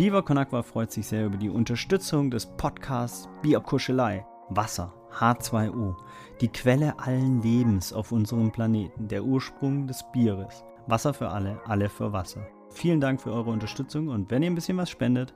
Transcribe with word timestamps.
Viva 0.00 0.22
Con 0.22 0.38
Agua 0.38 0.62
freut 0.62 0.90
sich 0.90 1.06
sehr 1.06 1.26
über 1.26 1.36
die 1.36 1.50
Unterstützung 1.50 2.30
des 2.30 2.46
Podcasts 2.46 3.28
Bierkuschelei. 3.42 4.24
Wasser, 4.48 4.94
H2O, 5.12 5.94
die 6.40 6.48
Quelle 6.48 6.98
allen 6.98 7.42
Lebens 7.42 7.92
auf 7.92 8.10
unserem 8.10 8.50
Planeten, 8.50 9.08
der 9.08 9.22
Ursprung 9.22 9.86
des 9.86 10.02
Bieres. 10.10 10.64
Wasser 10.86 11.12
für 11.12 11.28
alle, 11.28 11.60
alle 11.66 11.90
für 11.90 12.14
Wasser. 12.14 12.40
Vielen 12.70 13.02
Dank 13.02 13.20
für 13.20 13.30
eure 13.30 13.50
Unterstützung 13.50 14.08
und 14.08 14.30
wenn 14.30 14.42
ihr 14.42 14.50
ein 14.50 14.54
bisschen 14.54 14.78
was 14.78 14.88
spendet, 14.88 15.34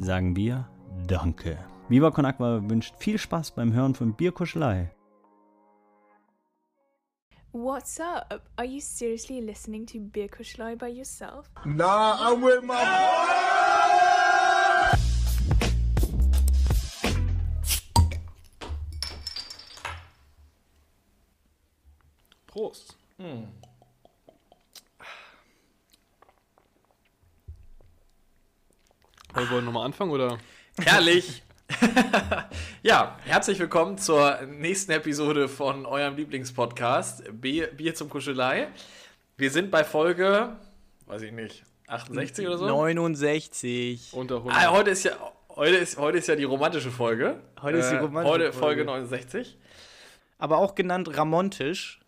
sagen 0.00 0.34
wir 0.34 0.68
Danke. 1.06 1.56
Viva 1.88 2.10
Con 2.10 2.26
Agua 2.26 2.68
wünscht 2.68 2.96
viel 2.98 3.16
Spaß 3.16 3.52
beim 3.52 3.72
Hören 3.72 3.94
von 3.94 4.14
Bierkuschelei. 4.14 4.90
What's 7.52 7.98
up? 7.98 8.42
Are 8.58 8.64
you 8.64 8.80
seriously 8.80 9.40
listening 9.40 9.84
to 9.86 9.98
Beer 9.98 10.28
Kuschlei 10.28 10.76
by 10.76 10.88
yourself? 10.88 11.50
Nah, 11.64 12.16
I'm 12.20 12.42
with 12.42 12.62
my. 12.62 13.29
Prost. 22.70 22.96
Wollen 23.18 23.50
wir 29.50 29.60
nochmal 29.62 29.86
anfangen 29.86 30.12
oder? 30.12 30.38
Herrlich! 30.80 31.42
ja, 32.82 33.18
herzlich 33.24 33.58
willkommen 33.58 33.98
zur 33.98 34.42
nächsten 34.42 34.92
Episode 34.92 35.48
von 35.48 35.84
eurem 35.84 36.14
Lieblingspodcast 36.14 37.40
Bier, 37.40 37.94
zum 37.96 38.08
Kuschelei. 38.08 38.68
Wir 39.36 39.50
sind 39.50 39.72
bei 39.72 39.82
Folge, 39.82 40.56
weiß 41.06 41.22
ich 41.22 41.32
nicht, 41.32 41.64
68 41.88 42.46
oder 42.46 42.58
so? 42.58 42.66
69. 42.66 44.10
Unter 44.12 44.36
100. 44.36 44.56
Ah, 44.56 44.70
heute 44.70 44.90
ist 44.90 45.02
ja 45.02 45.12
heute 45.48 45.76
ist, 45.76 45.98
heute 45.98 46.18
ist 46.18 46.28
ja 46.28 46.36
die 46.36 46.44
romantische 46.44 46.92
Folge. 46.92 47.40
Äh, 47.56 47.62
Heute 47.62 47.78
ist 47.78 47.90
die 47.90 47.96
romantische 47.96 48.32
Heute 48.32 48.52
Folge 48.52 48.84
Folge. 48.84 48.84
69. 48.84 49.58
Aber 50.38 50.58
auch 50.58 50.76
genannt 50.76 51.16
ramontisch, 51.16 51.99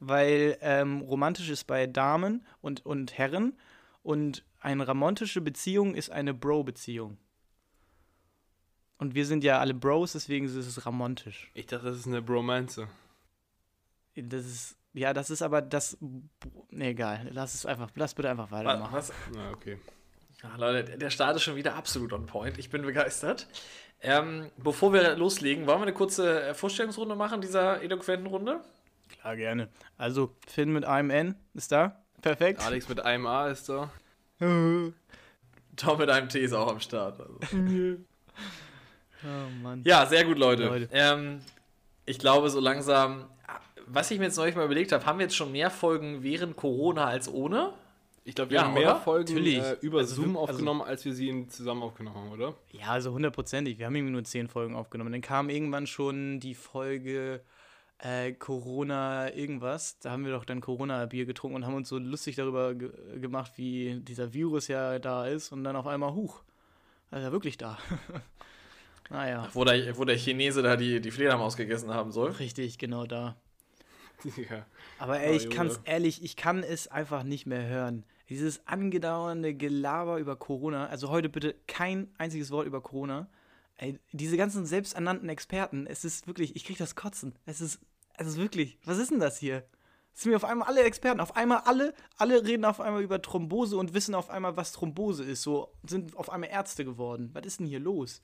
weil 0.00 0.58
ähm, 0.60 1.00
romantisch 1.00 1.48
ist 1.48 1.64
bei 1.64 1.86
Damen 1.86 2.44
und, 2.60 2.84
und 2.84 3.16
Herren 3.16 3.56
und 4.02 4.44
eine 4.60 4.86
ramontische 4.86 5.40
Beziehung 5.40 5.94
ist 5.94 6.10
eine 6.10 6.34
Bro-Beziehung. 6.34 7.18
Und 8.98 9.14
wir 9.14 9.26
sind 9.26 9.44
ja 9.44 9.58
alle 9.58 9.74
Bros, 9.74 10.12
deswegen 10.12 10.46
ist 10.46 10.54
es 10.54 10.86
ramontisch. 10.86 11.50
Ich 11.54 11.66
dachte, 11.66 11.86
das 11.86 11.98
ist 11.98 12.06
eine 12.06 12.22
Bromance. 12.22 12.88
Das 14.14 14.46
ist, 14.46 14.76
ja, 14.94 15.12
das 15.12 15.28
ist 15.28 15.42
aber 15.42 15.60
das, 15.60 15.98
nee, 16.70 16.90
egal, 16.90 17.28
lass 17.30 17.54
es 17.54 17.66
einfach, 17.66 17.90
lass 17.94 18.14
bitte 18.14 18.30
einfach 18.30 18.50
weitermachen. 18.50 18.94
was? 18.94 19.12
Na, 19.34 19.50
okay. 19.50 19.78
Ja, 20.42 20.56
Leute, 20.56 20.96
der 20.96 21.10
Start 21.10 21.36
ist 21.36 21.42
schon 21.42 21.56
wieder 21.56 21.74
absolut 21.74 22.12
on 22.12 22.26
point. 22.26 22.58
Ich 22.58 22.70
bin 22.70 22.82
begeistert. 22.82 23.46
Ähm, 24.00 24.50
bevor 24.56 24.92
wir 24.92 25.16
loslegen, 25.16 25.66
wollen 25.66 25.78
wir 25.78 25.82
eine 25.82 25.92
kurze 25.92 26.48
äh, 26.48 26.54
Vorstellungsrunde 26.54 27.14
machen, 27.16 27.40
dieser 27.40 27.82
eloquenten 27.82 28.26
Runde? 28.26 28.60
Klar, 29.26 29.36
gerne. 29.36 29.68
Also, 29.98 30.36
Finn 30.46 30.72
mit 30.72 30.84
einem 30.84 31.10
N 31.10 31.34
ist 31.52 31.72
da, 31.72 32.00
perfekt. 32.22 32.62
Alex 32.64 32.88
mit 32.88 33.00
einem 33.00 33.26
A 33.26 33.48
ist 33.48 33.68
da. 33.68 33.90
Tom 34.38 35.98
mit 35.98 36.08
einem 36.08 36.28
T 36.28 36.38
ist 36.40 36.52
auch 36.52 36.68
am 36.70 36.78
Start. 36.80 37.20
Also. 37.20 37.38
Oh 39.24 39.62
Mann. 39.62 39.82
Ja, 39.84 40.04
sehr 40.06 40.24
gut, 40.26 40.38
Leute. 40.38 40.66
Leute. 40.66 40.88
Ähm, 40.92 41.40
ich 42.04 42.18
glaube, 42.18 42.48
so 42.50 42.60
langsam, 42.60 43.24
was 43.86 44.10
ich 44.10 44.18
mir 44.18 44.26
jetzt 44.26 44.36
neulich 44.36 44.54
mal 44.54 44.66
überlegt 44.66 44.92
habe, 44.92 45.04
haben 45.06 45.18
wir 45.18 45.24
jetzt 45.24 45.34
schon 45.34 45.50
mehr 45.50 45.70
Folgen 45.70 46.22
während 46.22 46.54
Corona 46.54 47.06
als 47.06 47.26
ohne? 47.28 47.72
Ich 48.24 48.34
glaube, 48.36 48.50
wir 48.50 48.58
Ja, 48.58 48.64
haben 48.66 48.74
mehr 48.74 48.90
oder? 48.90 49.00
Folgen 49.00 49.36
äh, 49.38 49.72
über 49.80 50.00
Also 50.00 50.16
Zoom 50.16 50.36
also- 50.36 50.52
aufgenommen, 50.52 50.82
als 50.82 51.04
wir 51.06 51.14
sie 51.14 51.30
in- 51.30 51.48
zusammen 51.48 51.82
aufgenommen 51.82 52.16
haben, 52.16 52.30
oder? 52.30 52.54
Ja, 52.72 52.88
also 52.88 53.12
hundertprozentig. 53.12 53.78
Wir 53.78 53.86
haben 53.86 53.96
irgendwie 53.96 54.12
nur 54.12 54.22
zehn 54.24 54.48
Folgen 54.48 54.76
aufgenommen. 54.76 55.10
Dann 55.10 55.22
kam 55.22 55.48
irgendwann 55.48 55.86
schon 55.88 56.38
die 56.38 56.54
Folge 56.54 57.40
äh, 57.98 58.32
Corona 58.32 59.32
irgendwas. 59.34 59.98
Da 60.00 60.10
haben 60.10 60.24
wir 60.24 60.32
doch 60.32 60.44
dann 60.44 60.60
Corona-Bier 60.60 61.26
getrunken 61.26 61.56
und 61.56 61.66
haben 61.66 61.74
uns 61.74 61.88
so 61.88 61.98
lustig 61.98 62.36
darüber 62.36 62.74
ge 62.74 62.90
gemacht, 63.20 63.52
wie 63.56 64.00
dieser 64.00 64.32
Virus 64.32 64.68
ja 64.68 64.98
da 64.98 65.26
ist. 65.26 65.52
Und 65.52 65.64
dann 65.64 65.76
auf 65.76 65.86
einmal, 65.86 66.12
huch, 66.14 66.42
ist 67.10 67.22
ja 67.22 67.32
wirklich 67.32 67.56
da. 67.56 67.78
naja, 69.10 69.48
Wo 69.52 69.64
der, 69.64 69.96
wo 69.96 70.04
der 70.04 70.16
Chinese 70.16 70.62
da 70.62 70.76
die, 70.76 71.00
die 71.00 71.10
Fledermaus 71.10 71.56
gegessen 71.56 71.92
haben 71.94 72.10
soll. 72.12 72.32
richtig, 72.32 72.78
genau 72.78 73.06
da. 73.06 73.36
ja. 74.50 74.66
Aber 74.98 75.20
ey, 75.20 75.32
Oh, 75.32 75.36
ich 75.36 75.42
Junge. 75.44 75.54
kann's 75.56 75.80
ehrlich, 75.84 76.22
ich 76.22 76.36
kann 76.36 76.62
es 76.62 76.88
einfach 76.88 77.22
nicht 77.22 77.46
mehr 77.46 77.66
hören. 77.66 78.04
Dieses 78.28 78.66
angedauernde 78.66 79.54
Gelaber 79.54 80.18
über 80.18 80.34
Corona, 80.36 80.88
also 80.88 81.10
heute 81.10 81.28
bitte 81.28 81.54
kein 81.68 82.08
einziges 82.18 82.50
Wort 82.50 82.66
über 82.66 82.80
Corona. 82.80 83.28
Ey, 83.76 83.98
diese 84.12 84.36
ganzen 84.36 84.64
selbsternannten 84.66 85.28
Experten, 85.28 85.86
es 85.86 86.04
ist 86.04 86.26
wirklich, 86.26 86.56
ich 86.56 86.64
krieg 86.64 86.78
das 86.78 86.96
Kotzen. 86.96 87.34
Es 87.44 87.60
ist, 87.60 87.78
ist 88.18 88.36
wirklich, 88.36 88.78
was 88.84 88.98
ist 88.98 89.10
denn 89.10 89.20
das 89.20 89.38
hier? 89.38 89.64
Sind 90.14 90.30
mir 90.30 90.36
auf 90.36 90.44
einmal 90.44 90.68
alle 90.68 90.82
Experten, 90.84 91.20
auf 91.20 91.36
einmal 91.36 91.62
alle, 91.66 91.92
alle 92.16 92.42
reden 92.44 92.64
auf 92.64 92.80
einmal 92.80 93.02
über 93.02 93.20
Thrombose 93.20 93.76
und 93.76 93.92
wissen 93.92 94.14
auf 94.14 94.30
einmal, 94.30 94.56
was 94.56 94.72
Thrombose 94.72 95.24
ist. 95.24 95.42
So 95.42 95.72
sind 95.86 96.16
auf 96.16 96.30
einmal 96.30 96.48
Ärzte 96.48 96.84
geworden. 96.84 97.30
Was 97.34 97.44
ist 97.44 97.60
denn 97.60 97.66
hier 97.66 97.80
los? 97.80 98.22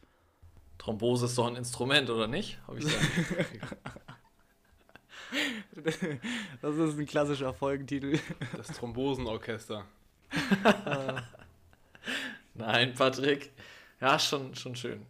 Thrombose 0.78 1.26
ist 1.26 1.36
doch 1.36 1.46
ein 1.46 1.56
Instrument, 1.56 2.08
oder 2.08 2.26
nicht? 2.26 2.58
Hab 2.66 2.78
ich. 2.78 2.86
Das 6.60 6.76
ist 6.76 6.98
ein 6.98 7.06
klassischer 7.06 7.54
Folgentitel. 7.54 8.18
Das 8.56 8.68
Thrombosenorchester. 8.68 9.84
Nein, 12.54 12.94
Patrick. 12.94 13.50
Ja, 14.00 14.18
schon, 14.18 14.54
schon 14.54 14.76
schön. 14.76 15.06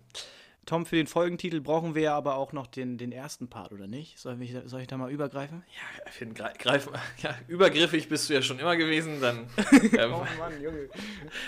Tom, 0.65 0.87
für 0.87 0.95
den 0.95 1.09
Folgentitel 1.09 1.61
brauchen 1.61 1.97
wir 1.97 2.03
ja 2.03 2.17
aber 2.17 2.37
auch 2.37 2.53
noch 2.53 2.69
den, 2.69 2.97
den 2.97 3.11
ersten 3.11 3.49
Part, 3.49 3.73
oder 3.73 3.89
nicht? 3.89 4.19
Soll 4.21 4.41
ich, 4.41 4.55
soll 4.67 4.81
ich 4.81 4.87
da 4.87 4.97
mal 4.97 5.11
übergreifen? 5.11 5.65
Ja, 5.75 6.11
Finn, 6.13 6.35
greif, 6.35 6.57
greif, 6.59 6.89
ja, 7.19 7.35
übergriffig 7.49 8.09
bist 8.09 8.29
du 8.29 8.35
ja 8.35 8.43
schon 8.43 8.61
immer 8.61 8.77
gewesen, 8.77 9.21
dann, 9.21 9.49
ähm, 9.73 10.11
Mann, 10.39 10.63
Junge. 10.63 10.89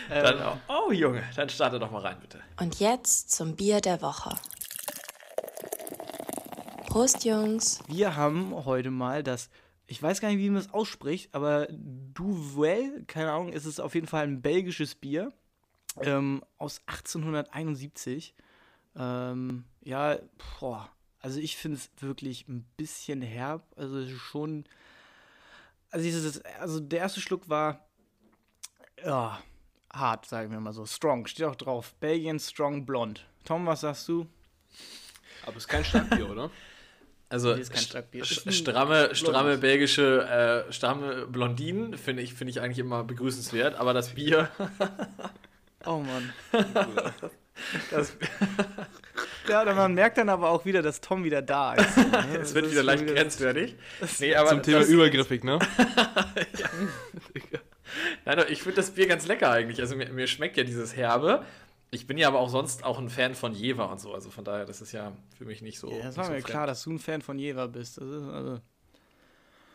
dann 0.09 0.61
oh, 0.69 0.91
Junge, 0.91 1.23
dann 1.37 1.49
starte 1.49 1.79
doch 1.79 1.93
mal 1.93 2.01
rein, 2.01 2.17
bitte. 2.21 2.41
Und 2.59 2.81
jetzt 2.81 3.31
zum 3.31 3.55
Bier 3.55 3.81
der 3.81 4.03
Woche. 4.03 4.37
Prost, 6.89 7.25
Jungs. 7.25 7.81
Wir 7.87 8.17
haben 8.17 8.53
heute 8.65 8.91
mal 8.91 9.23
das, 9.23 9.49
ich 9.87 10.03
weiß 10.03 10.21
gar 10.21 10.29
nicht, 10.29 10.39
wie 10.39 10.51
man 10.51 10.61
es 10.61 10.73
ausspricht, 10.73 11.33
aber 11.33 11.69
Duvel, 11.71 13.05
keine 13.07 13.31
Ahnung, 13.31 13.53
ist 13.53 13.65
es 13.65 13.79
auf 13.79 13.95
jeden 13.95 14.09
Fall 14.09 14.25
ein 14.25 14.43
belgisches 14.43 14.97
Bier 14.97 15.33
ähm, 16.01 16.43
aus 16.59 16.81
1871. 16.87 18.35
Ähm, 18.97 19.65
ja, 19.83 20.19
boah, 20.61 20.89
also 21.21 21.41
ich 21.41 21.57
finde 21.57 21.79
es 21.79 21.91
wirklich 22.03 22.47
ein 22.49 22.65
bisschen 22.77 23.23
herb, 23.23 23.63
also 23.77 23.99
es 23.99 24.11
ist 24.11 24.21
schon, 24.21 24.65
also 25.91 26.05
dieses, 26.05 26.45
also 26.61 26.81
der 26.81 27.01
erste 27.01 27.21
Schluck 27.21 27.49
war, 27.49 27.87
ja, 29.05 29.43
hart, 29.93 30.27
sagen 30.27 30.51
wir 30.51 30.61
mal 30.61 30.73
so, 30.73 30.87
strong, 30.87 31.27
steht 31.27 31.47
auch 31.47 31.57
drauf, 31.57 31.95
Belgien 31.95 32.39
Strong 32.39 32.87
Blond. 32.87 33.27
Tom, 33.45 33.67
was 33.67 33.83
sagst 33.83 34.09
du? 34.09 34.27
Aber 35.43 35.57
es 35.57 35.65
ist 35.65 35.69
kein 35.69 35.85
Starkbier, 35.85 36.31
oder? 36.31 36.51
Also 37.31 37.57
stramme, 37.57 39.15
stramme 39.15 39.59
belgische, 39.59 40.67
äh, 40.69 40.73
stramme 40.73 41.27
Blondinen 41.27 41.99
finde 41.99 42.23
ich, 42.23 42.35
finde 42.35 42.51
ich 42.53 42.61
eigentlich 42.61 42.79
immer 42.79 43.03
begrüßenswert, 43.03 43.75
aber 43.75 43.93
das 43.93 44.11
Bier, 44.11 44.51
Oh 45.85 45.99
Mann. 45.99 46.33
das, 47.91 48.17
Ja, 49.49 49.65
man 49.75 49.95
merkt 49.95 50.19
dann 50.19 50.29
aber 50.29 50.51
auch 50.51 50.65
wieder, 50.65 50.83
dass 50.83 51.01
Tom 51.01 51.25
wieder 51.25 51.43
da 51.43 51.75
ist. 51.75 51.97
es 52.41 52.55
wird 52.55 52.71
wieder 52.71 52.83
leicht 52.83 53.07
grenzwertig. 53.07 53.77
Nee, 54.19 54.35
aber 54.35 54.51
Zum 54.51 54.63
Thema 54.63 54.81
das, 54.81 54.89
übergriffig, 54.89 55.45
ne? 55.45 55.59
nein, 58.25 58.39
doch, 58.39 58.49
ich 58.49 58.63
finde 58.63 58.77
das 58.77 58.93
Bier 58.93 59.07
ganz 59.07 59.27
lecker 59.27 59.51
eigentlich. 59.51 59.81
Also 59.81 59.97
mir, 59.97 60.11
mir 60.13 60.27
schmeckt 60.27 60.57
ja 60.57 60.65
dieses 60.65 60.97
Herbe. 60.97 61.45
Ich 61.91 62.07
bin 62.07 62.17
ja 62.19 62.29
aber 62.29 62.41
auch 62.41 62.49
sonst 62.49 62.85
auch 62.85 62.99
ein 62.99 63.11
Fan 63.11 63.35
von 63.35 63.53
Jever 63.53 63.91
und 63.91 64.01
so. 64.01 64.15
Also 64.15 64.31
von 64.31 64.45
daher, 64.45 64.65
das 64.65 64.81
ist 64.81 64.93
ja 64.93 65.13
für 65.37 65.45
mich 65.45 65.63
nicht 65.63 65.79
so. 65.79 65.91
Ja, 65.93 66.05
das 66.05 66.17
war 66.17 66.25
mir 66.25 66.33
fremd. 66.33 66.47
klar, 66.47 66.67
dass 66.67 66.83
du 66.83 66.91
ein 66.93 66.99
Fan 66.99 67.23
von 67.23 67.39
Jever 67.39 67.69
bist. 67.69 67.99
Das 67.99 68.09
ist 68.09 68.29
also 68.29 68.61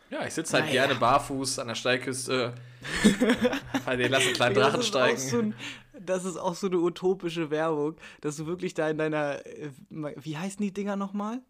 Ja, 0.09 0.25
ich 0.25 0.33
sitze 0.33 0.53
halt 0.53 0.65
Naja. 0.65 0.85
gerne 0.85 0.99
barfuß 0.99 1.59
an 1.59 1.67
der 1.67 1.75
Steilküste. 1.75 2.53
Weil 3.85 3.97
die 3.97 4.03
lassen 4.05 4.27
einen 4.27 4.33
kleinen 4.35 4.55
Drachen 4.55 4.81
steigen. 4.81 5.17
So 5.17 5.39
ein, 5.39 5.53
das 5.99 6.25
ist 6.25 6.37
auch 6.37 6.55
so 6.55 6.67
eine 6.67 6.77
utopische 6.79 7.51
Werbung, 7.51 7.95
dass 8.21 8.37
du 8.37 8.47
wirklich 8.47 8.73
da 8.73 8.89
in 8.89 8.97
deiner, 8.97 9.45
äh, 9.45 9.69
wie 9.89 10.37
heißen 10.37 10.61
die 10.63 10.73
Dinger 10.73 10.95
nochmal? 10.95 11.41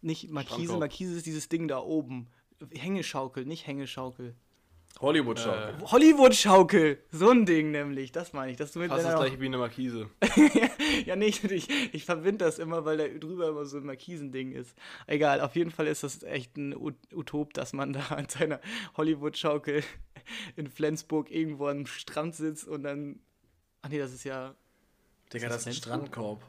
Nicht 0.00 0.30
Markise. 0.30 0.76
Markise 0.76 1.16
ist 1.16 1.26
dieses 1.26 1.48
Ding 1.48 1.68
da 1.68 1.78
oben. 1.78 2.28
Hängeschaukel, 2.72 3.44
nicht 3.44 3.66
Hängeschaukel. 3.66 4.34
Hollywood-Show. 5.00 5.50
Äh, 5.50 5.72
Hollywood-Schaukel, 5.84 6.98
so 7.10 7.30
ein 7.30 7.44
Ding 7.44 7.70
nämlich, 7.70 8.12
das 8.12 8.32
meine 8.32 8.50
ich. 8.52 8.56
Dass 8.56 8.72
du 8.72 8.78
mit 8.78 8.88
fast 8.88 9.04
das 9.04 9.12
deiner- 9.12 9.24
gleiche 9.24 9.40
wie 9.40 9.46
eine 9.46 9.58
Markise. 9.58 10.08
ja, 11.04 11.16
nee, 11.16 11.26
ich, 11.26 11.44
ich, 11.44 11.94
ich 11.94 12.04
verbinde 12.04 12.44
das 12.44 12.58
immer, 12.58 12.84
weil 12.84 12.96
da 12.96 13.06
drüber 13.06 13.48
immer 13.48 13.66
so 13.66 13.76
ein 13.76 13.84
Markisending 13.84 14.52
ist. 14.52 14.74
Egal, 15.06 15.40
auf 15.42 15.54
jeden 15.54 15.70
Fall 15.70 15.86
ist 15.86 16.02
das 16.02 16.22
echt 16.22 16.56
ein 16.56 16.74
Ut- 16.74 16.94
Utop, 17.14 17.52
dass 17.54 17.72
man 17.72 17.92
da 17.92 18.00
an 18.08 18.28
seiner 18.28 18.60
Hollywood-Schaukel 18.96 19.82
in 20.56 20.66
Flensburg 20.68 21.30
irgendwo 21.30 21.68
am 21.68 21.86
Strand 21.86 22.34
sitzt 22.34 22.66
und 22.66 22.82
dann 22.82 23.20
Ach 23.82 23.88
nee, 23.90 23.98
das 23.98 24.12
ist 24.12 24.24
ja. 24.24 24.54
Digga, 25.32 25.48
das 25.48 25.58
ist 25.58 25.66
ein 25.68 25.72
Strandkorb. 25.74 26.42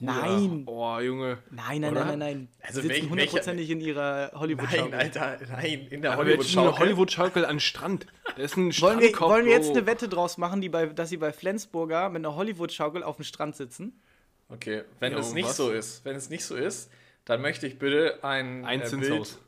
Nein! 0.00 0.64
Oh, 0.66 0.98
Junge. 0.98 1.38
Nein, 1.50 1.80
nein, 1.80 1.92
Oder? 1.92 2.04
nein, 2.04 2.18
nein, 2.18 2.18
nein. 2.18 2.48
Also 2.62 2.80
Sie 2.82 2.88
sitzen 2.88 3.10
hundertprozentig 3.10 3.70
in 3.70 3.80
ihrer 3.80 4.32
hollywood 4.34 4.68
Nein, 4.72 4.92
Alter, 4.92 5.38
nein, 5.48 5.86
in 5.88 6.02
der 6.02 6.16
Hollywood-Schaukel. 6.16 6.78
Hollywood-Schaukel 6.80 7.44
an 7.44 7.60
Strand. 7.60 8.06
Das 8.36 8.52
ist 8.52 8.56
ein 8.56 8.72
Wollen 8.80 8.98
wir, 9.00 9.20
wollen 9.20 9.44
wir 9.46 9.52
jetzt 9.52 9.68
Bro. 9.68 9.78
eine 9.78 9.86
Wette 9.86 10.08
draus 10.08 10.36
machen, 10.36 10.60
die 10.60 10.68
bei, 10.68 10.86
dass 10.86 11.10
sie 11.10 11.16
bei 11.16 11.32
Flensburger 11.32 12.08
mit 12.08 12.24
einer 12.24 12.34
Hollywood-Schaukel 12.34 13.04
auf 13.04 13.16
dem 13.16 13.24
Strand 13.24 13.54
sitzen? 13.56 14.00
Okay, 14.48 14.82
wenn 14.98 15.12
Ja, 15.12 15.18
es 15.18 15.32
nicht 15.32 15.48
was? 15.48 15.56
so 15.56 15.70
ist, 15.70 16.04
wenn 16.04 16.16
es 16.16 16.28
nicht 16.28 16.44
so 16.44 16.56
ist, 16.56 16.90
dann 17.24 17.40
möchte 17.40 17.66
ich 17.68 17.78
bitte 17.78 18.18
ein, 18.22 18.64
Ein 18.64 18.80
äh, 18.82 18.84
Zinshaus. 18.84 19.38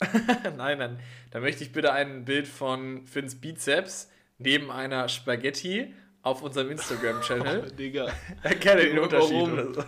Bild. 0.00 0.14
nein, 0.56 0.78
nein, 0.78 0.98
dann 1.32 1.42
möchte 1.42 1.64
ich 1.64 1.72
bitte 1.72 1.92
ein 1.92 2.24
Bild 2.24 2.46
von 2.46 3.06
Finns 3.06 3.34
Bizeps 3.40 4.08
neben 4.38 4.70
einer 4.70 5.08
Spaghetti 5.08 5.92
auf 6.24 6.42
unserem 6.42 6.70
Instagram-Channel. 6.70 7.70
Digga. 7.78 8.08
Erkenne 8.42 8.82
den 8.86 8.98
Unterschied. 8.98 9.46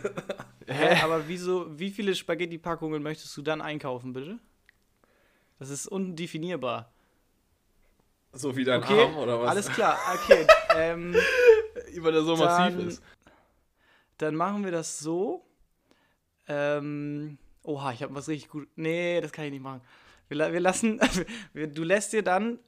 Hä? 0.68 1.00
Aber 1.02 1.26
wieso, 1.28 1.78
wie 1.78 1.90
viele 1.90 2.14
Spaghetti-Packungen 2.14 3.02
möchtest 3.02 3.36
du 3.36 3.42
dann 3.42 3.60
einkaufen, 3.60 4.12
bitte? 4.12 4.38
Das 5.58 5.70
ist 5.70 5.86
undefinierbar. 5.88 6.92
So 8.32 8.54
wie 8.56 8.64
dein 8.64 8.82
Okay, 8.82 9.02
Arm 9.04 9.16
oder 9.16 9.40
was? 9.40 9.48
alles 9.50 9.68
klar. 9.70 9.98
Okay, 10.14 10.46
ähm, 10.76 11.14
Weil 11.98 12.12
der 12.12 12.22
so 12.22 12.36
massiv 12.36 12.76
Dann- 12.76 12.88
ist. 12.88 13.02
dann 14.18 14.34
machen 14.34 14.62
wir 14.64 14.72
das 14.72 14.98
so. 14.98 15.46
Ähm, 16.48 17.38
oha, 17.62 17.92
ich 17.92 18.02
habe 18.02 18.14
was 18.14 18.28
richtig 18.28 18.50
gut. 18.50 18.68
Nee, 18.76 19.20
das 19.22 19.32
kann 19.32 19.46
ich 19.46 19.52
nicht 19.52 19.62
machen. 19.62 19.80
Wir, 20.28 20.52
wir 20.52 20.60
lassen, 20.60 21.00
du 21.54 21.82
lässt 21.84 22.12
dir 22.12 22.22
dann 22.22 22.58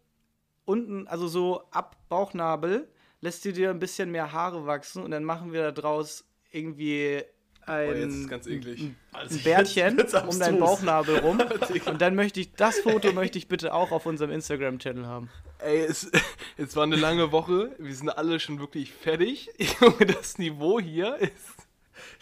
unten, 0.64 1.06
also 1.08 1.28
so 1.28 1.68
ab 1.70 1.96
Bauchnabel, 2.08 2.88
lässt 3.20 3.44
du 3.44 3.52
dir 3.52 3.70
ein 3.70 3.78
bisschen 3.78 4.10
mehr 4.10 4.32
Haare 4.32 4.66
wachsen 4.66 5.02
und 5.02 5.10
dann 5.10 5.24
machen 5.24 5.52
wir 5.52 5.62
da 5.62 5.72
draus 5.72 6.24
irgendwie 6.50 7.22
ein, 7.68 7.90
Oh, 7.90 7.92
jetzt 7.92 8.14
ist 8.14 8.28
ganz 8.28 8.46
eklig. 8.46 8.90
Also 9.12 9.36
ein 9.36 9.42
Bärtchen 9.42 9.98
jetzt 9.98 10.12
wird's 10.14 10.34
um 10.34 10.40
deinen. 10.40 10.58
Bauchnabel 10.58 11.18
rum. 11.18 11.40
und 11.86 12.00
dann 12.00 12.14
möchte 12.14 12.40
ich, 12.40 12.52
das 12.54 12.78
Foto 12.78 13.12
möchte 13.12 13.38
ich 13.38 13.46
bitte 13.46 13.74
auch 13.74 13.90
auf 13.90 14.06
unserem 14.06 14.30
Instagram-Channel 14.30 15.06
haben. 15.06 15.28
Ey, 15.58 15.80
es, 15.80 16.10
es 16.56 16.76
war 16.76 16.84
eine 16.84 16.96
lange 16.96 17.30
Woche. 17.30 17.72
Wir 17.78 17.94
sind 17.94 18.08
alle 18.08 18.40
schon 18.40 18.58
wirklich 18.58 18.92
fertig. 18.92 19.50
Junge, 19.80 20.06
das 20.06 20.38
Niveau 20.38 20.80
hier 20.80 21.16
ist. 21.16 21.68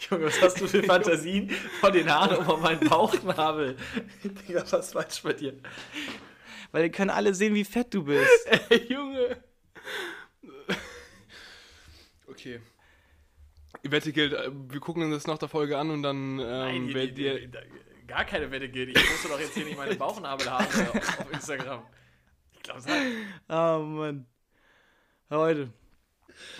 Junge, 0.09 0.25
was 0.25 0.41
hast 0.41 0.59
du 0.59 0.67
für 0.67 0.83
Fantasien 0.83 1.49
von 1.79 1.93
den 1.93 2.13
Haaren 2.13 2.45
um 2.45 2.61
meinen 2.61 2.87
Bauchnabel? 2.89 3.77
Digga, 4.23 4.63
was 4.69 4.91
falsch 4.91 5.21
bei 5.23 5.33
dir? 5.33 5.53
Weil 6.71 6.83
die 6.83 6.91
können 6.91 7.11
alle 7.11 7.33
sehen, 7.33 7.53
wie 7.53 7.63
fett 7.63 7.93
du 7.93 8.03
bist. 8.03 8.27
Ey, 8.69 8.91
Junge. 8.91 9.37
Okay. 12.37 12.61
Die 13.83 13.91
Wette 13.91 14.13
gilt. 14.13 14.33
äh, 14.33 14.51
Wir 14.69 14.79
gucken 14.79 15.03
uns 15.03 15.13
das 15.13 15.27
nach 15.27 15.37
der 15.37 15.49
Folge 15.49 15.77
an 15.77 15.89
und 15.89 16.03
dann 16.03 16.39
ähm, 16.39 16.45
Nein, 16.47 16.87
die, 16.87 16.93
die, 16.93 17.13
die, 17.13 17.47
die, 17.47 18.07
gar 18.07 18.25
keine 18.25 18.49
Wette 18.51 18.69
gilt. 18.69 18.95
Ich 18.95 19.09
musste 19.11 19.27
doch 19.27 19.39
jetzt 19.39 19.53
hier 19.55 19.65
nicht 19.65 19.77
meine 19.77 19.95
Bauchnabelhaare 19.95 20.63
auf, 20.63 21.19
auf 21.19 21.33
Instagram. 21.33 21.83
Ich 22.53 22.63
glaube, 22.63 22.81
das 22.81 22.87
Oh 23.49 23.83
Mann. 23.83 24.25
Leute. 25.29 25.73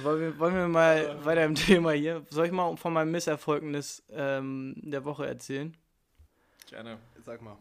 Wollen 0.01 0.19
wir, 0.19 0.39
wollen 0.39 0.55
wir 0.55 0.67
mal 0.67 1.23
weiter 1.23 1.45
im 1.45 1.53
Thema 1.55 1.91
hier? 1.91 2.25
Soll 2.29 2.47
ich 2.47 2.51
mal 2.51 2.75
von 2.77 2.93
meinem 2.93 3.11
Misserfolgnis 3.11 4.03
ähm, 4.09 4.73
der 4.77 5.05
Woche 5.05 5.27
erzählen? 5.27 5.75
gerne. 6.69 6.97
Sag 7.23 7.41
mal. 7.41 7.57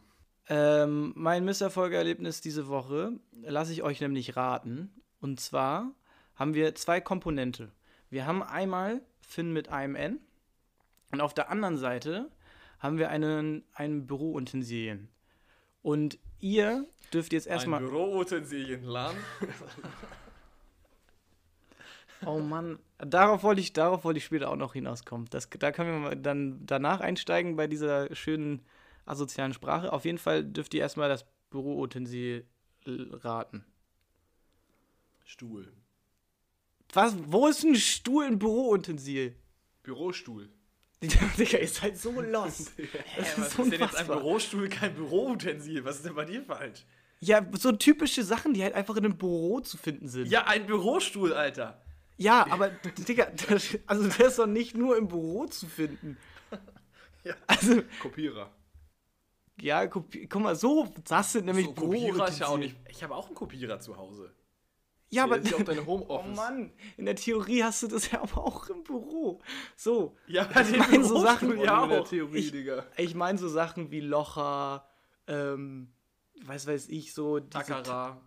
Ähm, 0.48 1.12
mein 1.16 1.44
Misserfolgerlebnis 1.44 2.40
diese 2.40 2.68
Woche 2.68 3.12
lasse 3.42 3.72
ich 3.72 3.82
euch 3.82 4.00
nämlich 4.00 4.36
raten. 4.36 4.90
Und 5.20 5.40
zwar 5.40 5.92
haben 6.34 6.54
wir 6.54 6.74
zwei 6.74 7.00
Komponente. 7.00 7.72
Wir 8.10 8.26
haben 8.26 8.42
einmal 8.42 9.02
Finn 9.20 9.52
mit 9.52 9.68
einem 9.68 9.94
N 9.94 10.20
und 11.12 11.20
auf 11.20 11.34
der 11.34 11.50
anderen 11.50 11.76
Seite 11.76 12.30
haben 12.78 12.98
wir 12.98 13.10
einen, 13.10 13.64
einen 13.72 14.06
Büroutensilien. 14.06 15.08
Und 15.82 16.18
ihr 16.40 16.86
dürft 17.12 17.32
jetzt 17.32 17.48
Ein 17.48 17.54
erstmal. 17.54 17.80
Büroutensilien-Laden. 17.80 19.18
Oh 22.24 22.38
Mann, 22.38 22.78
darauf 22.98 23.42
wollte 23.42 23.60
ich, 23.60 23.74
darauf 23.74 24.04
wollte 24.04 24.18
ich 24.18 24.24
später 24.24 24.50
auch 24.50 24.56
noch 24.56 24.72
hinauskommen. 24.72 25.26
Das, 25.30 25.50
da 25.50 25.70
können 25.70 25.92
wir 25.92 25.98
mal 25.98 26.16
dann 26.16 26.64
danach 26.64 27.00
einsteigen 27.00 27.56
bei 27.56 27.66
dieser 27.66 28.14
schönen 28.14 28.62
asozialen 29.04 29.52
Sprache. 29.52 29.92
Auf 29.92 30.04
jeden 30.04 30.18
Fall 30.18 30.42
dürft 30.44 30.72
ihr 30.74 30.80
erstmal 30.80 31.08
das 31.08 31.26
Büroutensil 31.50 32.46
raten. 32.86 33.64
Stuhl. 35.24 35.72
Was? 36.92 37.14
Wo 37.26 37.46
ist 37.46 37.62
ein 37.64 37.74
Stuhl 37.76 38.24
ein 38.24 38.38
Büroutensil? 38.38 39.36
Bürostuhl. 39.82 40.50
Digga, 41.02 41.58
ihr 41.58 41.68
seid 41.68 41.98
so 41.98 42.20
lost. 42.20 42.72
Das 43.16 43.38
was 43.38 43.48
ist 43.48 43.58
ist 43.58 43.72
denn 43.72 43.80
jetzt 43.80 43.96
ein. 43.96 44.06
Bürostuhl, 44.06 44.68
kein 44.68 44.94
Büroutensil? 44.94 45.84
Was 45.84 45.96
ist 45.96 46.06
denn 46.06 46.14
bei 46.14 46.24
dir 46.24 46.42
falsch? 46.42 46.84
Ja, 47.20 47.44
so 47.52 47.72
typische 47.72 48.22
Sachen, 48.24 48.54
die 48.54 48.62
halt 48.62 48.74
einfach 48.74 48.96
in 48.96 49.04
einem 49.04 49.16
Büro 49.18 49.60
zu 49.60 49.76
finden 49.78 50.08
sind. 50.08 50.26
Ja, 50.30 50.46
ein 50.46 50.66
Bürostuhl, 50.66 51.32
Alter. 51.32 51.82
Ja, 52.18 52.46
aber 52.50 52.70
Digga, 52.70 53.26
das, 53.48 53.78
also 53.86 54.08
der 54.08 54.26
ist 54.28 54.38
doch 54.38 54.46
nicht 54.46 54.74
nur 54.74 54.96
im 54.96 55.08
Büro 55.08 55.46
zu 55.46 55.66
finden. 55.66 56.16
Ja. 57.24 57.34
Also, 57.46 57.82
Kopierer. 58.00 58.50
ja, 59.60 59.86
guck, 59.86 60.06
guck 60.28 60.42
mal, 60.42 60.54
so, 60.56 60.88
das 61.08 61.32
sind 61.32 61.46
nämlich 61.46 61.66
So, 61.66 61.74
Kopierer 61.74 62.28
ist 62.28 62.38
ja 62.38 62.46
auch 62.46 62.56
nicht. 62.58 62.76
Ich 62.88 63.02
habe 63.02 63.14
auch 63.14 63.26
einen 63.26 63.34
Kopierer 63.34 63.80
zu 63.80 63.96
Hause. 63.96 64.32
Ja, 65.08 65.24
aber 65.24 65.36
Das 65.38 65.46
ist 65.46 65.50
ja 65.52 65.56
auch 65.58 65.62
deine 65.64 65.80
Oh 65.86 65.86
Homeoffice. 65.86 66.36
Mann, 66.36 66.72
in 66.96 67.04
der 67.06 67.14
Theorie 67.16 67.62
hast 67.62 67.82
du 67.82 67.86
das 67.88 68.10
ja 68.10 68.22
aber 68.22 68.38
auch 68.44 68.68
im 68.68 68.82
Büro. 68.82 69.40
So, 69.76 70.16
Ja, 70.26 70.48
ich 70.60 70.76
meine 70.78 71.04
so 71.04 71.20
Sachen, 71.20 71.56
der 71.58 71.80
auch. 71.80 72.08
Theorie, 72.08 72.38
Ich- 72.38 72.50
Digga. 72.52 72.84
ich 72.96 73.14
meine 73.14 73.38
so 73.38 73.48
Sachen 73.48 73.90
wie 73.90 74.00
Locher, 74.00 74.88
ähm, 75.28 75.92
was 76.44 76.66
weiß 76.66 76.88
ich, 76.88 77.14
so 77.14 77.38
diese, 77.38 77.50
Takara. 77.50 78.20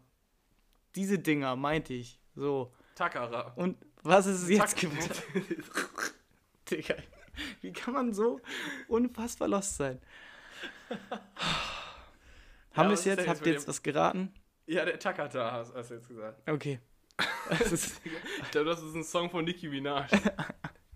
diese 0.95 1.19
Dinger 1.19 1.55
meinte 1.55 1.93
ich. 1.93 2.19
So. 2.35 2.73
Takara. 2.95 3.53
Und 3.55 3.77
was 4.03 4.25
ist 4.25 4.43
es 4.43 4.49
jetzt 4.49 4.77
geworden? 4.77 5.09
Digga, 6.71 6.95
wie 7.61 7.71
kann 7.73 7.93
man 7.93 8.13
so 8.13 8.39
unfassbar 8.87 9.47
lost 9.49 9.75
sein? 9.77 9.99
Haben 12.73 12.87
wir 12.89 12.91
was 12.93 12.99
es 13.01 13.05
jetzt? 13.05 13.27
Habt 13.27 13.45
ihr 13.45 13.53
jetzt 13.53 13.67
was 13.67 13.81
geraten? 13.83 14.33
Ja, 14.69 14.85
der 14.85 14.99
Takata 14.99 15.51
hast, 15.51 15.73
hast 15.73 15.89
du 15.89 15.95
jetzt 15.95 16.07
gesagt. 16.07 16.47
Okay. 16.47 16.79
Ist, 17.71 17.99
Ich 18.43 18.51
glaube, 18.51 18.69
das 18.69 18.81
ist 18.83 18.93
ein 18.93 19.03
Song 19.03 19.29
von 19.29 19.43
Nicki 19.43 19.67
Minaj. 19.67 20.07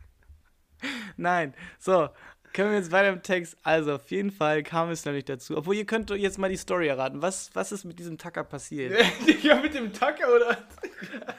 Nein. 1.18 1.56
So, 1.80 2.10
können 2.54 2.70
wir 2.70 2.78
jetzt 2.78 2.92
weiter 2.92 3.10
im 3.10 3.24
Text. 3.24 3.58
Also, 3.64 3.96
auf 3.96 4.12
jeden 4.12 4.30
Fall 4.32 4.62
kam 4.62 4.92
es 4.92 5.04
nämlich 5.06 5.26
dazu. 5.26 5.58
Obwohl, 5.58 5.76
ihr 5.76 5.88
könnt 5.88 6.12
jetzt 6.12 6.38
mal 6.38 6.50
die 6.50 6.56
Story 6.56 6.88
erraten. 6.88 7.24
Was, 7.24 7.50
was 7.56 7.72
ist 7.72 7.84
mit 7.84 7.98
diesem 7.98 8.20
Tacker 8.20 8.44
passiert? 8.44 8.94
Digga, 9.28 9.56
mit 9.56 9.74
dem 9.74 9.92
Tacker 9.92 10.34
oder? 10.36 10.58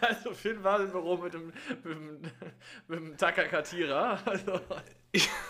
Also 0.00 0.34
Finn 0.34 0.62
war 0.64 0.80
im 0.80 0.90
Büro 0.90 1.16
mit 1.16 1.34
dem, 1.34 1.52
mit 1.84 1.84
dem, 1.84 2.20
mit 2.88 2.98
dem 2.98 3.16
Takakatira. 3.16 4.18
Also, 4.24 4.60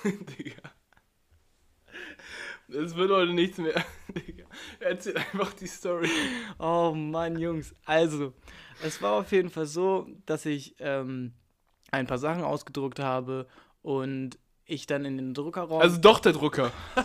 Digga. 0.04 0.73
Es 2.68 2.94
wird 2.94 3.10
heute 3.10 3.32
nichts 3.32 3.58
mehr. 3.58 3.84
Digga. 4.08 4.44
Erzähl 4.80 5.16
einfach 5.16 5.52
die 5.54 5.66
Story. 5.66 6.08
Oh 6.58 6.92
Mann, 6.94 7.38
Jungs. 7.38 7.74
Also, 7.84 8.32
es 8.82 9.00
war 9.02 9.20
auf 9.20 9.32
jeden 9.32 9.50
Fall 9.50 9.66
so, 9.66 10.06
dass 10.26 10.46
ich 10.46 10.76
ähm, 10.78 11.34
ein 11.90 12.06
paar 12.06 12.18
Sachen 12.18 12.42
ausgedruckt 12.42 13.00
habe 13.00 13.46
und 13.82 14.38
ich 14.64 14.86
dann 14.86 15.04
in 15.04 15.16
den 15.16 15.34
Druckerraum. 15.34 15.80
Also 15.80 16.00
doch 16.00 16.20
der 16.20 16.32
Drucker. 16.32 16.72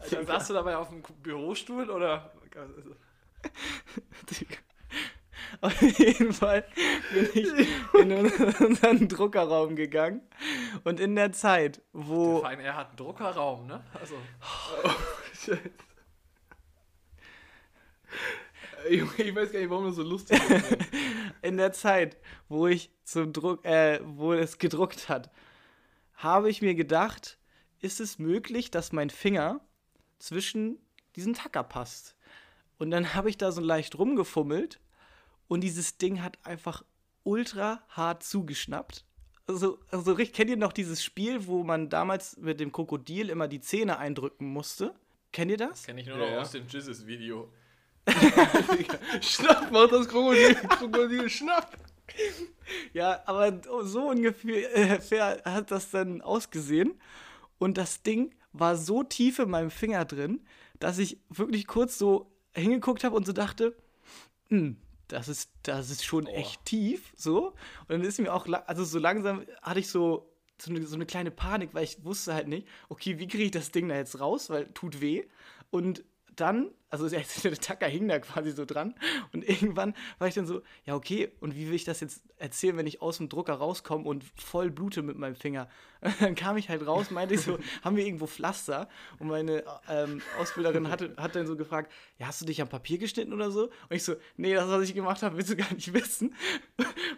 also 0.00 0.24
saßt 0.24 0.50
du 0.50 0.54
dabei 0.54 0.76
auf 0.76 0.88
dem 0.88 1.02
Bürostuhl 1.22 1.88
oder? 1.90 2.32
Auf 5.60 5.80
jeden 5.80 6.32
Fall 6.32 6.64
bin 7.12 7.28
ich 7.34 7.48
in 8.00 8.12
unseren 8.12 9.08
Druckerraum 9.08 9.76
gegangen 9.76 10.22
und 10.84 11.00
in 11.00 11.16
der 11.16 11.32
Zeit, 11.32 11.82
wo 11.92 12.40
Fein, 12.40 12.60
er 12.60 12.76
hat 12.76 12.88
einen 12.88 12.96
Druckerraum, 12.96 13.66
ne? 13.66 13.82
Also, 13.94 14.14
Ey, 18.84 18.98
Junge, 18.98 19.12
ich 19.16 19.34
weiß 19.34 19.52
gar 19.52 19.60
nicht, 19.60 19.70
warum 19.70 19.86
das 19.86 19.96
so 19.96 20.02
lustig 20.02 20.40
ist. 20.50 20.76
in 21.42 21.56
der 21.56 21.72
Zeit, 21.72 22.16
wo 22.48 22.66
ich 22.66 22.90
zum 23.04 23.32
Druck, 23.32 23.64
äh, 23.64 24.00
wo 24.04 24.32
es 24.32 24.58
gedruckt 24.58 25.08
hat, 25.08 25.30
habe 26.14 26.50
ich 26.50 26.62
mir 26.62 26.74
gedacht, 26.74 27.38
ist 27.80 28.00
es 28.00 28.18
möglich, 28.18 28.70
dass 28.70 28.92
mein 28.92 29.10
Finger 29.10 29.60
zwischen 30.18 30.78
diesen 31.16 31.34
Tacker 31.34 31.62
passt? 31.62 32.16
Und 32.78 32.90
dann 32.90 33.14
habe 33.14 33.30
ich 33.30 33.38
da 33.38 33.52
so 33.52 33.60
leicht 33.60 33.98
rumgefummelt 33.98 34.80
und 35.48 35.62
dieses 35.62 35.96
Ding 35.98 36.22
hat 36.22 36.38
einfach 36.44 36.84
ultra 37.24 37.82
hart 37.88 38.22
zugeschnappt. 38.22 39.04
Also, 39.46 39.78
also 39.90 40.12
richtig- 40.12 40.36
kennt 40.36 40.50
ihr 40.50 40.56
noch 40.56 40.72
dieses 40.72 41.02
Spiel, 41.02 41.46
wo 41.46 41.64
man 41.64 41.88
damals 41.88 42.36
mit 42.36 42.60
dem 42.60 42.70
Krokodil 42.70 43.30
immer 43.30 43.48
die 43.48 43.60
Zähne 43.60 43.98
eindrücken 43.98 44.46
musste? 44.46 44.94
Kennt 45.32 45.50
ihr 45.50 45.56
das? 45.56 45.84
kenne 45.84 46.00
ich 46.02 46.06
nur 46.06 46.18
Ja, 46.18 46.30
noch 46.36 46.42
aus 46.42 46.52
dem 46.52 46.66
Jizzes-Video. 46.66 47.50
Schnapp, 49.20 49.70
macht 49.70 49.92
das 49.92 50.08
Krokodil. 50.08 50.54
Krokodil, 50.54 51.28
schnapp. 51.28 51.76
Ja, 52.92 53.22
aber 53.26 53.60
so 53.84 54.08
ungefähr 54.10 54.74
äh, 55.44 55.50
hat 55.50 55.70
das 55.70 55.90
dann 55.90 56.20
ausgesehen. 56.22 56.94
Und 57.58 57.76
das 57.76 58.02
Ding 58.02 58.34
war 58.52 58.76
so 58.76 59.02
tief 59.02 59.38
in 59.38 59.50
meinem 59.50 59.70
Finger 59.70 60.04
drin, 60.04 60.40
dass 60.78 60.98
ich 60.98 61.18
wirklich 61.28 61.66
kurz 61.66 61.98
so 61.98 62.30
hingeguckt 62.54 63.04
habe 63.04 63.14
und 63.16 63.26
so 63.26 63.32
dachte, 63.32 63.76
hm, 64.48 64.76
das 65.08 65.28
ist, 65.28 65.50
das 65.62 65.90
ist 65.90 66.04
schon 66.04 66.26
echt 66.26 66.64
tief, 66.64 67.12
so. 67.16 67.48
Und 67.48 67.88
dann 67.88 68.02
ist 68.02 68.18
mir 68.18 68.32
auch, 68.32 68.46
also 68.66 68.84
so 68.84 68.98
langsam 68.98 69.44
hatte 69.62 69.80
ich 69.80 69.88
so, 69.88 70.30
so, 70.60 70.70
eine, 70.70 70.86
so 70.86 70.94
eine 70.94 71.06
kleine 71.06 71.30
Panik, 71.30 71.70
weil 71.72 71.84
ich 71.84 72.04
wusste 72.04 72.34
halt 72.34 72.48
nicht, 72.48 72.66
okay, 72.88 73.18
wie 73.18 73.28
kriege 73.28 73.44
ich 73.44 73.50
das 73.50 73.70
Ding 73.70 73.88
da 73.88 73.96
jetzt 73.96 74.20
raus, 74.20 74.50
weil 74.50 74.66
tut 74.74 75.00
weh. 75.00 75.24
Und 75.70 76.04
dann, 76.40 76.70
also 76.90 77.08
der, 77.08 77.22
Tacker 77.60 77.86
hing 77.86 78.08
da 78.08 78.18
quasi 78.18 78.52
so 78.52 78.64
dran 78.64 78.94
und 79.32 79.46
irgendwann 79.46 79.94
war 80.18 80.28
ich 80.28 80.34
dann 80.34 80.46
so, 80.46 80.62
ja 80.84 80.94
okay, 80.94 81.32
und 81.40 81.54
wie 81.54 81.66
will 81.66 81.74
ich 81.74 81.84
das 81.84 82.00
jetzt 82.00 82.22
erzählen, 82.38 82.76
wenn 82.76 82.86
ich 82.86 83.02
aus 83.02 83.18
dem 83.18 83.28
Drucker 83.28 83.54
rauskomme 83.54 84.04
und 84.04 84.24
voll 84.36 84.70
blute 84.70 85.02
mit 85.02 85.18
meinem 85.18 85.34
Finger? 85.34 85.68
Und 86.00 86.14
dann 86.20 86.36
kam 86.36 86.56
ich 86.56 86.68
halt 86.68 86.86
raus, 86.86 87.10
meinte 87.10 87.34
ich 87.34 87.40
so, 87.40 87.58
haben 87.82 87.96
wir 87.96 88.06
irgendwo 88.06 88.28
Pflaster? 88.28 88.88
Und 89.18 89.26
meine 89.26 89.64
ähm, 89.88 90.22
Ausbilderin 90.38 90.88
hatte, 90.90 91.16
hat 91.16 91.34
dann 91.34 91.48
so 91.48 91.56
gefragt, 91.56 91.92
ja, 92.20 92.28
hast 92.28 92.40
du 92.40 92.44
dich 92.44 92.62
am 92.62 92.68
Papier 92.68 92.98
geschnitten 92.98 93.32
oder 93.32 93.50
so? 93.50 93.64
Und 93.64 93.72
ich 93.90 94.04
so, 94.04 94.14
nee, 94.36 94.54
das, 94.54 94.68
was 94.68 94.82
ich 94.82 94.94
gemacht 94.94 95.24
habe, 95.24 95.36
willst 95.36 95.50
du 95.50 95.56
gar 95.56 95.74
nicht 95.74 95.92
wissen. 95.92 96.36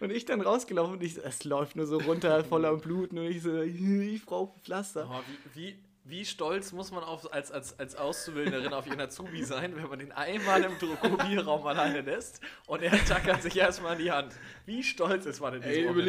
Und 0.00 0.10
ich 0.10 0.24
dann 0.24 0.40
rausgelaufen 0.40 0.94
und 0.94 1.02
ich 1.02 1.12
so, 1.12 1.20
es 1.20 1.44
läuft 1.44 1.76
nur 1.76 1.86
so 1.86 1.98
runter, 1.98 2.42
voller 2.42 2.74
Bluten 2.76 3.18
und 3.18 3.26
ich 3.26 3.42
so, 3.42 3.60
ich 3.60 4.24
brauche 4.24 4.58
Pflaster. 4.60 5.04
Aber 5.04 5.22
wie, 5.52 5.60
wie, 5.60 5.89
wie 6.10 6.24
stolz 6.24 6.72
muss 6.72 6.90
man 6.90 7.02
auf, 7.04 7.32
als, 7.32 7.50
als, 7.50 7.78
als 7.78 7.94
Auszubildenderin 7.94 8.72
auf 8.72 8.86
ihren 8.86 9.00
Azubi 9.00 9.42
sein, 9.44 9.76
wenn 9.76 9.88
man 9.88 9.98
den 9.98 10.12
einmal 10.12 10.62
im 10.62 10.78
Druckopierraum 10.78 11.66
alleine 11.66 12.00
lässt 12.00 12.40
und 12.66 12.82
er 12.82 12.92
tackert 13.04 13.42
sich 13.42 13.56
erstmal 13.56 13.96
in 13.96 14.04
die 14.04 14.10
Hand. 14.10 14.34
Wie 14.66 14.82
stolz 14.82 15.26
ist 15.26 15.40
man 15.40 15.54
in 15.54 15.62
diesem 15.62 15.74
Ey, 15.74 15.84
Moment? 15.86 16.08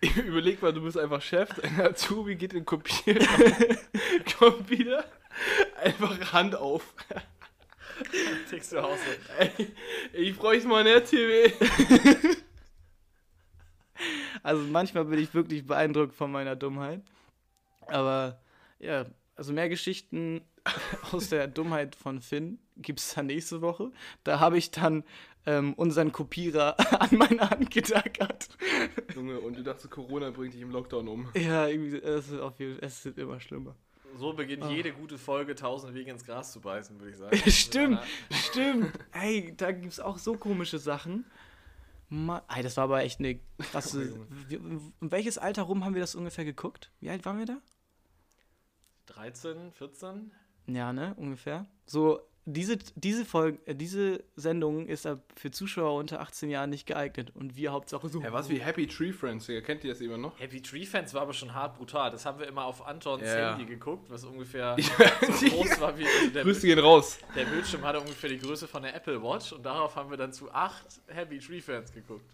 überleg, 0.00 0.16
überleg 0.26 0.62
mal, 0.62 0.72
du 0.72 0.82
bist 0.82 0.98
einfach 0.98 1.22
Chef, 1.22 1.48
dein 1.60 1.80
Azubi 1.80 2.36
geht 2.36 2.52
in 2.52 2.60
den 2.60 2.66
Kopierraum, 2.66 3.52
kommt 4.38 4.70
wieder, 4.70 5.04
einfach 5.76 6.32
Hand 6.32 6.54
auf. 6.54 6.94
Tickst 8.50 8.72
du 8.72 8.78
aus. 8.78 8.98
Ey, 9.38 9.72
ich 10.12 10.36
bräuchte 10.36 10.68
mal 10.68 10.80
ein 10.80 10.86
RTW. 10.86 11.50
Also 14.42 14.62
manchmal 14.62 15.04
bin 15.04 15.18
ich 15.18 15.34
wirklich 15.34 15.66
beeindruckt 15.66 16.14
von 16.14 16.30
meiner 16.30 16.54
Dummheit. 16.54 17.02
Aber 17.88 18.40
ja, 18.78 19.06
also 19.38 19.52
mehr 19.52 19.68
Geschichten 19.68 20.42
aus 21.12 21.30
der 21.30 21.46
Dummheit 21.46 21.94
von 21.94 22.20
Finn 22.20 22.58
gibt 22.76 23.00
es 23.00 23.14
dann 23.14 23.26
nächste 23.26 23.60
Woche. 23.62 23.92
Da 24.24 24.40
habe 24.40 24.58
ich 24.58 24.70
dann 24.70 25.04
ähm, 25.46 25.74
unseren 25.74 26.12
Kopierer 26.12 26.76
an 27.00 27.16
meine 27.16 27.48
Hand 27.48 27.70
getackert. 27.70 28.48
Junge, 29.14 29.40
und 29.40 29.56
du 29.56 29.62
dachtest, 29.62 29.90
Corona 29.90 30.30
bringt 30.30 30.54
dich 30.54 30.60
im 30.60 30.70
Lockdown 30.70 31.08
um. 31.08 31.28
Ja, 31.34 31.66
irgendwie, 31.68 31.96
es 31.96 32.28
ist, 32.30 32.40
auf 32.40 32.58
jeden, 32.58 32.78
es 32.80 33.04
wird 33.04 33.18
immer 33.18 33.40
schlimmer. 33.40 33.74
So 34.16 34.32
beginnt 34.32 34.64
Ah. 34.64 34.70
jede 34.70 34.92
gute 34.92 35.18
Folge, 35.18 35.54
tausend 35.54 35.94
Wege 35.94 36.10
ins 36.10 36.24
Gras 36.24 36.52
zu 36.52 36.60
beißen, 36.60 36.98
würde 36.98 37.10
ich 37.12 37.16
sagen. 37.16 37.36
stimmt, 37.50 38.00
stimmt. 38.30 38.92
Ey, 39.12 39.54
da 39.56 39.70
gibt 39.70 39.92
es 39.92 40.00
auch 40.00 40.18
so 40.18 40.36
komische 40.36 40.78
Sachen. 40.78 41.24
Ma 42.08 42.42
Ey, 42.54 42.62
das 42.62 42.76
war 42.76 42.84
aber 42.84 43.02
echt 43.02 43.20
eine 43.20 43.38
krasse. 43.58 44.26
In 44.50 44.80
welches 45.00 45.38
Alter 45.38 45.62
rum 45.62 45.84
haben 45.84 45.94
wir 45.94 46.00
das 46.00 46.14
ungefähr 46.14 46.44
geguckt? 46.44 46.90
Wie 47.00 47.10
alt 47.10 47.24
waren 47.24 47.38
wir 47.38 47.46
da? 47.46 47.58
13, 49.08 49.72
14? 49.72 50.32
Ja, 50.66 50.92
ne, 50.92 51.14
ungefähr. 51.16 51.66
So, 51.86 52.20
diese, 52.44 52.78
diese 52.94 53.24
Folge, 53.24 53.58
äh, 53.66 53.74
diese 53.74 54.24
Sendung 54.36 54.86
ist 54.86 55.06
für 55.36 55.50
Zuschauer 55.50 55.98
unter 55.98 56.20
18 56.20 56.48
Jahren 56.48 56.70
nicht 56.70 56.86
geeignet. 56.86 57.30
Und 57.34 57.56
wir 57.56 57.72
Hauptsache 57.72 58.08
so. 58.08 58.20
Ja, 58.22 58.32
was 58.32 58.48
wie 58.48 58.58
Happy 58.58 58.86
Tree 58.86 59.12
Friends, 59.12 59.46
Digga, 59.46 59.60
kennt 59.60 59.84
ihr 59.84 59.90
das 59.92 60.00
immer 60.00 60.16
noch? 60.16 60.38
Happy 60.40 60.62
Tree 60.62 60.86
Fans 60.86 61.12
war 61.12 61.22
aber 61.22 61.34
schon 61.34 61.54
hart 61.54 61.76
brutal. 61.76 62.10
Das 62.10 62.24
haben 62.24 62.38
wir 62.38 62.46
immer 62.46 62.64
auf 62.64 62.86
Antons 62.86 63.22
Ja. 63.22 63.50
Handy 63.50 63.66
geguckt, 63.66 64.10
was 64.10 64.24
ungefähr 64.24 64.76
so 64.80 65.46
groß 65.46 65.80
war 65.80 65.98
wie 65.98 66.06
also 66.06 66.30
der, 66.32 66.44
Grüße 66.44 66.66
gehen 66.66 66.78
raus. 66.78 67.18
der 67.34 67.44
Bildschirm 67.44 67.82
hatte 67.82 68.00
ungefähr 68.00 68.30
die 68.30 68.38
Größe 68.38 68.66
von 68.66 68.82
der 68.82 68.94
Apple 68.94 69.22
Watch 69.22 69.52
und 69.52 69.64
darauf 69.64 69.96
haben 69.96 70.10
wir 70.10 70.16
dann 70.16 70.32
zu 70.32 70.50
acht 70.50 70.86
Happy 71.08 71.38
Tree 71.38 71.60
Fans 71.60 71.92
geguckt. 71.92 72.24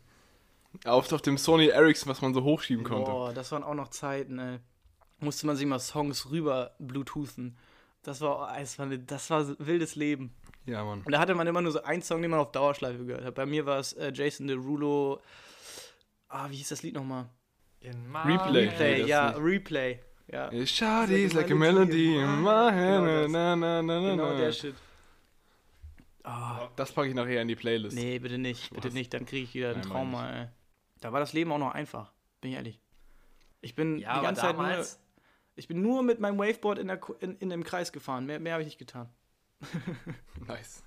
Auf, 0.85 1.13
auf 1.13 1.23
dem 1.23 1.39
Sony 1.39 1.69
Ericsson, 1.69 2.11
was 2.11 2.21
man 2.21 2.35
so 2.35 2.43
hochschieben 2.43 2.85
konnte. 2.85 3.11
Boah, 3.11 3.33
das 3.33 3.51
waren 3.53 3.63
auch 3.63 3.75
noch 3.75 3.89
Zeiten, 3.89 4.39
ey. 4.39 4.59
Musste 5.25 5.47
man 5.47 5.57
sich 5.57 5.67
mal 5.67 5.79
Songs 5.81 6.31
rüber 6.31 6.73
Bluetoothen. 6.79 7.57
Das 8.03 8.21
war, 8.21 8.55
das 8.59 8.79
war, 8.79 8.87
das 8.87 9.31
war 9.31 9.59
wildes 9.59 9.97
Leben. 9.97 10.35
Ja, 10.67 10.85
Mann. 10.85 11.03
Und 11.03 11.11
da 11.13 11.19
hatte 11.19 11.35
man 11.35 11.47
immer 11.47 11.61
nur 11.63 11.73
so 11.73 11.83
einen 11.83 12.03
Song, 12.03 12.23
den 12.23 12.31
man 12.31 12.41
auf 12.41 12.53
Dauerschleife 12.53 13.05
gehört 13.05 13.25
hat. 13.25 13.35
Bei 13.35 13.47
mir 13.47 13.65
war 13.67 13.79
es 13.79 13.93
äh, 13.95 14.13
Jason 14.15 14.47
Derulo. 14.47 15.21
Ah, 16.29 16.49
wie 16.51 16.57
hieß 16.57 16.69
das 16.69 16.83
Lied 16.83 16.95
nochmal? 16.95 17.29
In 17.81 18.15
Replay. 18.15 18.69
Replay, 18.69 19.01
das 19.01 19.09
ja. 19.09 19.29
Replay. 19.31 19.99
Ja, 20.27 20.51
Shawty's 20.67 21.35
like 21.35 21.51
a 21.51 21.55
melody 21.55 22.17
in 22.17 22.41
my 22.43 22.71
hand. 22.71 23.05
Genau 23.07 23.23
das. 23.23 23.31
Na, 23.31 23.57
na, 23.57 23.83
na, 23.83 24.01
na, 24.01 24.11
genau 24.11 24.31
na. 24.33 24.37
der 24.39 24.53
Shit. 24.53 24.75
Ah, 26.23 26.69
Das 26.77 26.93
packe 26.93 27.09
ich 27.09 27.15
nachher 27.15 27.43
in 27.43 27.49
die 27.49 27.57
Playlist. 27.57 27.95
nee, 27.97 28.19
bitte 28.19 28.39
nicht, 28.39 28.73
bitte 28.73 28.91
nicht, 28.91 29.13
dann 29.13 29.27
kriege 29.27 29.45
ich 29.45 29.55
wieder 29.55 29.75
ein 29.75 29.83
Trauma, 29.83 30.31
ey. 30.31 30.49
Da 31.01 31.13
war 31.13 31.21
das 31.21 31.35
Leben 31.35 31.53
auch 31.53 31.59
noch 31.59 31.73
einfach, 31.73 32.13
bin 32.41 32.53
ich 32.53 32.57
ehrlich. 32.57 32.81
Ich 33.61 33.75
bin 33.75 33.99
Ja, 33.99 33.99
die 33.99 34.07
aber 34.19 34.23
ganze 34.23 34.41
Zeit 34.41 34.57
nur, 34.57 34.67
damals, 34.67 34.99
ich 35.57 35.69
bin 35.69 35.83
nur 35.83 36.03
mit 36.03 36.21
meinem 36.21 36.39
Waveboard 36.39 36.79
in, 36.79 36.89
der, 36.89 37.01
in, 37.21 37.37
in 37.39 37.51
dem 37.51 37.65
Kreis 37.65 37.93
gefahren. 37.93 38.27
Mehr, 38.27 38.41
mehr 38.41 38.55
habe 38.55 38.63
ich 38.63 38.67
nicht 38.69 38.79
getan. 38.79 39.09
Nice. 40.47 40.83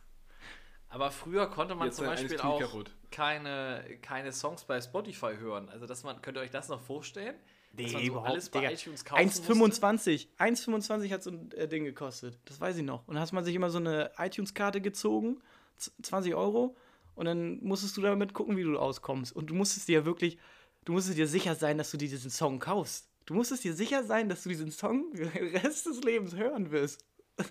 aber 0.89 1.11
früher 1.11 1.47
konnte 1.49 1.75
man 1.75 1.87
Jetzt 1.87 1.97
zum 1.97 2.05
Beispiel 2.05 2.39
auch 2.41 2.59
kaputt. 2.59 2.91
keine, 3.11 3.83
keine 4.01 4.31
Songs 4.31 4.65
bei 4.65 4.79
Spotify 4.81 5.35
hören. 5.37 5.69
Also 5.69 5.85
dass 5.85 6.03
man, 6.03 6.21
könnt 6.21 6.37
ihr 6.37 6.41
euch 6.41 6.51
das 6.51 6.69
noch 6.69 6.81
vorstellen? 6.81 7.35
Dass 7.73 7.91
man 7.91 8.01
Nee, 8.01 8.07
so 8.07 8.11
überhaupt, 8.13 8.29
alles 8.29 8.49
bei 8.49 8.59
Digga. 8.61 8.71
iTunes 8.73 9.05
kaufen 9.05 9.25
musste? 9.25 9.53
1,25. 9.53 10.27
1,25 10.37 11.11
hat 11.13 11.23
so 11.23 11.31
ein 11.31 11.51
äh, 11.51 11.67
Ding 11.67 11.83
gekostet. 11.85 12.39
Das 12.45 12.59
weiß 12.59 12.77
ich 12.77 12.83
noch. 12.83 13.07
Und 13.07 13.15
dann 13.15 13.21
hast 13.21 13.33
man 13.33 13.43
sich 13.45 13.55
immer 13.55 13.69
so 13.69 13.77
eine 13.77 14.11
iTunes-Karte 14.17 14.81
gezogen, 14.81 15.41
z- 15.77 15.93
20 16.03 16.33
Euro, 16.35 16.75
und 17.15 17.25
dann 17.25 17.59
musstest 17.63 17.97
du 17.97 18.01
damit 18.01 18.33
gucken, 18.33 18.57
wie 18.57 18.63
du 18.63 18.77
auskommst. 18.79 19.35
Und 19.35 19.47
du 19.49 19.53
musstest 19.55 19.87
dir 19.87 19.99
ja 19.99 20.05
wirklich, 20.05 20.37
du 20.85 20.93
musstest 20.93 21.17
dir 21.17 21.27
sicher 21.27 21.55
sein, 21.55 21.77
dass 21.77 21.91
du 21.91 21.97
dir 21.97 22.07
diesen 22.09 22.29
Song 22.31 22.59
kaufst. 22.59 23.09
Du 23.27 23.33
musstest 23.35 23.63
dir 23.63 23.73
sicher 23.75 24.03
sein, 24.03 24.29
dass 24.29 24.41
du 24.43 24.49
diesen 24.49 24.71
Song 24.71 25.13
den 25.13 25.27
Rest 25.57 25.85
des 25.85 26.01
Lebens 26.01 26.35
hören 26.35 26.71
wirst. 26.71 27.05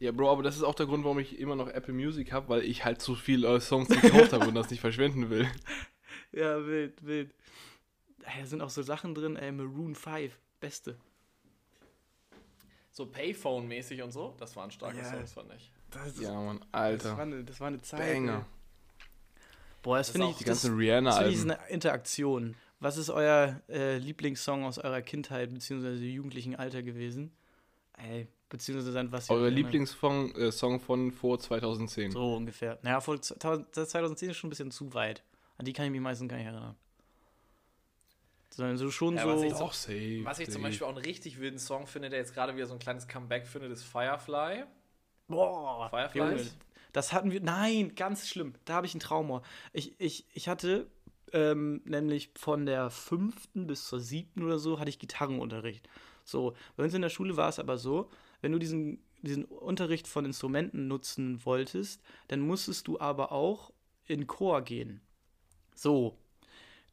Ja, 0.00 0.12
Bro, 0.12 0.30
aber 0.30 0.44
das 0.44 0.54
ist 0.56 0.62
auch 0.62 0.76
der 0.76 0.86
Grund, 0.86 1.02
warum 1.02 1.18
ich 1.18 1.36
immer 1.40 1.56
noch 1.56 1.66
Apple 1.66 1.92
Music 1.92 2.30
habe, 2.30 2.48
weil 2.50 2.62
ich 2.62 2.84
halt 2.84 3.02
zu 3.02 3.16
viele 3.16 3.48
äh, 3.56 3.60
Songs 3.60 3.88
gekauft 3.88 4.32
habe 4.32 4.46
und 4.46 4.54
das 4.54 4.70
nicht 4.70 4.78
verschwenden 4.80 5.28
will. 5.30 5.48
Ja, 6.30 6.64
wild, 6.64 7.04
wild. 7.04 7.34
Da 8.18 8.44
sind 8.46 8.60
auch 8.60 8.70
so 8.70 8.82
Sachen 8.82 9.14
drin, 9.16 9.34
ey, 9.34 9.50
Maroon 9.50 9.96
5, 9.96 10.38
beste. 10.60 10.96
So 12.92 13.06
Payphone-mäßig 13.06 14.02
und 14.02 14.12
so. 14.12 14.34
Das 14.38 14.54
waren 14.54 14.70
starke 14.70 14.98
Ja. 14.98 15.04
Songs, 15.04 15.32
fand 15.32 15.52
ich. 15.54 15.72
Das, 15.90 16.06
ist, 16.08 16.20
Ja, 16.20 16.32
Mann, 16.34 16.58
das, 16.60 16.68
war, 16.72 16.80
Alter. 16.80 17.18
eine, 17.18 17.44
das 17.44 17.60
war 17.60 17.66
eine 17.68 17.80
Zeit. 17.80 18.00
Banger. 18.14 18.38
ey. 18.38 19.04
Boah, 19.82 19.96
das, 19.98 20.08
Das 20.08 20.12
finde 20.12 20.26
ich. 20.28 20.34
auch 20.34 20.38
Die 20.38 20.44
das- 20.44 20.62
ganzen 20.62 20.66
Das 20.66 20.70
finde 20.70 20.84
ich 20.84 20.88
Rihanna-Alben. 20.90 21.50
eine 21.50 21.68
Interaktion. 21.70 22.56
Was 22.80 22.96
ist 22.96 23.10
euer 23.10 23.60
äh, 23.68 23.98
Lieblingssong 23.98 24.64
aus 24.64 24.78
eurer 24.78 25.02
Kindheit 25.02 25.52
bzw. 25.52 25.94
jugendlichen 25.94 26.54
Alter 26.54 26.82
gewesen? 26.82 27.32
Ey, 27.94 28.28
beziehungsweise 28.48 28.92
dann 28.92 29.10
was 29.10 29.28
ihr 29.28 29.34
Euer? 29.34 29.50
Lieblingssong 29.50 30.34
äh, 30.36 30.52
Song 30.52 30.78
von 30.78 31.10
vor 31.10 31.38
2010. 31.40 32.12
So 32.12 32.34
ungefähr. 32.36 32.78
Naja, 32.82 33.00
vor 33.00 33.20
2000 33.20 33.74
2010 33.74 34.30
ist 34.30 34.36
schon 34.36 34.48
ein 34.48 34.50
bisschen 34.50 34.70
zu 34.70 34.94
weit. 34.94 35.24
An 35.56 35.64
die 35.64 35.72
kann 35.72 35.86
ich 35.86 35.90
mich 35.90 36.00
meistens 36.00 36.28
gar 36.28 36.36
nicht 36.36 36.46
erinnern. 36.46 36.76
Sondern 38.50 38.76
so 38.76 38.90
schon 38.90 39.16
Ja, 39.16 39.22
so. 39.24 39.28
was 39.28 39.42
ich 39.42 39.52
Doch, 39.52 39.72
safe. 39.72 40.20
Was 40.24 40.38
ich 40.38 40.46
zum 40.46 40.54
safe. 40.54 40.62
Beispiel 40.64 40.86
auch 40.86 40.94
einen 40.94 41.04
richtig 41.04 41.40
wilden 41.40 41.58
Song 41.58 41.86
finde, 41.88 42.10
der 42.10 42.20
jetzt 42.20 42.32
gerade 42.34 42.54
wieder 42.54 42.66
so 42.66 42.74
ein 42.74 42.78
kleines 42.78 43.08
Comeback 43.08 43.46
findet, 43.46 43.72
ist 43.72 43.82
Firefly. 43.84 44.64
Boah? 45.26 46.10
Junge, 46.14 46.46
das 46.92 47.12
hatten 47.12 47.30
wir. 47.30 47.40
Nein, 47.40 47.94
ganz 47.94 48.28
schlimm. 48.28 48.54
Da 48.64 48.74
habe 48.74 48.86
ich 48.86 48.94
einen 48.94 49.00
Trauma. 49.00 49.42
Ich, 49.72 50.00
ich, 50.00 50.26
ich 50.32 50.48
hatte 50.48 50.86
ähm, 51.32 51.80
nämlich 51.84 52.30
von 52.36 52.66
der 52.66 52.90
fünften 52.90 53.66
bis 53.66 53.86
zur 53.86 54.00
siebten 54.00 54.42
oder 54.44 54.58
so 54.58 54.78
hatte 54.78 54.90
ich 54.90 54.98
Gitarrenunterricht. 54.98 55.88
So, 56.24 56.54
bei 56.76 56.84
uns 56.84 56.94
in 56.94 57.02
der 57.02 57.08
Schule 57.08 57.36
war 57.36 57.48
es 57.48 57.58
aber 57.58 57.78
so, 57.78 58.10
wenn 58.40 58.52
du 58.52 58.58
diesen, 58.58 59.02
diesen 59.22 59.44
Unterricht 59.44 60.06
von 60.06 60.24
Instrumenten 60.24 60.88
nutzen 60.88 61.44
wolltest, 61.44 62.02
dann 62.28 62.40
musstest 62.40 62.86
du 62.88 63.00
aber 63.00 63.32
auch 63.32 63.72
in 64.06 64.26
Chor 64.26 64.62
gehen. 64.62 65.00
So. 65.74 66.18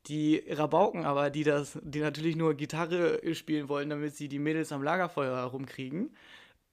Die 0.07 0.43
Rabauken 0.47 1.03
aber, 1.03 1.31
die 1.31 1.43
das, 1.43 1.79
die 1.81 1.99
natürlich 1.99 2.35
nur 2.35 2.53
Gitarre 2.53 3.19
spielen 3.33 3.69
wollen, 3.69 3.89
damit 3.89 4.15
sie 4.15 4.27
die 4.29 4.37
Mädels 4.37 4.71
am 4.71 4.83
Lagerfeuer 4.83 5.35
herumkriegen, 5.35 6.15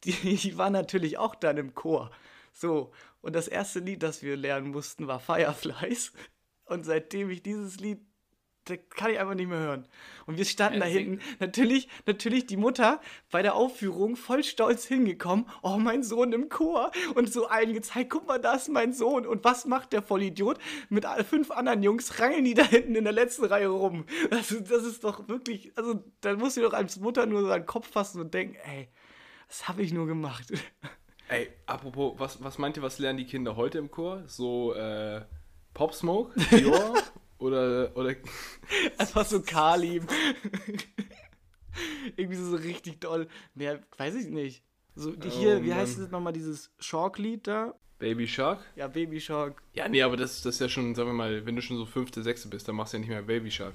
die, 0.04 0.12
die 0.37 0.59
waren 0.59 0.75
natürlich 0.75 1.19
auch 1.19 1.35
dann 1.35 1.57
im 1.57 1.75
Chor. 1.75 2.11
So, 2.52 2.92
und 3.23 3.35
das 3.35 3.49
erste 3.49 3.81
Lied, 3.81 4.02
das 4.02 4.23
wir 4.23 4.37
lernen 4.37 4.71
mussten, 4.71 5.07
war 5.07 5.21
Fireflies. 5.21 6.12
Und 6.73 6.85
seitdem 6.85 7.31
ich 7.31 7.43
dieses 7.43 7.79
Lied 7.81 8.00
das 8.67 8.79
kann 8.91 9.11
ich 9.11 9.19
einfach 9.19 9.35
nicht 9.35 9.49
mehr 9.49 9.59
hören. 9.59 9.88
Und 10.26 10.38
wir 10.38 10.45
standen 10.45 10.79
Ja, 10.79 10.85
da 10.85 10.87
hinten. 10.87 11.19
Natürlich, 11.41 11.88
natürlich 12.07 12.47
die 12.47 12.57
Mutter 12.57 13.00
bei 13.33 13.43
der 13.43 13.57
Aufführung 13.57 14.14
voll 14.14 14.45
stolz 14.45 14.85
hingekommen. 14.87 15.47
Oh, 15.62 15.79
mein 15.79 16.05
Sohn 16.05 16.33
im 16.33 16.49
Chor. 16.49 16.93
Und 17.17 17.33
so 17.33 17.49
allen 17.49 17.73
gezeigt, 17.75 18.11
guck 18.11 18.29
mal, 18.29 18.38
da 18.38 18.55
ist 18.55 18.69
mein 18.69 18.93
Sohn. 18.93 19.26
Und 19.26 19.43
was 19.43 19.64
macht 19.67 19.93
der 19.93 20.00
Vollidiot? 20.00 20.59
Mit 20.91 21.07
all- 21.07 21.25
fünf 21.25 21.50
anderen 21.50 21.83
Jungs 21.83 22.21
rangeln 22.21 22.45
die 22.45 22.55
da 22.55 22.62
hinten 22.62 22.95
in 22.95 23.02
der 23.02 23.12
letzten 23.12 23.47
Reihe 23.47 23.67
rum. 23.67 24.05
Das, 24.31 24.52
ist- 24.52 24.71
das 24.71 24.85
ist 24.85 25.02
doch 25.02 25.26
wirklich, 25.26 25.73
also 25.76 26.05
da 26.21 26.37
musst 26.37 26.57
du 26.57 26.61
doch 26.61 26.73
als 26.73 27.00
Mutter 27.00 27.26
nur 27.26 27.52
den 27.52 27.67
Kopf 27.67 27.91
fassen 27.91 28.21
und 28.21 28.33
denken, 28.33 28.55
ey, 28.64 28.87
das 29.49 29.67
habe 29.67 29.83
ich 29.83 29.93
nur 29.93 30.07
gemacht. 30.07 30.52
Ey, 31.29 31.49
apropos, 31.67 32.14
was, 32.19 32.45
was 32.45 32.59
meint 32.59 32.76
ihr, 32.76 32.83
was 32.85 33.00
lernen 33.00 33.17
die 33.19 33.26
Kinder 33.26 33.57
heute 33.57 33.79
im 33.79 33.91
Chor? 33.91 34.23
So, 34.29 34.73
äh, 34.75 35.23
Pop 35.75 35.95
Smoke, 35.95 36.38
Dior 36.50 36.95
oder, 37.38 37.97
oder 37.97 38.14
Einfach 38.99 39.26
so 39.26 39.43
Kalim. 39.43 40.07
Irgendwie 42.17 42.37
so, 42.37 42.50
so 42.50 42.57
richtig 42.57 43.00
doll. 43.00 43.29
Nee, 43.55 43.76
weiß 43.97 44.14
ich 44.17 44.29
nicht. 44.29 44.62
So, 44.95 45.12
die 45.12 45.31
hier, 45.31 45.59
Oh, 45.59 45.62
wie 45.64 45.73
heißt 45.73 45.99
das 45.99 46.11
nochmal, 46.11 46.35
dieses 46.35 46.71
Shark-Lied 46.79 47.47
da? 47.47 47.75
Baby 47.99 48.26
Shark? 48.29 48.59
Ja, 48.76 48.88
Baby 48.88 49.21
Shark. 49.21 49.62
Ja, 49.73 49.88
nee, 49.88 50.02
aber 50.02 50.17
das, 50.17 50.43
das 50.43 50.57
ist 50.57 50.61
ja 50.61 50.69
schon, 50.69 50.95
sagen 50.95 51.09
wir 51.09 51.14
mal, 51.14 51.47
wenn 51.47 51.57
du 51.57 51.62
schon 51.62 51.76
so 51.79 51.87
fünfte, 51.87 52.23
sechste 52.23 52.49
bist, 52.49 52.69
dann 52.69 52.75
machst 52.75 52.93
du 52.93 52.97
ja 52.97 53.00
nicht 53.00 53.09
mehr 53.09 53.23
Baby 53.23 53.50
Shark. 53.50 53.73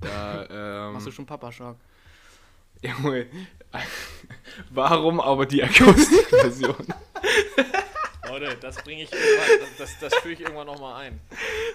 Da, 0.00 0.88
ähm, 0.88 0.92
Machst 0.94 1.06
du 1.06 1.12
schon 1.12 1.24
Papa 1.24 1.50
Shark? 1.52 1.76
Junge, 2.82 3.26
warum 4.70 5.20
aber 5.20 5.46
die 5.46 5.62
Akustikversion? 5.62 6.86
Leute, 8.40 8.56
das 8.60 8.76
bringe 8.82 9.02
ich 9.02 9.12
irgendwann, 9.12 9.68
das, 9.78 9.98
das, 10.00 10.14
führe 10.16 10.34
ich 10.34 10.40
irgendwann 10.40 10.66
nochmal 10.66 11.02
ein. 11.04 11.20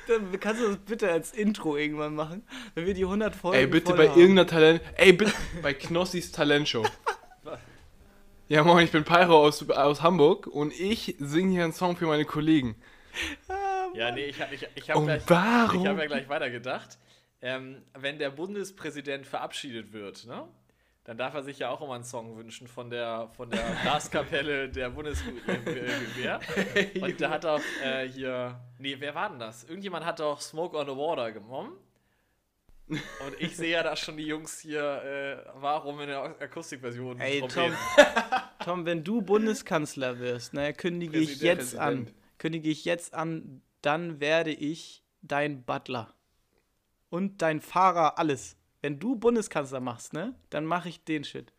Dann 0.07 0.39
kannst 0.39 0.61
du 0.61 0.67
das 0.69 0.77
bitte 0.77 1.11
als 1.11 1.31
Intro 1.31 1.77
irgendwann 1.77 2.15
machen, 2.15 2.45
wenn 2.73 2.85
wir 2.85 2.93
die 2.93 3.03
100 3.03 3.35
Folgen 3.35 3.57
Ey, 3.57 3.67
bitte 3.67 3.87
voll 3.87 3.97
bei 3.97 4.09
haben. 4.09 4.19
irgendeiner 4.19 4.47
Talent. 4.47 4.81
Ey, 4.95 5.13
bitte 5.13 5.33
bei 5.61 5.73
Knossis 5.73 6.31
Talentshow. 6.31 6.85
Ja, 8.47 8.63
moin, 8.63 8.85
ich 8.85 8.91
bin 8.91 9.03
Pyro 9.03 9.43
aus, 9.43 9.67
aus 9.71 10.03
Hamburg 10.03 10.45
und 10.45 10.71
ich 10.79 11.15
singe 11.17 11.53
hier 11.53 11.63
einen 11.63 11.73
Song 11.73 11.97
für 11.97 12.05
meine 12.05 12.25
Kollegen. 12.25 12.75
Ja, 13.95 14.11
nee, 14.11 14.25
ich, 14.25 14.39
ich, 14.51 14.67
ich 14.75 14.89
habe 14.91 14.99
Und 14.99 15.05
gleich, 15.07 15.23
warum? 15.25 15.81
ich 15.81 15.87
hab 15.87 15.97
ja 15.97 16.05
gleich 16.05 16.29
weitergedacht. 16.29 16.99
Ähm, 17.41 17.81
wenn 17.93 18.19
der 18.19 18.29
Bundespräsident 18.29 19.25
verabschiedet 19.25 19.93
wird, 19.93 20.25
ne? 20.27 20.47
Dann 21.05 21.17
darf 21.17 21.35
er 21.35 21.43
sich 21.43 21.59
ja 21.59 21.69
auch 21.69 21.81
immer 21.81 21.93
einen 21.93 22.03
Song 22.03 22.35
wünschen 22.35 22.67
von 22.67 22.89
der, 22.89 23.29
von 23.37 23.49
der 23.49 23.61
Blaskapelle 23.83 24.69
der 24.69 24.89
Bundeswehr. 24.89 26.39
Und 27.01 27.21
da 27.21 27.29
hat 27.29 27.43
doch 27.43 27.61
äh, 27.83 28.09
hier. 28.09 28.59
Nee, 28.79 28.95
wer 28.99 29.13
war 29.13 29.29
denn 29.29 29.39
das? 29.39 29.63
Irgendjemand 29.63 30.03
hat 30.03 30.19
doch 30.19 30.41
Smoke 30.41 30.75
on 30.75 30.87
the 30.87 30.91
Water 30.91 31.31
genommen. 31.31 31.77
Und 32.87 32.99
ich 33.39 33.55
sehe 33.55 33.71
ja 33.71 33.83
da 33.83 33.95
schon 33.95 34.17
die 34.17 34.25
Jungs 34.25 34.59
hier, 34.59 34.81
äh, 34.81 35.49
warum 35.55 36.01
in 36.01 36.07
der 36.07 36.21
Akustikversion 36.39 37.19
Ey, 37.19 37.41
Tom. 37.47 37.73
Tom, 38.63 38.85
wenn 38.85 39.03
du 39.03 39.21
Bundeskanzler 39.21 40.19
wirst, 40.19 40.53
ne, 40.53 40.73
kündige 40.73 41.17
ich 41.17 41.29
Präsident, 41.29 41.59
jetzt 41.59 41.75
an, 41.77 41.93
Präsident. 41.95 42.37
kündige 42.37 42.69
ich 42.69 42.85
jetzt 42.85 43.13
an, 43.15 43.61
dann 43.81 44.19
werde 44.19 44.51
ich 44.51 45.03
dein 45.21 45.63
Butler. 45.63 46.13
Und 47.09 47.41
dein 47.41 47.61
Fahrer, 47.61 48.19
alles. 48.19 48.57
Wenn 48.85 48.99
du 48.99 49.15
Bundeskanzler 49.15 49.79
machst, 49.79 50.13
ne, 50.13 50.35
dann 50.51 50.63
mache 50.63 50.89
ich 50.89 51.03
den 51.03 51.23
Shit. 51.23 51.51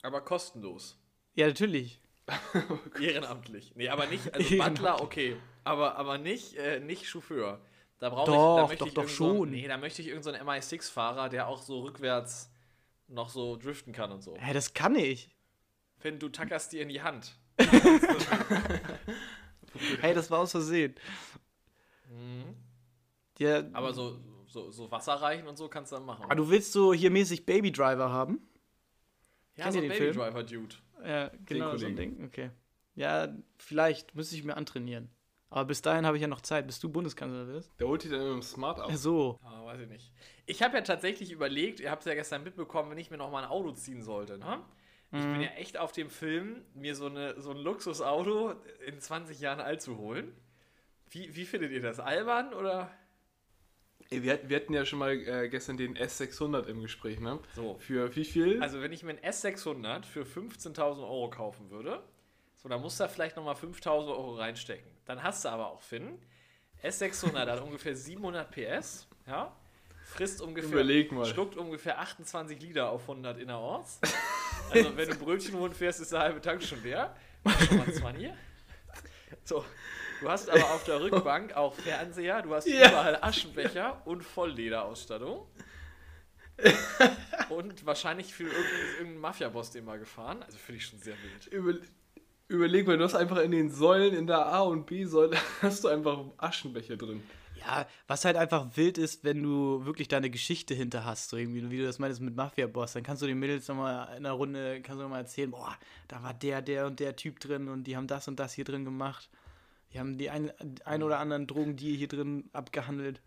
Aber 0.00 0.22
kostenlos. 0.22 0.98
Ja, 1.34 1.48
natürlich. 1.48 2.00
Ehrenamtlich. 2.98 3.74
Nee, 3.76 3.90
aber 3.90 4.06
nicht, 4.06 4.32
also. 4.32 4.56
Butler, 4.64 5.02
okay. 5.02 5.36
Aber, 5.64 5.96
aber 5.96 6.16
nicht, 6.16 6.54
äh, 6.54 6.80
nicht 6.80 7.06
Chauffeur. 7.06 7.60
Da 7.98 8.08
brauche 8.08 8.30
ich, 8.30 8.36
Doch, 8.38 8.56
da 8.56 8.66
möchte 8.68 8.78
doch, 8.78 8.86
ich 8.86 8.94
doch 8.94 9.08
schon. 9.10 9.50
Nee, 9.50 9.68
da 9.68 9.76
möchte 9.76 10.00
ich 10.00 10.08
irgendeinen 10.08 10.46
so 10.46 10.50
einen 10.50 10.62
MI6-Fahrer, 10.62 11.28
der 11.28 11.46
auch 11.46 11.60
so 11.60 11.80
rückwärts 11.80 12.50
noch 13.06 13.28
so 13.28 13.56
driften 13.56 13.92
kann 13.92 14.10
und 14.10 14.22
so. 14.22 14.34
Hä, 14.38 14.54
das 14.54 14.72
kann 14.72 14.96
ich. 14.96 15.28
Finn, 15.98 16.18
du 16.18 16.30
tackerst 16.30 16.72
dir 16.72 16.80
in 16.80 16.88
die 16.88 17.02
Hand. 17.02 17.36
Hey, 20.00 20.14
das 20.14 20.30
war 20.30 20.38
aus 20.38 20.52
Versehen. 20.52 20.94
Ja, 23.38 23.62
Aber 23.74 23.92
so, 23.92 24.18
so, 24.56 24.70
so 24.70 24.90
Wasser 24.90 25.14
reichen 25.14 25.46
und 25.46 25.56
so 25.56 25.68
kannst 25.68 25.92
du 25.92 25.96
dann 25.96 26.06
machen. 26.06 26.24
aber 26.24 26.34
du 26.34 26.48
willst 26.48 26.72
so 26.72 26.94
hier 26.94 27.10
mäßig 27.10 27.44
Baby 27.44 27.70
Driver 27.70 28.10
haben? 28.10 28.40
ja, 29.56 29.64
kennt 29.64 29.74
so 29.74 29.80
Baby 29.80 29.94
Film? 29.94 30.16
Driver 30.16 30.42
Dude. 30.42 30.76
Ja, 31.04 31.30
genau, 31.44 31.76
so 31.76 31.86
ein. 31.86 31.96
Ding. 31.96 32.24
Okay. 32.24 32.50
Ja, 32.94 33.28
vielleicht 33.58 34.14
müsste 34.14 34.34
ich 34.34 34.44
mir 34.44 34.56
antrainieren. 34.56 35.10
Aber 35.50 35.66
bis 35.66 35.82
dahin 35.82 36.06
habe 36.06 36.16
ich 36.16 36.22
ja 36.22 36.28
noch 36.28 36.40
Zeit, 36.40 36.66
bis 36.66 36.80
du 36.80 36.88
Bundeskanzler 36.88 37.46
wirst. 37.46 37.70
Der 37.78 37.86
holt 37.86 38.02
die 38.02 38.08
dann 38.08 38.20
immer 38.20 38.42
smart 38.42 38.80
ab. 38.80 38.88
Ja, 38.88 38.96
so. 38.96 39.38
Ah, 39.42 39.64
weiß 39.66 39.80
ich 39.80 39.88
nicht. 39.88 40.10
Ich 40.46 40.62
habe 40.62 40.76
ja 40.76 40.82
tatsächlich 40.82 41.30
überlegt, 41.30 41.78
ihr 41.78 41.90
habt 41.90 42.02
es 42.02 42.06
ja 42.06 42.14
gestern 42.14 42.42
mitbekommen, 42.42 42.90
wenn 42.90 42.98
ich 42.98 43.10
mir 43.10 43.18
noch 43.18 43.30
mal 43.30 43.44
ein 43.44 43.48
Auto 43.48 43.72
ziehen 43.72 44.02
sollte, 44.02 44.38
ne? 44.38 44.60
Ich 45.12 45.22
bin 45.22 45.40
ja 45.40 45.50
echt 45.50 45.78
auf 45.78 45.92
dem 45.92 46.10
Film, 46.10 46.62
mir 46.74 46.94
so, 46.94 47.06
eine, 47.06 47.40
so 47.40 47.52
ein 47.52 47.58
Luxusauto 47.58 48.54
in 48.84 49.00
20 49.00 49.38
Jahren 49.40 49.60
alt 49.60 49.80
zu 49.80 49.96
holen. 49.98 50.36
Wie, 51.10 51.34
wie 51.36 51.44
findet 51.44 51.70
ihr 51.70 51.80
das? 51.80 52.00
Albern 52.00 52.52
oder? 52.52 52.90
Wir, 54.08 54.34
hatten, 54.34 54.48
wir 54.48 54.56
hatten 54.56 54.72
ja 54.72 54.84
schon 54.84 55.00
mal 55.00 55.12
äh, 55.12 55.48
gestern 55.48 55.76
den 55.76 55.96
S600 55.96 56.66
im 56.66 56.80
Gespräch, 56.82 57.18
ne? 57.18 57.40
So. 57.54 57.76
Für 57.78 58.14
wie 58.14 58.24
viel? 58.24 58.62
Also, 58.62 58.80
wenn 58.80 58.92
ich 58.92 59.02
mir 59.02 59.10
einen 59.10 59.18
S600 59.20 60.04
für 60.04 60.22
15.000 60.22 61.02
Euro 61.02 61.28
kaufen 61.30 61.70
würde, 61.70 62.02
so, 62.56 62.68
dann 62.68 62.80
musst 62.80 63.00
du 63.00 63.04
da 63.04 63.08
vielleicht 63.08 63.36
nochmal 63.36 63.54
5.000 63.56 64.08
Euro 64.08 64.36
reinstecken. 64.36 64.88
Dann 65.06 65.22
hast 65.22 65.44
du 65.44 65.48
aber 65.48 65.68
auch, 65.68 65.80
Finn, 65.82 66.18
S600 66.82 67.46
hat 67.50 67.60
ungefähr 67.60 67.96
700 67.96 68.50
PS, 68.50 69.08
ja? 69.26 69.54
Frisst 70.04 70.40
ungefähr, 70.40 70.70
Überleg 70.70 71.10
mal. 71.10 71.26
schluckt 71.26 71.56
ungefähr 71.56 71.98
28 71.98 72.60
Liter 72.60 72.90
auf 72.90 73.02
100 73.02 73.38
innerorts. 73.38 74.00
Also, 74.70 74.96
wenn 74.96 75.08
du 75.08 75.14
Brötchen 75.16 75.54
holen 75.58 75.74
fährst, 75.74 76.00
ist 76.00 76.10
der 76.12 76.20
halbe 76.20 76.40
Tank 76.40 76.62
schon 76.62 76.82
leer. 76.82 77.14
Schon 77.68 77.78
mal 77.78 77.92
20. 77.92 78.30
So. 79.44 79.64
Du 80.20 80.28
hast 80.28 80.48
aber 80.48 80.64
auf 80.72 80.84
der 80.84 81.00
Rückbank 81.00 81.54
auch 81.54 81.74
Fernseher, 81.74 82.42
du 82.42 82.54
hast 82.54 82.66
Ja. 82.66 82.88
überall 82.88 83.18
Aschenbecher 83.22 84.00
und 84.06 84.22
Volllederausstattung. 84.22 85.46
Und 87.50 87.84
wahrscheinlich 87.84 88.32
für 88.34 88.44
irgendeinen, 88.44 88.88
irgendeinen 88.92 89.18
Mafia-Boss 89.20 89.70
den 89.72 89.84
mal 89.84 89.98
gefahren. 89.98 90.42
Also 90.42 90.56
finde 90.58 90.78
ich 90.78 90.86
schon 90.86 90.98
sehr 90.98 91.14
wild. 91.22 91.46
Über, 91.48 91.74
überleg 92.48 92.86
mal, 92.86 92.96
du 92.96 93.04
hast 93.04 93.14
einfach 93.14 93.38
in 93.38 93.50
den 93.50 93.70
Säulen, 93.70 94.14
in 94.14 94.26
der 94.26 94.46
A- 94.46 94.60
und 94.62 94.86
B-Säule, 94.86 95.36
hast 95.62 95.84
du 95.84 95.88
einfach 95.88 96.20
Aschenbecher 96.38 96.96
drin. 96.96 97.22
Ja, 97.56 97.86
was 98.06 98.24
halt 98.24 98.36
einfach 98.36 98.66
wild 98.76 98.96
ist, 98.98 99.24
wenn 99.24 99.42
du 99.42 99.84
wirklich 99.84 100.08
da 100.08 100.18
eine 100.18 100.30
Geschichte 100.30 100.74
hinter 100.74 101.04
hast, 101.04 101.30
so 101.30 101.36
irgendwie, 101.36 101.68
wie 101.70 101.78
du 101.78 101.84
das 101.84 101.98
meintest 101.98 102.20
mit 102.22 102.36
Mafia-Boss, 102.36 102.92
dann 102.94 103.02
kannst 103.02 103.22
du 103.22 103.26
den 103.26 103.38
Mädels 103.38 103.66
nochmal 103.68 104.08
in 104.16 104.24
einer 104.24 104.32
Runde, 104.32 104.80
kannst 104.82 104.98
du 104.98 105.02
noch 105.02 105.10
mal 105.10 105.18
erzählen, 105.18 105.50
boah, 105.50 105.76
da 106.08 106.22
war 106.22 106.32
der, 106.34 106.62
der 106.62 106.86
und 106.86 107.00
der 107.00 107.16
Typ 107.16 107.40
drin 107.40 107.68
und 107.68 107.84
die 107.84 107.96
haben 107.96 108.06
das 108.06 108.28
und 108.28 108.38
das 108.40 108.52
hier 108.54 108.64
drin 108.64 108.84
gemacht. 108.84 109.28
Die 109.96 110.00
haben 110.00 110.18
die 110.18 110.28
ein, 110.28 110.52
ein 110.84 111.02
oder 111.02 111.18
anderen 111.20 111.46
Drogen, 111.46 111.74
die 111.74 111.96
hier 111.96 112.06
drin 112.06 112.50
abgehandelt. 112.52 113.22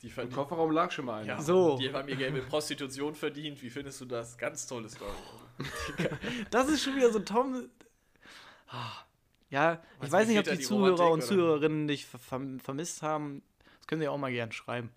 Die, 0.00 0.08
Im 0.08 0.32
Kofferraum 0.32 0.70
lag 0.70 0.90
schon 0.90 1.04
mal 1.04 1.18
einer. 1.20 1.34
ja, 1.34 1.42
So. 1.42 1.76
die 1.76 1.92
haben 1.92 2.08
ihr 2.08 2.16
Geld 2.16 2.32
mit 2.32 2.48
Prostitution 2.48 3.14
verdient. 3.14 3.60
Wie 3.60 3.68
findest 3.68 4.00
du 4.00 4.06
das? 4.06 4.38
Ganz 4.38 4.66
tolle 4.66 4.88
Story. 4.88 5.12
Das 6.50 6.70
ist 6.70 6.82
schon 6.84 6.96
wieder 6.96 7.10
so 7.12 7.18
Tom. 7.18 7.68
Ah, 8.68 8.92
Ja, 9.50 9.82
ich 10.02 10.10
weiß 10.10 10.26
nicht, 10.28 10.38
ob 10.38 10.44
die 10.46 10.56
die 10.56 10.62
Zuhörer 10.64 11.10
und? 11.10 11.22
Zuhörerinnen 11.22 11.86
dich 11.86 12.06
ver 12.06 12.18
verm- 12.18 12.60
vermisst 12.60 13.02
haben. 13.02 13.42
Das 13.76 13.86
können 13.86 14.00
sie 14.00 14.08
auch 14.08 14.16
mal 14.16 14.32
gern 14.32 14.52
schreiben. 14.52 14.88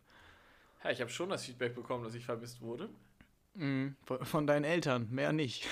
Ja, 0.86 0.92
ich 0.92 1.02
habe 1.02 1.12
schon 1.12 1.28
das 1.30 1.44
Feedback 1.46 1.76
bekommen, 1.76 2.06
dass 2.06 2.14
ich 2.14 2.24
vermisst 2.24 2.62
wurde. 2.62 2.88
Mhm. 3.56 3.98
Von, 4.06 4.26
von 4.26 4.48
deinen 4.48 4.64
Eltern, 4.64 5.10
mehr 5.12 5.34
nicht. 5.34 5.68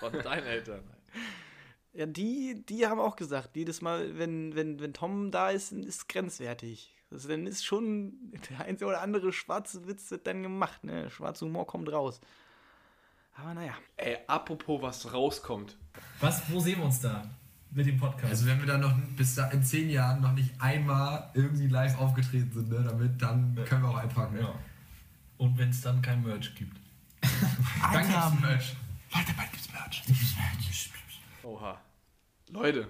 Von 0.00 0.14
deinen 0.14 0.46
Eltern. 0.46 0.82
Ja, 1.94 2.06
die, 2.06 2.64
die 2.68 2.86
haben 2.86 2.98
auch 2.98 3.14
gesagt, 3.14 3.54
jedes 3.54 3.80
Mal, 3.80 4.18
wenn, 4.18 4.54
wenn, 4.56 4.80
wenn 4.80 4.92
Tom 4.92 5.30
da 5.30 5.50
ist, 5.50 5.72
ist 5.72 6.08
grenzwertig. 6.08 6.92
Also 7.10 7.28
dann 7.28 7.46
ist 7.46 7.64
schon 7.64 8.14
der 8.50 8.66
einzige 8.66 8.88
oder 8.88 9.00
andere 9.00 9.32
schwarze 9.32 9.86
Witz 9.86 10.10
wird 10.10 10.26
dann 10.26 10.42
gemacht, 10.42 10.82
ne? 10.82 11.08
Schwarzer 11.10 11.46
Humor 11.46 11.66
kommt 11.66 11.90
raus. 11.92 12.20
Aber 13.36 13.54
naja. 13.54 13.74
Ey, 13.96 14.18
apropos 14.26 14.82
was 14.82 15.12
rauskommt. 15.12 15.76
Was, 16.20 16.42
wo 16.50 16.58
sehen 16.58 16.78
wir 16.78 16.86
uns 16.86 17.00
da 17.00 17.30
mit 17.70 17.86
dem 17.86 17.96
Podcast? 17.96 18.30
Also 18.30 18.46
wenn 18.46 18.58
wir 18.58 18.66
dann 18.66 18.80
noch 18.80 18.96
bis 19.16 19.36
da 19.36 19.48
in 19.50 19.62
zehn 19.62 19.88
Jahren 19.90 20.20
noch 20.20 20.32
nicht 20.32 20.60
einmal 20.60 21.30
irgendwie 21.34 21.68
live 21.68 21.98
aufgetreten 21.98 22.50
sind, 22.52 22.70
ne, 22.70 22.82
damit, 22.82 23.22
dann 23.22 23.54
können 23.66 23.82
wir 23.82 23.90
auch 23.90 23.98
einpacken. 23.98 24.38
ja. 24.38 24.54
Und 25.38 25.56
wenn 25.58 25.70
es 25.70 25.80
dann 25.80 26.02
kein 26.02 26.22
Merch 26.22 26.54
gibt. 26.54 26.76
Dann 27.92 28.06
gibt's 28.06 28.40
Merch. 28.40 28.76
Leute, 29.14 29.32
bald 29.36 29.50
gibt's 29.50 29.72
Merch. 29.72 30.02
Oha. 31.44 31.78
Leute, 32.50 32.88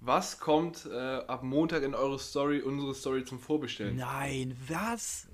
was 0.00 0.40
kommt 0.40 0.86
äh, 0.86 0.96
ab 0.96 1.42
Montag 1.42 1.82
in 1.82 1.94
eure 1.94 2.18
Story, 2.18 2.60
unsere 2.60 2.94
Story 2.94 3.24
zum 3.24 3.38
Vorbestellen? 3.38 3.96
Nein, 3.96 4.56
was? 4.68 5.28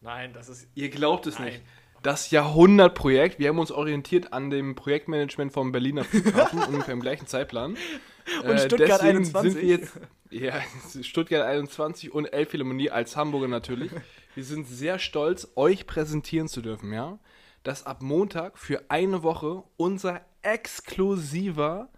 Nein, 0.00 0.32
das 0.32 0.48
ist. 0.48 0.68
Ihr 0.74 0.90
glaubt 0.90 1.26
es 1.26 1.38
Nein. 1.38 1.54
nicht. 1.54 1.62
Das 2.02 2.30
Jahrhundertprojekt, 2.30 3.40
wir 3.40 3.48
haben 3.48 3.58
uns 3.58 3.72
orientiert 3.72 4.32
an 4.32 4.50
dem 4.50 4.76
Projektmanagement 4.76 5.52
vom 5.52 5.72
Berliner 5.72 6.04
Flughafen, 6.04 6.62
ungefähr 6.68 6.94
im 6.94 7.00
gleichen 7.00 7.26
Zeitplan. 7.26 7.76
Und 8.44 8.60
Stuttgart 8.60 9.00
deswegen 9.02 9.18
21. 9.18 9.52
Sind 9.52 9.62
wir 9.62 9.68
jetzt, 9.68 10.00
ja, 10.30 10.60
Stuttgart 11.02 11.44
21 11.44 12.12
und 12.12 12.26
Elbphilharmonie 12.26 12.90
als 12.90 13.16
Hamburger 13.16 13.48
natürlich. 13.48 13.90
Wir 14.34 14.44
sind 14.44 14.68
sehr 14.68 15.00
stolz, 15.00 15.48
euch 15.56 15.86
präsentieren 15.86 16.46
zu 16.46 16.60
dürfen, 16.62 16.92
ja. 16.92 17.18
Dass 17.64 17.84
ab 17.84 18.02
Montag 18.02 18.58
für 18.58 18.84
eine 18.90 19.24
Woche 19.24 19.64
unser 19.76 20.20
exklusiver 20.42 21.90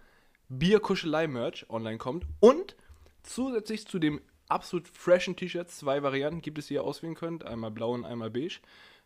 Bierkuschelei-Merch 0.49 1.69
online 1.69 1.97
kommt. 1.97 2.25
Und 2.39 2.75
zusätzlich 3.23 3.87
zu 3.87 3.99
dem 3.99 4.21
absolut 4.47 4.87
freshen 4.87 5.35
T-Shirt, 5.35 5.69
zwei 5.69 6.03
Varianten 6.03 6.41
gibt 6.41 6.57
es, 6.57 6.67
die 6.67 6.75
ihr 6.75 6.83
auswählen 6.83 7.15
könnt. 7.15 7.45
Einmal 7.45 7.71
blau 7.71 7.93
und 7.93 8.05
einmal 8.05 8.29
beige. 8.29 8.59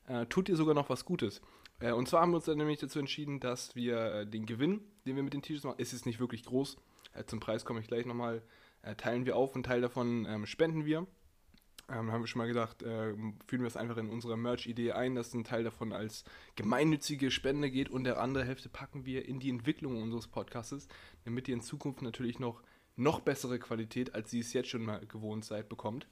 Äh, 0.08 0.26
tut 0.28 0.50
ihr 0.50 0.56
sogar 0.56 0.74
noch 0.74 0.90
was 0.90 1.06
Gutes. 1.06 1.42
Äh, 1.80 1.92
und 1.92 2.08
zwar 2.08 2.22
haben 2.22 2.32
wir 2.32 2.38
uns 2.38 2.46
dann 2.46 2.58
nämlich 2.58 2.80
dazu 2.80 3.00
entschieden, 3.00 3.40
dass 3.40 3.76
wir 3.76 3.98
äh, 3.98 4.28
den 4.28 4.46
Gewinn, 4.46 4.82
den 5.06 5.16
wir 5.16 5.24
mit 5.24 5.34
den 5.34 5.42
T-Shirts 5.42 5.66
machen, 5.66 5.80
ist 5.80 5.94
jetzt 5.94 6.06
nicht 6.06 6.20
wirklich 6.20 6.44
groß. 6.44 6.78
Äh, 7.14 7.26
zum 7.26 7.40
Preis 7.40 7.66
komme 7.66 7.80
ich 7.80 7.88
gleich 7.88 8.06
nochmal. 8.06 8.42
Äh, 8.82 8.96
teilen 8.96 9.26
wir 9.26 9.36
auf, 9.36 9.54
einen 9.54 9.64
Teil 9.64 9.82
davon 9.82 10.26
ähm, 10.26 10.46
spenden 10.46 10.86
wir. 10.86 11.08
Ähm, 11.88 12.12
haben 12.12 12.22
wir 12.22 12.28
schon 12.28 12.40
mal 12.40 12.48
gesagt, 12.48 12.82
äh, 12.82 13.14
führen 13.46 13.62
wir 13.62 13.68
es 13.68 13.78
einfach 13.78 13.98
in 13.98 14.10
unsere 14.10 14.38
Merch-Idee 14.38 14.94
ein, 14.94 15.14
dass 15.14 15.34
ein 15.36 15.44
Teil 15.44 15.64
davon 15.64 15.94
als 15.94 16.24
gemeinnützige 16.56 17.30
Spende 17.30 17.70
geht 17.70 17.90
und 17.90 18.06
der 18.06 18.20
andere 18.20 18.44
Hälfte 18.44 18.70
packen 18.70 19.06
wir 19.06 19.28
in 19.28 19.40
die 19.40 19.50
Entwicklung 19.50 20.02
unseres 20.02 20.28
Podcasts, 20.28 20.88
damit 21.26 21.48
ihr 21.48 21.54
in 21.54 21.62
Zukunft 21.62 22.02
natürlich 22.02 22.40
noch, 22.40 22.64
noch 22.96 23.20
bessere 23.20 23.60
Qualität, 23.60 24.16
als 24.16 24.34
ihr 24.34 24.42
es 24.42 24.52
jetzt 24.54 24.70
schon 24.70 24.84
mal 24.84 25.06
gewohnt 25.06 25.46
seid, 25.46 25.70
bekommt. 25.70 26.08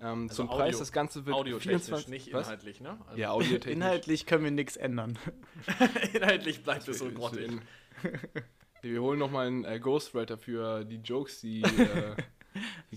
Ähm, 0.00 0.22
Also 0.30 0.36
zum 0.36 0.48
Audio- 0.48 0.62
Preis, 0.64 0.78
das 0.78 0.92
Ganze 0.92 1.26
wird 1.26 1.36
Audiotechnisch, 1.36 1.82
24 1.82 2.08
nicht 2.08 2.32
was? 2.32 2.46
inhaltlich, 2.46 2.80
ne? 2.80 2.98
Also 3.06 3.20
Ja, 3.20 3.32
audiotechnisch. 3.32 3.72
Inhaltlich 3.76 4.24
können 4.26 4.44
wir 4.44 4.50
nichts 4.50 4.76
ändern. 4.78 5.18
inhaltlich 6.14 6.62
bleibt 6.62 6.88
es 6.88 6.98
so 7.00 7.10
grottig. 7.10 7.50
Wir 8.80 9.00
holen 9.02 9.18
nochmal 9.18 9.46
einen 9.46 9.64
äh, 9.64 9.78
Ghostwriter 9.78 10.38
für 10.38 10.84
die 10.84 10.96
Jokes, 10.96 11.40
die, 11.42 11.62
äh, 11.62 12.16
die 12.16 12.22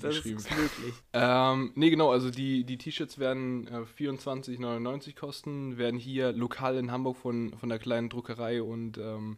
Das 0.01 0.15
geschrieben 0.15 0.37
ist 0.37 0.51
möglich. 0.51 0.93
Ähm, 1.13 1.71
nee, 1.75 1.89
genau, 1.89 2.11
also 2.11 2.29
die, 2.29 2.63
die 2.63 2.77
T-Shirts 2.77 3.17
werden 3.17 3.67
äh, 3.67 3.85
24,99 3.97 5.15
kosten, 5.15 5.77
werden 5.77 5.99
hier 5.99 6.31
lokal 6.31 6.77
in 6.77 6.91
Hamburg 6.91 7.17
von, 7.17 7.53
von 7.57 7.69
der 7.69 7.79
kleinen 7.79 8.09
Druckerei 8.09 8.61
und 8.61 8.97
ähm, 8.97 9.37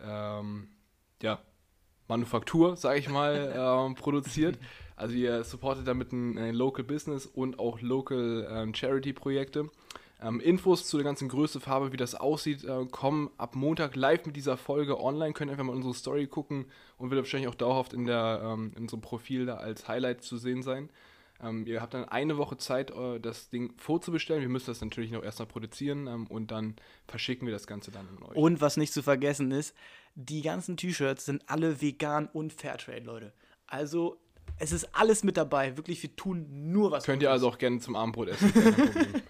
ähm, 0.00 0.68
ja, 1.22 1.40
Manufaktur, 2.06 2.76
sage 2.76 3.00
ich 3.00 3.08
mal, 3.08 3.52
ähm, 3.88 3.94
produziert. 3.94 4.58
Also 4.96 5.14
ihr 5.14 5.44
supportet 5.44 5.86
damit 5.86 6.12
ein, 6.12 6.38
ein 6.38 6.54
Local 6.54 6.84
Business 6.84 7.26
und 7.26 7.58
auch 7.58 7.80
Local 7.80 8.48
ähm, 8.50 8.74
Charity-Projekte. 8.74 9.70
Ähm, 10.20 10.40
Infos 10.40 10.86
zu 10.86 10.96
der 10.96 11.04
ganzen 11.04 11.28
Größe, 11.28 11.60
Farbe, 11.60 11.92
wie 11.92 11.96
das 11.96 12.16
aussieht, 12.16 12.64
äh, 12.64 12.86
kommen 12.90 13.30
ab 13.38 13.54
Montag 13.54 13.94
live 13.94 14.26
mit 14.26 14.34
dieser 14.34 14.56
Folge 14.56 15.00
online. 15.00 15.32
Könnt 15.32 15.50
ihr 15.50 15.52
einfach 15.52 15.64
mal 15.64 15.76
unsere 15.76 15.94
Story 15.94 16.26
gucken 16.26 16.66
und 16.96 17.10
wird 17.10 17.20
wahrscheinlich 17.20 17.48
auch 17.48 17.54
dauerhaft 17.54 17.92
in, 17.92 18.04
der, 18.04 18.40
ähm, 18.42 18.72
in 18.74 18.82
unserem 18.82 19.00
Profil 19.00 19.46
da 19.46 19.56
als 19.56 19.86
Highlight 19.86 20.22
zu 20.22 20.36
sehen 20.36 20.62
sein. 20.62 20.90
Ähm, 21.40 21.66
ihr 21.66 21.80
habt 21.80 21.94
dann 21.94 22.04
eine 22.04 22.36
Woche 22.36 22.56
Zeit, 22.56 22.90
äh, 22.90 23.20
das 23.20 23.48
Ding 23.50 23.72
vorzubestellen. 23.76 24.42
Wir 24.42 24.48
müssen 24.48 24.66
das 24.66 24.80
natürlich 24.80 25.12
noch 25.12 25.22
erstmal 25.22 25.46
produzieren 25.46 26.08
ähm, 26.08 26.26
und 26.26 26.50
dann 26.50 26.74
verschicken 27.06 27.46
wir 27.46 27.52
das 27.52 27.68
Ganze 27.68 27.92
dann 27.92 28.08
an 28.08 28.22
euch. 28.24 28.36
Und 28.36 28.60
was 28.60 28.76
nicht 28.76 28.92
zu 28.92 29.02
vergessen 29.02 29.52
ist, 29.52 29.74
die 30.16 30.42
ganzen 30.42 30.76
T-Shirts 30.76 31.26
sind 31.26 31.48
alle 31.48 31.80
vegan 31.80 32.28
und 32.32 32.52
Fairtrade, 32.52 33.04
Leute. 33.04 33.32
Also, 33.68 34.18
es 34.58 34.72
ist 34.72 34.96
alles 34.96 35.22
mit 35.22 35.36
dabei. 35.36 35.76
Wirklich, 35.76 36.02
wir 36.02 36.16
tun 36.16 36.72
nur 36.72 36.90
was 36.90 37.04
Könnt 37.04 37.22
ihr 37.22 37.30
also 37.30 37.48
auch 37.48 37.58
gerne 37.58 37.78
zum 37.78 37.94
Abendbrot 37.94 38.28
essen. 38.28 38.52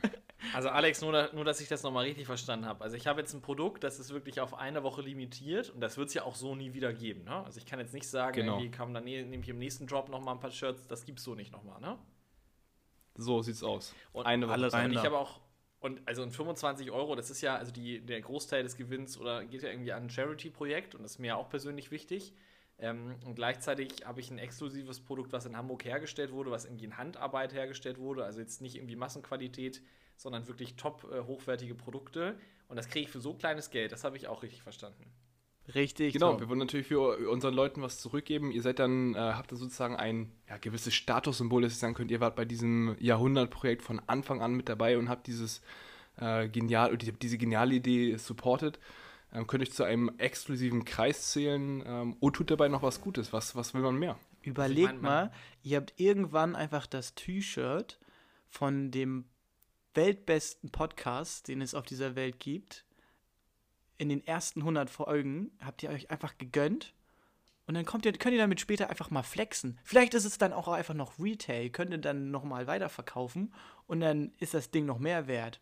Also 0.55 0.69
Alex, 0.69 1.01
nur, 1.03 1.31
nur 1.33 1.45
dass 1.45 1.61
ich 1.61 1.69
das 1.69 1.83
nochmal 1.83 2.05
richtig 2.05 2.27
verstanden 2.27 2.65
habe. 2.67 2.83
Also 2.85 2.97
ich 2.97 3.07
habe 3.07 3.21
jetzt 3.21 3.35
ein 3.35 3.41
Produkt, 3.43 3.83
das 3.83 3.99
ist 3.99 4.13
wirklich 4.13 4.41
auf 4.41 4.55
eine 4.55 4.83
Woche 4.85 5.03
limitiert 5.03 5.71
und 5.71 5.81
das 5.81 5.97
wird 5.97 6.09
es 6.09 6.15
ja 6.15 6.23
auch 6.23 6.37
so 6.37 6.55
nie 6.55 6.75
wieder 6.75 6.93
geben. 6.93 7.25
Ne? 7.25 7.45
Also 7.45 7.59
ich 7.59 7.67
kann 7.67 7.81
jetzt 7.81 7.93
nicht 7.93 8.09
sagen, 8.09 8.35
Genau. 8.35 8.55
irgendwie 8.55 8.71
kam 8.71 8.95
dann 8.95 9.05
ne- 9.05 9.25
nehme 9.25 9.43
ich 9.43 9.49
im 9.49 9.59
nächsten 9.59 9.87
Drop 9.87 10.09
nochmal 10.09 10.35
ein 10.35 10.41
paar 10.41 10.51
Shirts, 10.53 10.87
das 10.87 11.05
gibt's 11.05 11.25
so 11.25 11.35
nicht 11.35 11.53
nochmal, 11.53 11.81
ne? 11.81 11.99
so 13.17 13.43
sieht's 13.43 13.63
aus. 13.63 13.95
Und 14.13 14.27
Eine 14.27 14.49
Woche. 14.49 14.85
Und 14.85 14.93
ich 14.93 14.99
habe 14.99 15.19
auch, 15.19 15.41
und 15.81 16.01
also 16.07 16.23
in 16.23 16.31
25 16.31 16.91
Euro, 16.93 17.17
das 17.17 17.31
ist 17.31 17.41
ja, 17.41 17.57
also 17.57 17.73
die, 17.73 18.01
der 18.01 18.21
Großteil 18.21 18.63
des 18.63 18.77
Gewinns 18.77 19.19
oder 19.19 19.45
geht 19.45 19.63
ja 19.63 19.71
irgendwie 19.71 19.93
an 19.93 20.05
ein 20.05 20.11
Charity-Projekt 20.11 20.95
und 20.95 21.03
das 21.03 21.13
ist 21.13 21.19
mir 21.19 21.37
auch 21.37 21.49
persönlich 21.49 21.91
wichtig. 21.91 22.33
Ähm, 22.81 23.17
und 23.27 23.35
gleichzeitig 23.35 24.07
habe 24.07 24.21
ich 24.21 24.31
ein 24.31 24.39
exklusives 24.39 25.01
Produkt, 25.01 25.33
was 25.33 25.47
in 25.47 25.57
Hamburg 25.57 25.85
hergestellt 25.85 26.31
wurde, 26.31 26.53
was 26.53 26.65
irgendwie 26.65 26.85
in 26.85 26.97
Handarbeit 26.97 27.53
hergestellt 27.53 27.99
wurde, 27.99 28.25
also 28.25 28.39
jetzt 28.39 28.61
nicht 28.63 28.77
irgendwie 28.77 28.95
Massenqualität, 28.95 29.83
sondern 30.19 30.47
wirklich 30.47 30.77
top 30.77 31.11
äh, 31.11 31.21
hochwertige 31.23 31.75
Produkte. 31.75 32.39
Und 32.69 32.77
das 32.77 32.89
kriege 32.89 33.07
ich 33.07 33.11
für 33.11 33.21
so 33.21 33.33
kleines 33.33 33.71
Geld, 33.71 33.93
das 33.93 34.05
habe 34.05 34.19
ich 34.19 34.29
auch 34.29 34.43
richtig 34.43 34.63
verstanden. 34.63 35.11
Richtig. 35.75 36.15
Genau, 36.15 36.33
top. 36.33 36.41
wir 36.41 36.49
wollen 36.49 36.59
natürlich 36.59 36.87
für 36.87 37.31
unseren 37.31 37.55
Leuten 37.55 37.83
was 37.83 37.99
zurückgeben. 38.01 38.51
Ihr 38.51 38.63
seid 38.63 38.79
dann, 38.79 39.15
äh, 39.15 39.19
habt 39.19 39.53
dann 39.53 39.59
sozusagen 39.59 39.97
ein 39.97 40.33
ja, 40.49 40.57
gewisses 40.57 40.95
Statussymbol, 40.95 41.63
dass 41.63 41.73
ihr 41.73 41.77
sagen 41.79 41.95
könnt, 41.95 42.11
ihr 42.11 42.21
wart 42.21 42.37
bei 42.37 42.45
diesem 42.47 42.97
Jahrhundertprojekt 42.99 43.83
von 43.83 44.01
Anfang 44.07 44.41
an 44.41 44.55
mit 44.55 44.69
dabei 44.69 44.97
und 44.97 45.09
habt 45.09 45.27
dieses 45.27 45.61
äh, 46.17 46.49
genial, 46.49 46.97
die, 46.97 47.13
diese 47.13 47.37
geniale 47.37 47.75
Idee 47.75 48.17
supported. 48.17 48.79
Ähm, 49.33 49.47
könnt 49.47 49.63
euch 49.63 49.73
zu 49.73 49.85
einem 49.85 50.11
exklusiven 50.17 50.87
Kreis 50.87 51.33
zählen 51.33 51.83
ähm, 51.87 52.17
und 52.19 52.33
tut 52.35 52.51
dabei 52.51 52.69
noch 52.69 52.83
was 52.83 53.03
Gutes. 53.03 53.35
Was, 53.35 53.55
was 53.55 53.75
will 53.75 53.83
man 53.83 53.99
mehr? 53.99 54.19
Überlegt 54.43 54.89
Also 54.89 54.97
ich 54.97 55.03
mein, 55.03 55.03
man- 55.03 55.27
mal, 55.27 55.33
ihr 55.63 55.77
habt 55.77 55.93
irgendwann 56.01 56.57
einfach 56.57 56.87
das 56.87 57.15
T-Shirt 57.15 57.99
von 58.47 58.91
dem 58.91 59.27
weltbesten 59.95 60.71
Podcast, 60.71 61.49
den 61.49 61.61
es 61.61 61.75
auf 61.75 61.85
dieser 61.85 62.15
Welt 62.15 62.41
gibt. 62.41 62.85
In 63.97 64.09
den 64.09 64.25
ersten 64.27 64.61
100 64.61 64.91
Folgen 64.91 65.51
habt 65.65 65.83
ihr 65.83 65.91
euch 65.91 66.11
einfach 66.11 66.39
gegönnt. 66.39 66.95
Und 67.67 67.75
dann 67.75 67.85
kommt 67.85 68.07
ihr, 68.07 68.13
könnt 68.13 68.33
ihr 68.33 68.41
damit 68.41 68.61
später 68.61 68.89
einfach 68.89 69.11
mal 69.11 69.23
flexen. 69.23 69.79
Vielleicht 69.85 70.15
ist 70.15 70.25
es 70.25 70.39
dann 70.39 70.55
auch 70.55 70.69
einfach 70.69 70.95
noch 70.95 71.19
Retail, 71.19 71.69
könnt 71.69 71.91
ihr 71.91 71.99
dann 71.99 72.31
nochmal 72.31 72.67
weiterverkaufen 72.67 73.53
und 73.87 74.01
dann 74.01 74.33
ist 74.39 74.55
das 74.55 74.71
Ding 74.71 74.87
noch 74.87 74.99
mehr 74.99 75.27
wert. 75.27 75.61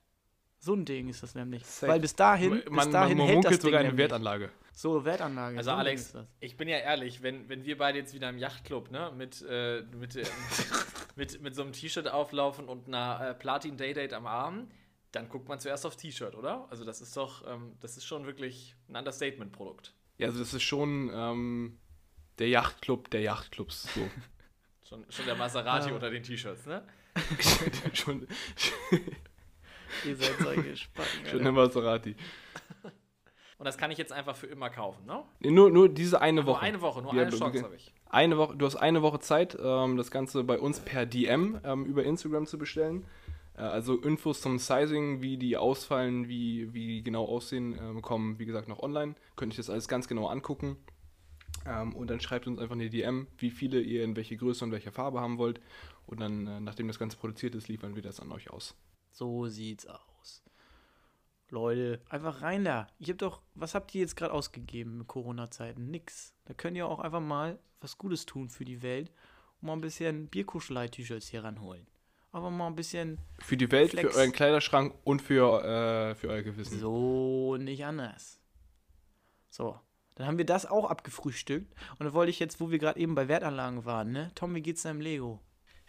So 0.58 0.74
ein 0.74 0.84
Ding 0.84 1.08
ist 1.08 1.22
das 1.22 1.34
nämlich. 1.34 1.66
Safe. 1.66 1.92
Weil 1.92 2.00
bis 2.00 2.14
dahin, 2.14 2.62
bis 2.62 2.70
man, 2.70 2.92
dahin 2.92 3.18
man 3.18 3.26
hält 3.26 3.44
das 3.44 3.52
Ding 3.52 3.60
sogar 3.60 3.80
eine 3.80 3.88
nämlich. 3.88 4.04
Wertanlage. 4.04 4.50
So, 4.72 5.04
Wertanlage. 5.04 5.58
Also 5.58 5.70
so 5.70 5.76
Alex, 5.76 6.14
ich 6.38 6.56
bin 6.56 6.68
ja 6.68 6.78
ehrlich, 6.78 7.22
wenn, 7.22 7.48
wenn 7.48 7.64
wir 7.64 7.78
beide 7.78 7.98
jetzt 7.98 8.14
wieder 8.14 8.28
im 8.28 8.38
Yachtclub, 8.38 8.90
ne, 8.90 9.10
mit, 9.16 9.44
äh, 9.48 9.82
mit, 9.98 10.16
äh, 10.16 10.24
mit, 11.16 11.40
mit 11.42 11.54
so 11.56 11.62
einem 11.62 11.72
T-Shirt 11.72 12.08
auflaufen 12.08 12.68
und 12.68 12.86
einer 12.86 13.30
äh, 13.30 13.34
Platin 13.34 13.76
Daydate 13.76 14.14
am 14.16 14.26
Arm, 14.26 14.70
dann 15.12 15.28
guckt 15.28 15.48
man 15.48 15.58
zuerst 15.58 15.84
aufs 15.86 15.96
T-Shirt, 15.96 16.34
oder? 16.34 16.66
Also 16.70 16.84
das 16.84 17.00
ist 17.00 17.16
doch, 17.16 17.46
ähm, 17.50 17.76
das 17.80 17.96
ist 17.96 18.04
schon 18.04 18.26
wirklich 18.26 18.76
ein 18.88 18.96
Understatement-Produkt. 18.96 19.94
Ja, 20.18 20.28
also 20.28 20.38
das 20.38 20.54
ist 20.54 20.62
schon 20.62 21.10
ähm, 21.12 21.78
der 22.38 22.48
Yachtclub 22.48 23.10
der 23.10 23.22
Yachtclubs. 23.22 23.92
So. 23.94 24.08
Schon, 24.88 25.04
schon 25.10 25.26
der 25.26 25.34
Maserati 25.34 25.90
unter 25.90 26.10
den 26.10 26.22
T-Shirts, 26.22 26.64
ne? 26.66 26.86
schon, 27.92 28.24
Ihr 30.04 30.14
seid 30.14 30.38
solche 30.38 30.76
Spacken. 30.76 31.26
schon 31.28 31.42
der 31.42 31.50
Maserati. 31.50 32.14
Und 33.58 33.64
das 33.64 33.76
kann 33.78 33.90
ich 33.90 33.98
jetzt 33.98 34.12
einfach 34.12 34.36
für 34.36 34.46
immer 34.46 34.70
kaufen, 34.70 35.04
ne? 35.04 35.24
Nee, 35.40 35.50
nur, 35.50 35.70
nur 35.70 35.88
diese 35.88 36.20
eine 36.20 36.42
Nur 36.42 36.54
Woche. 36.54 36.60
eine 36.62 36.80
Woche, 36.80 37.02
nur 37.02 37.12
Wir- 37.14 37.22
eine 37.22 37.36
Chance 37.36 37.64
habe 37.64 37.74
ich. 37.74 37.92
Eine 38.08 38.38
Woche, 38.38 38.56
du 38.56 38.66
hast 38.66 38.76
eine 38.76 39.02
Woche 39.02 39.18
Zeit, 39.18 39.56
ähm, 39.60 39.96
das 39.96 40.10
Ganze 40.10 40.44
bei 40.44 40.58
uns 40.58 40.80
per 40.80 41.06
DM 41.06 41.60
ähm, 41.64 41.84
über 41.84 42.04
Instagram 42.04 42.46
zu 42.46 42.58
bestellen. 42.58 43.04
Äh, 43.56 43.62
also 43.62 43.96
Infos 43.96 44.40
zum 44.40 44.58
Sizing, 44.58 45.22
wie 45.22 45.36
die 45.36 45.56
ausfallen, 45.56 46.28
wie, 46.28 46.72
wie 46.72 46.86
die 46.86 47.02
genau 47.02 47.24
aussehen, 47.24 47.78
ähm, 47.80 48.02
kommen, 48.02 48.38
wie 48.38 48.46
gesagt, 48.46 48.68
noch 48.68 48.80
online. 48.80 49.14
Könnt 49.34 49.54
ihr 49.54 49.58
das 49.58 49.70
alles 49.70 49.88
ganz 49.88 50.08
genau 50.08 50.28
angucken. 50.28 50.76
Ähm, 51.66 51.94
und 51.94 52.08
dann 52.08 52.20
schreibt 52.20 52.46
uns 52.46 52.58
einfach 52.58 52.74
eine 52.74 52.90
DM, 52.90 53.26
wie 53.38 53.50
viele 53.50 53.80
ihr 53.80 54.04
in 54.04 54.16
welche 54.16 54.36
Größe 54.36 54.64
und 54.64 54.72
welcher 54.72 54.92
Farbe 54.92 55.20
haben 55.20 55.38
wollt. 55.38 55.60
Und 56.06 56.20
dann, 56.20 56.46
äh, 56.46 56.60
nachdem 56.60 56.86
das 56.86 56.98
Ganze 56.98 57.16
produziert 57.16 57.54
ist, 57.54 57.68
liefern 57.68 57.96
wir 57.96 58.02
das 58.02 58.20
an 58.20 58.30
euch 58.30 58.50
aus. 58.50 58.74
So 59.10 59.46
sieht's 59.46 59.86
aus. 59.86 60.05
Leute, 61.50 62.00
einfach 62.08 62.42
rein 62.42 62.64
da. 62.64 62.88
Ihr 62.98 63.08
habt 63.08 63.22
doch, 63.22 63.40
was 63.54 63.74
habt 63.74 63.94
ihr 63.94 64.00
jetzt 64.00 64.16
gerade 64.16 64.32
ausgegeben 64.32 65.00
in 65.00 65.06
Corona-Zeiten? 65.06 65.90
Nix. 65.90 66.34
Da 66.44 66.54
könnt 66.54 66.76
ihr 66.76 66.86
auch 66.88 66.98
einfach 66.98 67.20
mal 67.20 67.58
was 67.80 67.98
Gutes 67.98 68.26
tun 68.26 68.48
für 68.48 68.64
die 68.64 68.82
Welt 68.82 69.12
und 69.60 69.66
mal 69.68 69.72
ein 69.74 69.80
bisschen 69.80 70.26
Bierkuschelei-T-Shirts 70.28 71.28
hier 71.28 71.44
ranholen. 71.44 71.86
Aber 72.32 72.50
mal 72.50 72.66
ein 72.66 72.74
bisschen 72.74 73.18
Für 73.38 73.56
die 73.56 73.70
Welt, 73.70 73.92
Flex. 73.92 74.12
für 74.12 74.18
euren 74.20 74.32
Kleiderschrank 74.32 74.94
und 75.04 75.22
für, 75.22 75.62
äh, 75.64 76.14
für 76.16 76.28
euer 76.28 76.42
Gewissen. 76.42 76.78
so 76.80 77.56
nicht 77.56 77.84
anders. 77.84 78.40
So, 79.48 79.78
dann 80.16 80.26
haben 80.26 80.36
wir 80.38 80.44
das 80.44 80.66
auch 80.66 80.90
abgefrühstückt. 80.90 81.72
Und 81.92 82.04
dann 82.04 82.12
wollte 82.12 82.30
ich 82.30 82.38
jetzt, 82.40 82.60
wo 82.60 82.70
wir 82.70 82.78
gerade 82.78 82.98
eben 83.00 83.14
bei 83.14 83.28
Wertanlagen 83.28 83.84
waren, 83.84 84.10
ne? 84.12 84.32
Tom, 84.34 84.54
wie 84.54 84.60
geht's 84.62 84.82
deinem 84.82 85.00
Lego? 85.00 85.40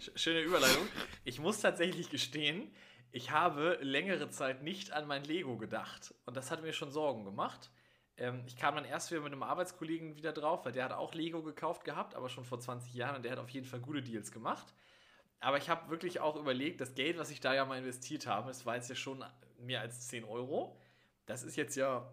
Sch- 0.00 0.16
Schöne 0.16 0.40
Überleitung. 0.40 0.86
Ich 1.24 1.38
muss 1.40 1.60
tatsächlich 1.60 2.08
gestehen, 2.10 2.70
ich 3.12 3.30
habe 3.30 3.78
längere 3.82 4.30
Zeit 4.30 4.62
nicht 4.62 4.92
an 4.92 5.06
mein 5.06 5.24
Lego 5.24 5.56
gedacht. 5.58 6.14
Und 6.24 6.36
das 6.36 6.50
hat 6.50 6.62
mir 6.62 6.72
schon 6.72 6.90
Sorgen 6.90 7.24
gemacht. 7.24 7.70
Ähm, 8.16 8.42
ich 8.46 8.56
kam 8.56 8.74
dann 8.74 8.84
erst 8.84 9.10
wieder 9.10 9.20
mit 9.20 9.32
einem 9.32 9.42
Arbeitskollegen 9.42 10.16
wieder 10.16 10.32
drauf, 10.32 10.64
weil 10.64 10.72
der 10.72 10.84
hat 10.84 10.92
auch 10.92 11.14
Lego 11.14 11.42
gekauft 11.42 11.84
gehabt, 11.84 12.14
aber 12.14 12.28
schon 12.28 12.44
vor 12.44 12.58
20 12.58 12.94
Jahren 12.94 13.16
und 13.16 13.24
der 13.24 13.32
hat 13.32 13.38
auf 13.38 13.50
jeden 13.50 13.66
Fall 13.66 13.80
gute 13.80 14.02
Deals 14.02 14.32
gemacht. 14.32 14.74
Aber 15.40 15.58
ich 15.58 15.68
habe 15.68 15.90
wirklich 15.90 16.20
auch 16.20 16.36
überlegt, 16.36 16.80
das 16.80 16.94
Geld, 16.94 17.18
was 17.18 17.30
ich 17.30 17.40
da 17.40 17.52
ja 17.54 17.64
mal 17.64 17.78
investiert 17.78 18.26
habe, 18.26 18.48
das 18.48 18.64
war 18.64 18.76
jetzt 18.76 18.88
ja 18.88 18.94
schon 18.94 19.24
mehr 19.58 19.80
als 19.80 20.08
10 20.08 20.24
Euro. 20.24 20.78
Das 21.26 21.42
ist 21.42 21.56
jetzt 21.56 21.76
ja 21.76 22.10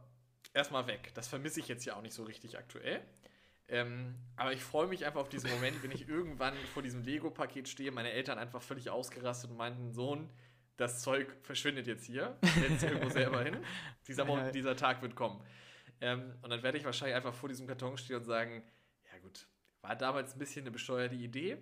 erstmal 0.54 0.88
weg. 0.88 1.12
Das 1.14 1.28
vermisse 1.28 1.60
ich 1.60 1.68
jetzt 1.68 1.86
ja 1.86 1.96
auch 1.96 2.02
nicht 2.02 2.14
so 2.14 2.24
richtig 2.24 2.58
aktuell. 2.58 3.02
Ähm, 3.68 4.16
aber 4.36 4.52
ich 4.52 4.64
freue 4.64 4.88
mich 4.88 5.06
einfach 5.06 5.22
auf 5.22 5.30
diesen 5.30 5.50
Moment, 5.52 5.82
wenn 5.84 5.92
ich 5.92 6.10
irgendwann 6.10 6.56
vor 6.74 6.82
diesem 6.82 7.04
Lego-Paket 7.04 7.70
stehe, 7.70 7.92
meine 7.92 8.12
Eltern 8.12 8.40
einfach 8.40 8.62
völlig 8.62 8.90
ausgerastet 8.90 9.52
und 9.52 9.58
meinten, 9.58 9.92
Sohn, 9.92 10.30
das 10.80 11.02
Zeug 11.02 11.28
verschwindet 11.44 11.88
jetzt 11.88 12.06
hier, 12.06 12.38
jetzt 12.70 12.84
irgendwo 12.84 13.10
selber 13.10 13.44
hin. 13.44 13.58
Dieser, 14.08 14.26
Moment, 14.26 14.56
dieser 14.56 14.76
Tag 14.76 15.02
wird 15.02 15.16
kommen. 15.16 15.42
Ähm, 16.02 16.34
und 16.42 16.50
dann 16.50 16.64
werde 16.64 16.78
ich 16.78 16.86
wahrscheinlich 16.86 17.16
einfach 17.16 17.34
vor 17.34 17.50
diesem 17.50 17.68
Karton 17.68 17.98
stehen 17.98 18.16
und 18.16 18.24
sagen, 18.24 18.64
ja 19.12 19.20
gut, 19.20 19.46
war 19.82 19.96
damals 19.96 20.34
ein 20.34 20.40
bisschen 20.40 20.64
eine 20.64 20.72
besteuerte 20.72 21.16
Idee. 21.16 21.58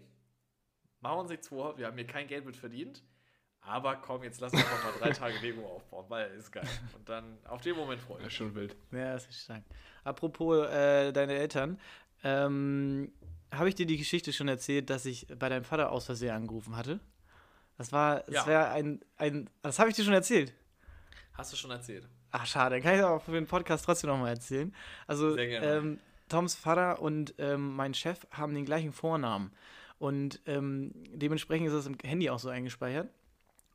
Machen 1.02 1.18
wir 1.18 1.22
uns 1.22 1.30
nichts 1.32 1.48
vor, 1.48 1.78
wir 1.78 1.88
haben 1.88 1.98
hier 1.98 2.08
kein 2.08 2.28
Geld 2.28 2.46
mit 2.46 2.56
verdient. 2.56 3.04
Aber 3.62 3.96
komm, 3.98 4.24
jetzt 4.24 4.40
lass 4.40 4.54
uns 4.54 4.64
einfach 4.64 4.84
mal 4.94 5.00
drei 5.00 5.10
Tage 5.12 5.40
Lego 5.40 5.66
aufbauen, 5.66 6.06
weil 6.10 6.32
ist 6.32 6.52
geil. 6.52 6.68
Und 6.96 7.10
dann 7.10 7.38
auf 7.46 7.62
den 7.62 7.76
Moment 7.76 8.00
freue 8.00 8.20
ich 8.20 8.24
Das 8.24 8.26
mich. 8.26 8.34
ist 8.34 8.38
schon 8.38 8.56
wild. 8.56 8.76
Ja, 8.92 9.14
das 9.14 9.28
ist 9.28 9.44
stark. 9.44 9.64
Apropos 10.04 10.68
äh, 10.68 11.12
deine 11.12 11.34
Eltern, 11.34 11.80
ähm, 12.24 13.12
habe 13.52 13.68
ich 13.68 13.76
dir 13.76 13.86
die 13.88 13.98
Geschichte 13.98 14.32
schon 14.32 14.48
erzählt, 14.48 14.90
dass 14.90 15.06
ich 15.06 15.28
bei 15.38 15.50
deinem 15.50 15.64
Vater 15.66 15.92
aus 15.92 16.06
Versehen 16.06 16.32
angerufen 16.36 16.78
hatte? 16.78 17.00
Das 17.78 17.92
war, 17.92 18.22
das 18.22 18.34
Ja. 18.36 18.48
wäre 18.48 18.70
ein, 18.70 19.02
ein, 19.18 19.50
das 19.62 19.80
habe 19.80 19.90
ich 19.90 19.96
dir 19.96 20.04
schon 20.04 20.14
erzählt. 20.14 20.54
Hast 21.34 21.54
du 21.54 21.58
schon 21.58 21.72
erzählt? 21.72 22.08
Ach, 22.32 22.46
schade, 22.46 22.76
dann 22.76 22.84
kann 22.84 22.96
ich 22.96 23.04
aber 23.04 23.20
für 23.20 23.32
den 23.32 23.46
Podcast 23.46 23.86
trotzdem 23.86 24.10
nochmal 24.10 24.30
erzählen. 24.32 24.74
Also, 25.06 25.34
Sehr 25.34 25.48
gerne. 25.48 25.68
ähm, 25.78 26.00
Toms 26.30 26.56
Vater 26.56 27.02
und 27.02 27.36
ähm, 27.38 27.76
mein 27.76 27.94
Chef 27.94 28.28
haben 28.32 28.54
den 28.54 28.66
gleichen 28.66 28.92
Vornamen. 28.92 29.52
Und 30.00 30.42
ähm, 30.46 30.92
dementsprechend 31.14 31.68
ist 31.68 31.74
das 31.74 31.86
im 31.88 31.98
Handy 32.04 32.30
auch 32.30 32.40
so 32.40 32.50
eingespeichert. 32.50 33.10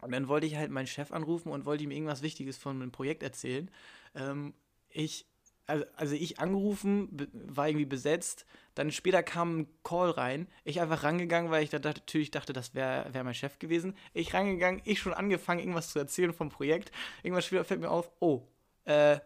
Und 0.00 0.12
dann 0.12 0.28
wollte 0.28 0.46
ich 0.46 0.56
halt 0.56 0.70
meinen 0.70 0.86
Chef 0.86 1.12
anrufen 1.12 1.48
und 1.50 1.64
wollte 1.64 1.84
ihm 1.84 1.90
irgendwas 1.92 2.22
Wichtiges 2.22 2.58
von 2.58 2.76
einem 2.82 2.90
Projekt 2.92 3.22
erzählen. 3.22 3.70
Ähm, 4.14 4.52
ich, 4.90 5.26
also, 5.66 5.85
also 5.96 6.14
ich 6.14 6.40
angerufen, 6.40 7.29
war 7.33 7.68
irgendwie 7.68 7.87
besetzt. 7.87 8.46
Dann 8.75 8.90
später 8.90 9.22
kam 9.22 9.61
ein 9.61 9.66
Call 9.85 10.11
rein. 10.11 10.48
Ich 10.64 10.81
einfach 10.81 11.03
rangegangen, 11.03 11.51
weil 11.51 11.62
ich 11.62 11.70
da 11.70 11.79
natürlich 11.79 12.31
dachte, 12.31 12.53
das 12.53 12.75
wäre 12.75 13.12
wär 13.12 13.25
mein 13.25 13.35
Chef 13.35 13.59
gewesen. 13.59 13.94
Ich 14.12 14.35
rangegangen, 14.35 14.81
ich 14.85 14.98
schon 14.98 15.14
angefangen, 15.14 15.61
irgendwas 15.61 15.90
zu 15.90 15.98
erzählen 15.98 16.33
vom 16.33 16.48
Projekt. 16.48 16.90
Irgendwas 17.22 17.46
später 17.46 17.64
fällt 17.64 17.81
mir 17.81 17.90
auf, 17.90 18.11
oh, 18.20 18.42
äh, 18.85 19.18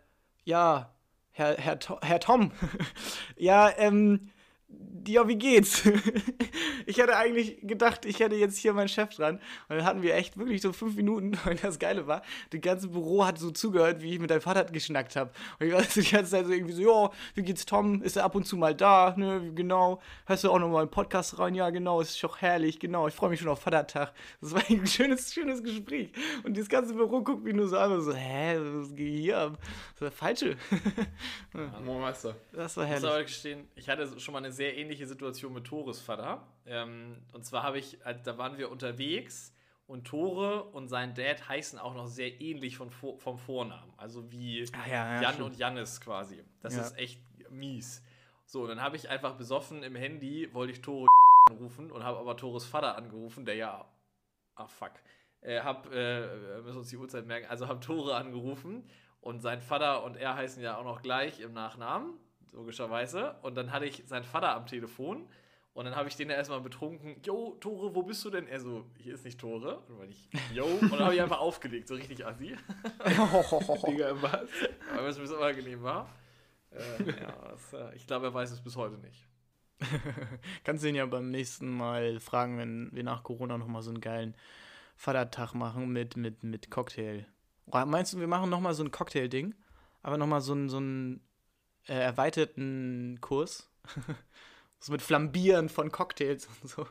ja, 0.45 0.95
Herr, 1.31 1.57
Herr, 1.57 1.79
Herr 2.03 2.21
Tom. 2.21 2.53
ja, 3.37 3.71
ähm, 3.77 4.31
ja, 5.09 5.29
wie 5.29 5.37
geht's? 5.37 5.85
ich 6.87 6.99
hätte 6.99 7.17
eigentlich 7.17 7.59
gedacht, 7.63 8.05
ich 8.05 8.19
hätte 8.19 8.35
jetzt 8.35 8.59
hier 8.59 8.73
meinen 8.73 8.89
Chef 8.89 9.15
dran. 9.15 9.37
Und 9.69 9.77
dann 9.77 9.85
hatten 9.85 10.03
wir 10.03 10.15
echt 10.17 10.37
wirklich 10.37 10.61
so 10.61 10.73
fünf 10.73 10.97
Minuten. 10.97 11.39
Und 11.49 11.63
das 11.63 11.79
Geile 11.79 12.07
war, 12.07 12.23
das 12.51 12.61
ganze 12.61 12.89
Büro 12.89 13.25
hat 13.25 13.39
so 13.39 13.51
zugehört, 13.51 14.03
wie 14.03 14.15
ich 14.15 14.19
mit 14.19 14.31
deinem 14.31 14.41
Vater 14.41 14.65
geschnackt 14.65 15.15
habe. 15.17 15.31
Und 15.61 15.67
ich 15.69 15.73
war 15.73 15.83
so 15.85 16.01
die 16.01 16.11
ganze 16.11 16.33
Zeit 16.33 16.47
so 16.47 16.53
irgendwie 16.53 16.73
so, 16.75 16.83
ja, 16.83 17.11
wie 17.35 17.43
geht's 17.43 17.67
Tom? 17.67 18.03
Ist 18.03 18.17
er 18.17 18.25
ab 18.25 18.35
und 18.35 18.47
zu 18.47 18.57
mal 18.57 18.75
da? 18.75 19.15
Ne, 19.17 19.53
genau. 19.55 20.01
Hörst 20.27 20.43
du 20.45 20.51
auch 20.51 20.59
noch 20.59 20.69
mal 20.69 20.81
einen 20.81 20.91
Podcast 20.91 21.39
rein? 21.39 21.55
Ja, 21.55 21.71
genau, 21.71 22.01
ist 22.01 22.21
doch 22.23 22.41
herrlich, 22.41 22.81
genau. 22.81 23.07
Ich 23.07 23.15
freue 23.15 23.31
mich 23.31 23.41
schon 23.41 23.49
auf 23.49 23.61
Vatertag. 23.61 24.13
Das 24.41 24.53
war 24.55 24.63
ein 24.69 24.87
schönes, 24.89 25.33
schönes 25.33 25.63
Gespräch. 25.63 26.11
Und 26.43 26.57
das 26.59 26.69
ganze 26.69 26.95
Büro 26.95 27.21
guckt 27.23 27.45
mich 27.45 27.55
nur 27.55 27.69
so 27.69 27.79
an 27.79 27.93
und 27.93 28.01
so, 28.01 28.13
hä, 28.13 28.59
was 28.59 28.95
geht 28.95 29.21
hier 29.21 29.39
ab? 29.39 29.59
Das 29.61 29.93
ist 29.93 30.01
der 30.01 30.11
Falsche. 30.11 30.57
Moin 31.85 32.01
Meister. 32.01 32.35
Das 32.53 32.77
war 32.77 32.85
Ich 32.85 32.91
muss 32.91 33.03
herrlich. 33.03 33.11
aber 33.11 33.23
gestehen, 33.23 33.69
ich 33.77 33.89
hatte 33.89 34.19
schon 34.19 34.33
mal 34.33 34.39
eine 34.39 34.53
sehr 34.57 34.77
ähnliche 34.77 35.07
Situation 35.07 35.53
mit 35.53 35.65
Tores 35.65 36.01
Vater. 36.01 36.47
Ähm, 36.67 37.23
und 37.33 37.45
zwar 37.45 37.63
habe 37.63 37.79
ich, 37.79 38.05
äh, 38.05 38.17
da 38.25 38.39
waren 38.39 38.59
wir 38.59 38.71
unterwegs 38.71 39.55
und 39.87 40.07
Tore 40.07 40.65
und 40.65 40.89
sein 40.89 41.15
Dad 41.15 41.49
heißen 41.49 41.79
auch 41.79 41.95
noch 41.95 42.07
sehr 42.09 42.41
ähnlich 42.41 42.77
von, 42.77 42.91
vom 42.91 43.39
Vornamen. 43.39 43.93
Also 43.97 44.31
wie 44.33 44.65
Ah, 44.73 44.89
ja, 44.89 44.95
ja, 45.17 45.23
Jan 45.23 45.33
stimmt. 45.35 45.47
und 45.51 45.57
Jannis 45.59 46.01
quasi. 46.01 46.43
Das 46.61 46.75
Ja. 46.75 46.83
ist 46.83 46.99
echt 46.99 47.21
mies. 47.51 48.03
So, 48.47 48.63
und 48.63 48.69
dann 48.69 48.81
habe 48.81 48.97
ich 48.97 49.09
einfach 49.09 49.35
besoffen 49.37 49.83
im 49.83 49.95
Handy, 49.95 50.53
wollte 50.55 50.73
ich 50.73 50.81
Tore 50.81 51.07
anrufen 51.51 51.91
und 51.93 52.03
habe 52.03 52.19
aber 52.19 52.37
Tores 52.37 52.65
Vater 52.65 52.97
angerufen, 52.97 53.45
der 53.45 53.55
ja. 53.57 53.85
Ah, 54.57 54.67
fuck. 54.67 54.93
Äh, 55.43 55.61
hab, 55.61 55.87
äh, 55.93 56.57
wir 56.57 56.63
müssen 56.63 56.79
uns 56.79 56.89
die 56.89 56.97
Uhrzeit 56.97 57.27
merken, 57.27 57.47
also 57.49 57.69
hab 57.69 57.81
Tore 57.81 58.17
angerufen 58.17 58.89
und 59.21 59.41
sein 59.41 59.61
Vater 59.61 60.03
und 60.03 60.17
er 60.17 60.35
heißen 60.35 60.63
ja 60.63 60.77
auch 60.79 60.85
noch 60.85 61.03
gleich 61.03 61.41
im 61.41 61.53
Nachnamen, 61.53 62.15
logischerweise. 62.57 63.37
Und 63.43 63.55
dann 63.55 63.71
hatte 63.71 63.87
ich 63.87 64.03
seinen 64.07 64.25
Vater 64.25 64.55
am 64.55 64.67
Telefon 64.67 65.29
und 65.77 65.85
dann 65.85 65.95
habe 65.95 66.09
ich 66.09 66.17
den 66.17 66.31
ja 66.31 66.37
erstmal 66.37 66.63
betrunken, 66.63 67.17
yo, 67.23 67.55
Tore, 67.61 67.95
wo 67.95 68.03
bist 68.03 68.25
du 68.25 68.31
denn? 68.31 68.49
Er 68.49 68.61
so, 68.61 68.87
hier 68.99 69.13
ist 69.13 69.27
nicht 69.27 69.39
Tore. 69.39 69.81
Und 69.89 69.99
dann 70.01 70.09
ich, 70.09 70.27
yo, 70.55 70.65
und 70.65 70.91
dann 70.91 71.01
habe 71.01 71.15
ich 71.15 71.21
einfach 71.21 71.39
aufgelegt, 71.39 71.87
so 71.87 71.95
richtig 71.95 72.27
assi. 72.27 72.57
Digga, 73.87 74.23
was? 74.23 74.49
Weil 74.95 75.07
es 75.07 75.17
ein 75.17 75.23
bisschen 75.23 75.37
unangenehm 75.37 75.83
war. 75.83 76.09
Äh, 76.71 77.11
ja, 77.21 77.51
das, 77.51 77.73
äh, 77.75 77.95
ich 77.95 78.07
glaube, 78.07 78.25
er 78.25 78.33
weiß 78.33 78.53
es 78.53 78.63
bis 78.63 78.75
heute 78.75 78.97
nicht. 78.97 79.29
Kannst 80.65 80.83
du 80.83 80.89
ihn 80.89 80.95
ja 80.95 81.05
beim 81.05 81.31
nächsten 81.31 81.69
Mal 81.69 82.21
fragen, 82.21 82.57
wenn 82.57 82.89
wir 82.93 83.05
nach 83.05 83.23
Corona 83.23 83.59
nochmal 83.59 83.83
so 83.83 83.91
einen 83.91 84.01
geilen 84.01 84.35
Vatertag 84.97 85.53
machen 85.53 85.91
mit, 85.91 86.17
mit, 86.17 86.43
mit 86.43 86.71
Cocktail. 86.71 87.27
Meinst 87.67 88.15
du, 88.15 88.21
wir 88.21 88.29
machen 88.29 88.49
nochmal 88.49 88.73
so 88.73 88.83
ein 88.83 88.91
Cocktail-Ding? 88.91 89.55
Aber 90.03 90.17
nochmal 90.17 90.41
so 90.41 90.53
einen, 90.53 90.71
so 90.71 90.79
einen 90.79 91.21
äh, 91.89 91.95
erweiterten 91.95 93.19
Kurs? 93.21 93.69
so 94.81 94.93
mit 94.93 95.03
Flambieren 95.03 95.69
von 95.69 95.91
Cocktails 95.91 96.49
und 96.63 96.69
so. 96.69 96.87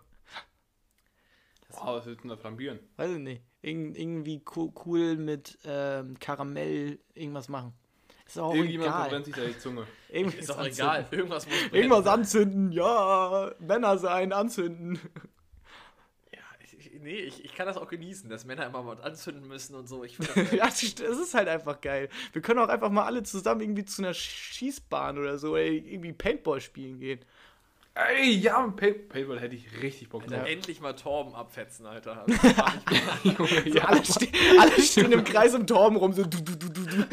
Wow, 1.69 1.97
was 1.97 2.05
willst 2.05 2.19
du 2.19 2.27
denn 2.27 2.29
da 2.29 2.37
flambieren? 2.37 2.79
Weiß 2.95 3.11
ich 3.11 3.19
nicht. 3.19 3.41
Irgend, 3.61 3.97
irgendwie 3.97 4.39
co 4.39 4.73
cool 4.85 5.17
mit 5.17 5.57
ähm, 5.65 6.17
Karamell 6.19 6.99
irgendwas 7.15 7.49
machen. 7.49 7.73
Ist 8.25 8.39
auch 8.39 8.53
Irgendjemand 8.53 8.89
egal. 8.89 9.01
verbrennt 9.01 9.25
sich 9.25 9.35
da 9.35 9.45
die 9.45 9.57
Zunge. 9.57 9.81
Ist 10.09 10.15
Irgendwas 10.15 10.47
doch 10.47 10.57
anzünden. 10.57 10.73
egal, 10.73 11.07
irgendwas 11.11 11.45
muss. 11.47 11.55
Irgendwas 11.71 12.07
anzünden, 12.07 12.71
ja. 12.71 13.51
Männer 13.59 13.97
sein, 13.97 14.33
anzünden. 14.33 14.99
Ja, 17.05 17.11
nee, 17.11 17.19
ich, 17.19 17.45
ich 17.45 17.53
kann 17.53 17.67
das 17.67 17.77
auch 17.77 17.87
genießen, 17.87 18.29
dass 18.29 18.45
Männer 18.45 18.65
immer 18.65 18.85
was 18.85 18.99
anzünden 19.01 19.47
müssen 19.47 19.75
und 19.75 19.87
so. 19.87 20.03
Ich 20.03 20.17
finde 20.17 20.33
das 20.33 20.51
ja, 20.51 20.65
das 20.65 21.17
ist 21.19 21.33
halt 21.33 21.47
einfach 21.47 21.79
geil. 21.81 22.09
Wir 22.33 22.41
können 22.41 22.59
auch 22.59 22.67
einfach 22.67 22.89
mal 22.89 23.03
alle 23.03 23.23
zusammen 23.23 23.61
irgendwie 23.61 23.85
zu 23.85 24.01
einer 24.01 24.13
Schießbahn 24.13 25.17
oder 25.17 25.37
so, 25.37 25.51
oder 25.51 25.63
irgendwie 25.63 26.13
Paintball 26.13 26.61
spielen 26.61 26.99
gehen. 26.99 27.19
Ey, 27.93 28.31
ja, 28.31 28.67
Pay 28.67 28.93
Paintball 28.93 29.39
hätte 29.39 29.55
ich 29.55 29.81
richtig 29.81 30.09
Bock 30.09 30.27
drauf. 30.27 30.45
endlich 30.45 30.81
mal 30.81 30.93
Torben 30.93 31.33
abfetzen, 31.33 31.85
Alter. 31.85 32.25
Also, 33.23 33.43
mal. 33.43 33.71
So, 33.71 33.79
alle, 33.81 34.05
ste 34.05 34.27
alle 34.59 34.71
stehen 34.81 35.11
im 35.11 35.23
Kreis 35.23 35.55
um 35.55 35.65
Torben 35.65 35.97
rum, 35.97 36.11
so 36.11 36.23
du, 36.23 36.41
du, 36.41 36.55
du, 36.55 36.69
du, 36.69 36.85
du. 36.85 37.05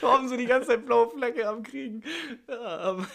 Torben 0.00 0.28
so 0.28 0.36
die 0.36 0.46
ganze 0.46 0.68
Zeit 0.68 0.86
blaue 0.86 1.10
Flecke 1.10 1.46
am 1.46 1.62
Kriegen. 1.62 2.02
Ja, 2.48 2.60
aber 2.60 3.06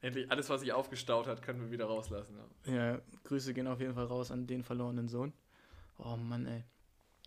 endlich 0.00 0.30
alles, 0.30 0.48
was 0.48 0.60
sich 0.60 0.72
aufgestaut 0.72 1.26
hat, 1.26 1.42
können 1.42 1.60
wir 1.60 1.70
wieder 1.70 1.86
rauslassen. 1.86 2.36
Ja. 2.66 2.72
ja, 2.94 3.00
Grüße 3.24 3.54
gehen 3.54 3.66
auf 3.66 3.80
jeden 3.80 3.94
Fall 3.94 4.06
raus 4.06 4.30
an 4.30 4.46
den 4.46 4.62
verlorenen 4.62 5.08
Sohn. 5.08 5.32
Oh 5.98 6.16
Mann, 6.16 6.46
ey. 6.46 6.64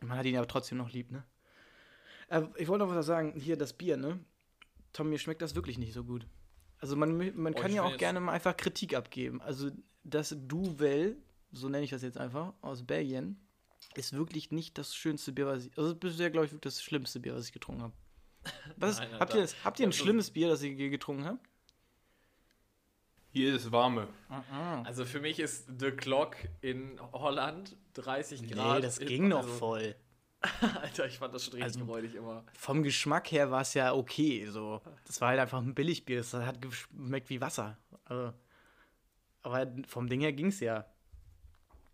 Man 0.04 0.18
hat 0.18 0.26
ihn 0.26 0.38
aber 0.38 0.48
trotzdem 0.48 0.78
noch 0.78 0.92
lieb, 0.92 1.12
ne? 1.12 1.24
Äh, 2.30 2.44
ich 2.58 2.68
wollte 2.68 2.86
noch 2.86 2.94
was 2.96 3.06
sagen. 3.06 3.34
Hier, 3.40 3.58
das 3.58 3.74
Bier, 3.74 3.98
ne? 3.98 4.20
Tom, 4.94 5.10
mir 5.10 5.20
schmeckt 5.20 5.42
das 5.42 5.56
wirklich 5.56 5.78
nicht 5.78 5.94
so 5.94 6.04
gut. 6.04 6.26
Also 6.80 6.96
man, 6.96 7.16
man 7.36 7.54
Oh, 7.54 7.58
kann 7.58 7.70
ich 7.70 7.76
ja 7.78 7.84
auch 7.84 7.98
gerne 7.98 8.20
mal 8.20 8.32
einfach 8.32 8.58
Kritik 8.58 8.96
abgeben. 8.96 9.42
Also 9.42 9.70
das 10.04 10.36
Duvel, 10.48 11.18
so 11.52 11.70
nenne 11.70 11.84
ich 11.84 11.92
das 11.92 12.02
jetzt 12.02 12.18
einfach, 12.18 12.54
aus 12.62 12.84
Belgien, 12.84 13.40
ist 13.96 14.14
wirklich 14.14 14.52
nicht 14.52 14.78
das 14.78 14.96
schönste 14.96 15.32
Bier, 15.32 15.46
was 15.46 15.66
ich. 15.66 15.78
Also 15.78 15.96
bisher, 15.96 16.32
glaube 16.32 16.46
ich, 16.48 16.52
wirklich 16.52 16.74
das 16.74 16.82
schlimmste 16.82 17.20
Bier, 17.20 17.36
was 17.36 17.46
ich 17.46 17.52
getrunken 17.54 17.84
habe. 17.84 17.94
Was 18.78 18.92
ist, 18.94 19.00
Nein, 19.02 19.20
habt, 19.20 19.34
ihr 19.36 19.42
das, 19.42 19.64
habt 19.64 19.80
ihr 19.80 19.88
ein 19.88 19.94
schlimmes 19.94 20.32
Bier, 20.32 20.48
das 20.48 20.64
ihr 20.64 20.74
ge- 20.74 20.90
getrunken 20.90 21.26
habt? 21.26 21.48
Hier 23.34 23.56
ist 23.56 23.66
es 23.66 23.72
warme. 23.72 24.08
Also 24.84 25.06
für 25.06 25.20
mich 25.22 25.40
ist 25.40 25.68
The 25.80 25.92
Clock 25.92 26.36
in 26.62 27.00
Holland 27.14 27.78
30 27.94 28.52
Grad. 28.52 28.76
Nee, 28.78 28.82
das 28.82 28.98
in- 28.98 29.08
ging 29.08 29.28
noch 29.30 29.44
also, 29.44 29.54
voll. 29.54 29.96
Alter, 30.82 31.06
ich 31.06 31.18
fand 31.20 31.34
das 31.34 31.46
schon 31.46 31.54
richtig 31.62 31.82
Also- 31.82 31.92
räudig 31.92 32.16
immer. 32.16 32.44
Vom 32.54 32.84
Geschmack 32.84 33.32
her 33.32 33.50
war 33.52 33.62
es 33.62 33.74
ja 33.74 33.94
okay. 33.94 34.46
So. 34.48 34.82
Das 35.06 35.22
war 35.22 35.30
halt 35.30 35.40
einfach 35.40 35.60
ein 35.62 35.74
Billigbier. 35.76 36.18
Das 36.18 36.34
hat 36.34 36.62
geschmeckt 36.62 37.30
wie 37.30 37.40
Wasser. 37.40 37.78
Also, 38.06 38.34
aber 39.44 39.72
vom 39.88 40.10
Ding 40.10 40.22
her 40.22 40.34
ging 40.34 40.48
es 40.48 40.60
ja. 40.60 40.86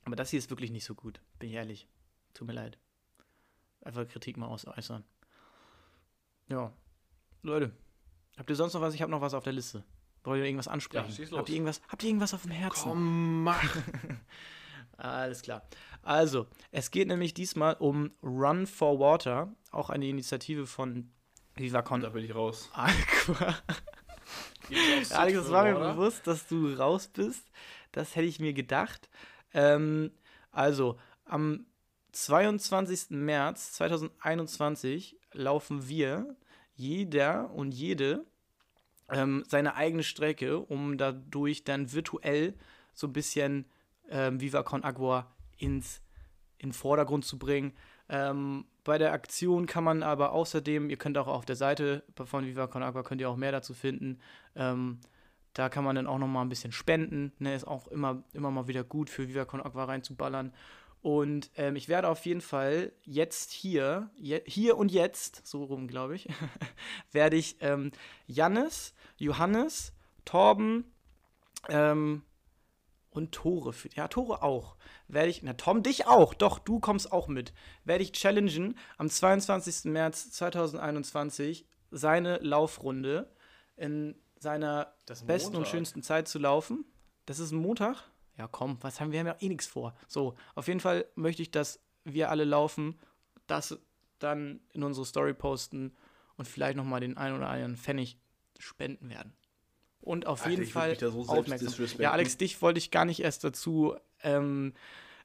Aber 0.05 0.15
das 0.15 0.29
hier 0.31 0.39
ist 0.39 0.49
wirklich 0.49 0.71
nicht 0.71 0.85
so 0.85 0.95
gut, 0.95 1.21
bin 1.39 1.49
ich 1.49 1.55
ehrlich. 1.55 1.87
Tut 2.33 2.47
mir 2.47 2.53
leid. 2.53 2.77
Einfach 3.81 4.07
Kritik 4.07 4.37
mal 4.37 4.47
aus 4.47 4.65
äußern. 4.65 5.03
Ja. 6.49 6.71
Leute, 7.43 7.71
habt 8.37 8.49
ihr 8.49 8.55
sonst 8.55 8.73
noch 8.73 8.81
was? 8.81 8.93
Ich 8.93 9.01
habe 9.01 9.11
noch 9.11 9.21
was 9.21 9.33
auf 9.33 9.43
der 9.43 9.53
Liste. 9.53 9.83
Wollt 10.23 10.39
ihr 10.39 10.45
irgendwas 10.45 10.67
ansprechen? 10.67 11.09
Ja, 11.09 11.15
schieß 11.15 11.31
los. 11.31 11.39
Habt 11.39 11.49
ihr 11.49 11.55
irgendwas, 11.55 11.81
habt 11.87 12.03
ihr 12.03 12.09
irgendwas 12.09 12.33
auf 12.33 12.41
dem 12.41 12.51
Herzen? 12.51 12.83
Komm, 12.83 13.43
mach. 13.43 13.77
Alles 14.97 15.41
klar. 15.41 15.67
Also, 16.01 16.47
es 16.71 16.91
geht 16.91 17.07
nämlich 17.07 17.33
diesmal 17.33 17.75
um 17.75 18.11
Run 18.23 18.65
for 18.65 18.99
Water, 18.99 19.53
auch 19.71 19.89
eine 19.89 20.07
Initiative 20.07 20.65
von 20.65 21.11
Viva 21.55 21.81
Con 21.81 22.01
Da 22.01 22.09
bin 22.09 22.23
ich 22.25 22.33
raus. 22.33 22.69
Aqua. 22.73 23.55
Alex, 24.69 25.37
es 25.37 25.51
war 25.51 25.63
mir 25.63 25.75
Water? 25.75 25.93
bewusst, 25.93 26.27
dass 26.27 26.47
du 26.47 26.73
raus 26.73 27.07
bist. 27.07 27.43
Das 27.91 28.15
hätte 28.15 28.27
ich 28.27 28.39
mir 28.39 28.53
gedacht. 28.53 29.09
Ähm, 29.53 30.11
also, 30.51 30.99
am 31.25 31.65
22. 32.11 33.11
März 33.11 33.73
2021 33.73 35.19
laufen 35.33 35.87
wir, 35.87 36.35
jeder 36.73 37.51
und 37.51 37.71
jede, 37.73 38.25
ähm, 39.09 39.43
seine 39.47 39.75
eigene 39.75 40.03
Strecke, 40.03 40.59
um 40.59 40.97
dadurch 40.97 41.63
dann 41.63 41.91
virtuell 41.91 42.53
so 42.93 43.07
ein 43.07 43.13
bisschen 43.13 43.65
ähm, 44.09 44.41
Viva 44.41 44.63
Con 44.63 44.83
Agua 44.83 45.27
ins 45.57 46.01
in 46.59 46.69
den 46.69 46.73
Vordergrund 46.73 47.25
zu 47.25 47.37
bringen. 47.37 47.73
Ähm, 48.09 48.65
bei 48.83 48.97
der 48.97 49.13
Aktion 49.13 49.65
kann 49.65 49.83
man 49.83 50.01
aber 50.01 50.31
außerdem, 50.31 50.89
ihr 50.89 50.97
könnt 50.97 51.17
auch 51.17 51.27
auf 51.27 51.45
der 51.45 51.55
Seite 51.55 52.03
von 52.25 52.45
Viva 52.45 52.67
Con 52.67 52.83
Agua 52.83 53.03
könnt 53.03 53.21
ihr 53.21 53.29
auch 53.29 53.35
mehr 53.35 53.51
dazu 53.51 53.73
finden. 53.73 54.19
Ähm, 54.55 54.99
da 55.53 55.69
kann 55.69 55.83
man 55.83 55.95
dann 55.95 56.07
auch 56.07 56.19
noch 56.19 56.27
mal 56.27 56.41
ein 56.41 56.49
bisschen 56.49 56.71
spenden. 56.71 57.31
Ne, 57.39 57.55
ist 57.55 57.67
auch 57.67 57.87
immer, 57.87 58.23
immer 58.33 58.51
mal 58.51 58.67
wieder 58.67 58.83
gut 58.83 59.09
für 59.09 59.27
Viva 59.27 59.45
Con 59.45 59.61
Agua 59.61 59.85
reinzuballern. 59.85 60.53
Und 61.01 61.51
ähm, 61.55 61.75
ich 61.75 61.89
werde 61.89 62.09
auf 62.09 62.25
jeden 62.25 62.41
Fall 62.41 62.91
jetzt 63.03 63.51
hier, 63.51 64.09
je, 64.15 64.41
hier 64.45 64.77
und 64.77 64.91
jetzt, 64.91 65.45
so 65.45 65.63
rum 65.63 65.87
glaube 65.87 66.15
ich, 66.15 66.27
werde 67.11 67.35
ich 67.35 67.57
ähm, 67.61 67.91
Jannis, 68.25 68.93
Johannes, 69.17 69.93
Torben 70.25 70.91
ähm, 71.69 72.23
und 73.09 73.31
Tore, 73.31 73.73
für, 73.73 73.89
ja, 73.93 74.07
Tore 74.07 74.41
auch, 74.43 74.75
werde 75.07 75.29
ich, 75.29 75.43
na 75.43 75.53
Tom, 75.53 75.83
dich 75.83 76.07
auch, 76.07 76.33
doch, 76.33 76.59
du 76.59 76.79
kommst 76.79 77.11
auch 77.11 77.27
mit, 77.27 77.53
werde 77.85 78.03
ich 78.03 78.11
challengen, 78.11 78.77
am 78.97 79.09
22. 79.09 79.85
März 79.85 80.31
2021 80.31 81.65
seine 81.91 82.37
Laufrunde 82.39 83.31
in 83.75 84.15
seiner 84.39 84.93
besten 85.25 85.49
und 85.49 85.53
Montag. 85.53 85.71
schönsten 85.71 86.03
Zeit 86.03 86.27
zu 86.27 86.39
laufen. 86.39 86.85
Das 87.25 87.39
ist 87.39 87.51
ein 87.51 87.59
Montag? 87.59 88.03
Ja, 88.37 88.47
komm, 88.47 88.77
was 88.81 88.99
haben 88.99 89.11
wir 89.11 89.19
haben 89.19 89.27
ja 89.27 89.35
eh 89.39 89.49
nichts 89.49 89.65
vor. 89.65 89.95
So, 90.07 90.35
auf 90.55 90.67
jeden 90.67 90.79
Fall 90.79 91.05
möchte 91.15 91.41
ich, 91.41 91.51
dass 91.51 91.79
wir 92.03 92.29
alle 92.29 92.43
laufen, 92.43 92.99
das 93.47 93.79
dann 94.19 94.59
in 94.73 94.83
unsere 94.83 95.05
Story 95.05 95.33
posten 95.33 95.95
und 96.37 96.47
vielleicht 96.47 96.77
nochmal 96.77 96.99
den 96.99 97.17
einen 97.17 97.35
oder 97.35 97.49
anderen 97.49 97.77
Pfennig 97.77 98.17
spenden 98.59 99.09
werden. 99.09 99.33
Und 100.01 100.27
auf 100.27 100.45
Alter, 100.45 100.51
jeden 100.51 100.65
Fall 100.65 100.97
so 100.99 101.25
aufmerksam. 101.27 101.87
Ja, 101.99 102.11
Alex, 102.11 102.37
dich 102.37 102.61
wollte 102.61 102.77
ich 102.77 102.91
gar 102.91 103.05
nicht 103.05 103.21
erst 103.21 103.43
dazu 103.43 103.95
ähm, 104.23 104.73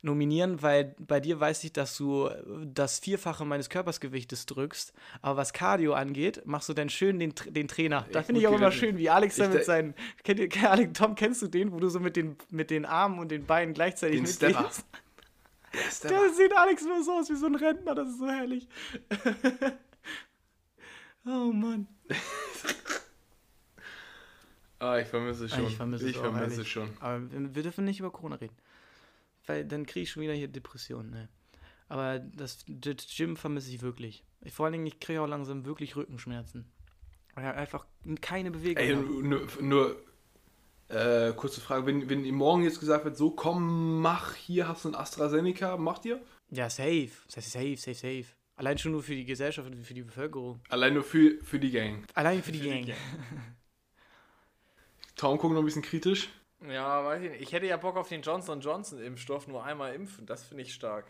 nominieren, 0.03 0.63
weil 0.63 0.95
bei 0.99 1.21
dir 1.21 1.39
weiß 1.39 1.63
ich, 1.65 1.73
dass 1.73 1.97
du 1.97 2.27
äh, 2.27 2.43
das 2.67 2.99
Vierfache 2.99 3.45
meines 3.45 3.71
Körpersgewichtes 3.71 4.47
drückst. 4.47 4.93
Aber 5.23 5.37
was 5.37 5.53
Cardio 5.53 5.95
angeht, 5.95 6.43
machst 6.45 6.69
du 6.69 6.75
dann 6.75 6.91
schön 6.91 7.19
den, 7.19 7.33
den 7.47 7.69
Trainer. 7.69 8.07
Da 8.13 8.23
finde 8.23 8.41
ich 8.41 8.49
auch 8.49 8.57
immer 8.57 8.73
schön, 8.73 8.99
wie 8.99 9.09
Alex 9.09 9.37
da 9.37 9.45
Ich 9.45 9.55
mit 9.55 9.65
seinen. 9.65 9.95
Kennt 10.25 10.41
ihr, 10.41 10.49
Alex, 10.71 10.99
Tom, 10.99 11.15
kennst 11.15 11.41
du 11.43 11.49
den, 11.49 11.73
wo 11.73 11.79
du 11.79 11.89
so 11.89 12.01
mit 12.01 12.17
den, 12.17 12.37
mit 12.51 12.71
den 12.71 12.85
Armen 12.85 13.19
und 13.19 13.31
den 13.31 13.47
Beinen 13.47 13.75
gleichzeitig 13.75 14.17
Den 14.17 14.25
mitgehst? 14.25 14.85
Der 16.03 16.11
der 16.11 16.35
sieht 16.35 16.55
Alex 16.55 16.83
immer 16.83 17.03
so 17.03 17.13
aus 17.13 17.31
wie 17.31 17.37
so 17.37 17.47
ein 17.47 17.55
Rentner, 17.55 17.95
das 17.95 18.09
ist 18.09 18.19
so 18.19 18.29
herrlich. 18.29 18.69
oh 21.27 21.53
Mann. 21.53 21.87
Ah, 24.81 24.99
ich 24.99 25.07
vermisse 25.07 25.45
es 25.45 25.53
schon. 25.53 25.67
Ich 25.67 25.77
vermisse 25.77 26.11
es 26.11 26.17
auch, 26.17 26.23
vermisse 26.23 26.65
schon. 26.65 26.91
Aber 26.99 27.23
wir 27.31 27.63
dürfen 27.63 27.85
nicht 27.85 28.01
über 28.01 28.11
Corona 28.11 28.35
reden. 28.35 28.57
Weil 29.47 29.65
dann 29.65 29.87
kriege 29.87 30.05
ich 30.05 30.11
schon 30.11 30.23
wieder 30.23 30.35
hier 30.35 30.49
Depressionen, 30.49 31.11
ne? 31.11 31.29
Aber 31.89 32.21
das, 32.21 32.65
das 32.69 33.07
Gym 33.15 33.37
vermisse 33.37 33.71
ich 33.71 33.83
wirklich. 33.83 34.25
Ich, 34.41 34.55
vor 34.55 34.65
allen 34.65 34.73
Dingen, 34.73 34.87
ich 34.87 34.99
kriege 34.99 35.21
auch 35.21 35.27
langsam 35.27 35.67
wirklich 35.67 35.95
Rückenschmerzen. 35.95 36.73
Weil 37.35 37.53
einfach 37.53 37.87
keine 38.21 38.51
Bewegung 38.51 38.83
Ey, 38.83 38.97
nur, 38.97 39.47
nur 39.61 39.97
äh, 40.89 41.33
kurze 41.33 41.61
Frage, 41.61 41.87
wenn, 41.87 42.09
wenn 42.09 42.25
ihr 42.25 42.33
morgen 42.33 42.63
jetzt 42.63 42.81
gesagt 42.81 43.05
wird, 43.05 43.17
so 43.17 43.31
komm, 43.31 44.01
mach, 44.01 44.35
hier 44.35 44.69
hast 44.69 44.85
du 44.85 44.91
ein 44.91 44.95
AstraZeneca, 44.95 45.77
macht 45.77 46.05
ihr? 46.05 46.21
Ja, 46.51 46.69
safe. 46.69 47.11
Safe, 47.29 47.49
safe, 47.49 47.77
safe, 47.77 47.95
safe. 47.95 48.27
Allein 48.57 48.79
schon 48.79 48.93
nur 48.93 49.03
für 49.03 49.15
die 49.15 49.25
Gesellschaft 49.25 49.67
und 49.67 49.83
für 49.83 49.95
die 49.95 50.03
Bevölkerung. 50.03 50.61
Allein 50.69 50.95
nur 50.95 51.03
für, 51.03 51.43
für 51.43 51.59
die 51.59 51.71
Gang. 51.71 52.05
Allein 52.15 52.43
für 52.43 52.53
die 52.53 52.61
Gang. 52.61 52.87
Tom 55.17 55.39
guckt 55.39 55.55
noch 55.55 55.61
ein 55.61 55.65
bisschen 55.65 55.83
kritisch. 55.83 56.29
Ja, 56.69 57.05
weiß 57.05 57.23
ich 57.23 57.31
nicht. 57.31 57.43
Ich 57.43 57.53
hätte 57.53 57.67
ja 57.67 57.77
Bock 57.77 57.97
auf 57.97 58.09
den 58.09 58.23
Johnson 58.23 58.61
Johnson 58.61 59.01
Impfstoff, 59.03 59.49
nur 59.49 59.65
einmal 59.65 59.95
impfen. 59.95 60.27
Das 60.27 60.45
finde 60.45 60.63
ich 60.63 60.73
stark. 60.75 61.07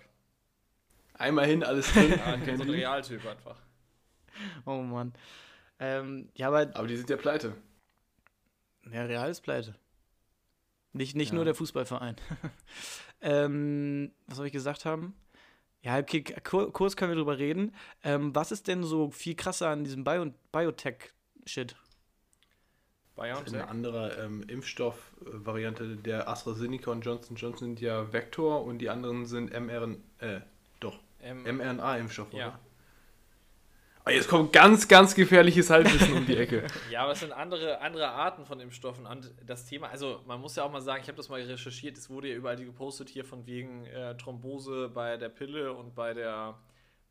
Einmal 1.15 1.47
hin, 1.47 1.63
alles 1.63 1.93
drin. 1.93 2.11
Ja, 2.19 2.35
ich 2.35 2.45
bin 2.45 2.57
so 2.57 2.63
ein. 2.63 2.71
Realtyp 2.71 3.27
einfach. 3.27 3.61
Oh 4.65 4.79
Mann. 4.83 5.13
Ähm, 5.79 6.31
ja, 6.35 6.49
aber 6.49 6.61
Aber 6.75 6.87
die 6.87 6.97
sind 6.97 7.11
ja 7.11 7.17
pleite. 7.17 7.55
Ja, 8.91 9.03
Real 9.05 9.31
ist 9.31 9.43
pleite. 9.43 9.75
Nicht, 10.95 11.17
nicht 11.17 11.31
Ja. 11.31 11.35
nur 11.37 11.45
der 11.45 11.55
Fußballverein. 11.55 12.17
ähm, 13.21 14.13
was 14.27 14.37
soll 14.39 14.47
ich 14.47 14.53
gesagt 14.53 14.85
haben? 14.85 15.15
Ja, 15.83 15.99
okay, 15.99 16.23
kur- 16.23 16.73
kurz 16.73 16.97
können 16.97 17.11
wir 17.13 17.17
drüber 17.17 17.39
reden. 17.39 17.75
Ähm, 18.05 18.35
was 18.35 18.53
ist 18.53 18.69
denn 18.69 18.85
so 18.85 19.11
viel 19.11 19.35
krasser 19.35 19.69
an 19.69 19.85
diesem 19.85 20.05
Bio 20.05 20.33
Biotech-Shit? 20.53 21.75
Eine 23.17 23.35
BioNTech? 23.35 23.69
andere 23.69 24.17
ähm, 24.25 24.43
Impfstoff-Variante 24.49 25.97
der 25.97 26.29
AstraZeneca 26.29 26.91
und 26.91 27.03
Johnson 27.03 27.37
Johnson 27.37 27.69
sind 27.69 27.81
ja 27.81 28.13
Vektor 28.13 28.65
und 28.65 28.79
die 28.79 28.89
anderen 28.89 29.27
sind 29.27 29.53
mRNA, 29.53 29.97
äh, 30.19 30.41
doch, 30.81 30.99
mRNA-Impfstoffe, 31.23 32.33
ja. 32.33 32.49
oder? 32.49 32.61
Ah, 34.05 34.11
jetzt 34.11 34.29
kommt 34.29 34.53
ganz, 34.53 34.89
ganz 34.89 35.15
gefährliches 35.15 35.71
Halbwissen 35.71 36.17
um 36.17 36.27
die 36.27 36.37
Ecke. 36.37 36.65
Ja, 36.91 37.05
aber 37.05 37.13
es 37.13 37.21
sind 37.21 37.33
andere, 37.33 37.81
andere 37.81 38.09
Arten 38.09 38.45
von 38.45 38.59
Impfstoffen. 38.59 39.07
Und 39.07 39.31
das 39.47 39.65
Thema, 39.67 39.91
also 39.91 40.21
man 40.27 40.41
muss 40.41 40.57
ja 40.57 40.65
auch 40.65 40.73
mal 40.73 40.81
sagen, 40.81 41.03
ich 41.03 41.09
habe 41.09 41.17
das 41.17 41.29
mal 41.29 41.41
recherchiert, 41.41 41.97
es 41.97 42.11
wurde 42.11 42.29
ja 42.29 42.35
überall 42.35 42.57
gepostet 42.57 43.09
hier 43.09 43.25
von 43.25 43.47
wegen 43.47 43.87
äh, 43.87 44.17
Thrombose 44.17 44.91
bei 44.93 45.17
der 45.17 45.29
Pille 45.29 45.73
und 45.73 45.95
bei 45.95 46.15
der, 46.15 46.59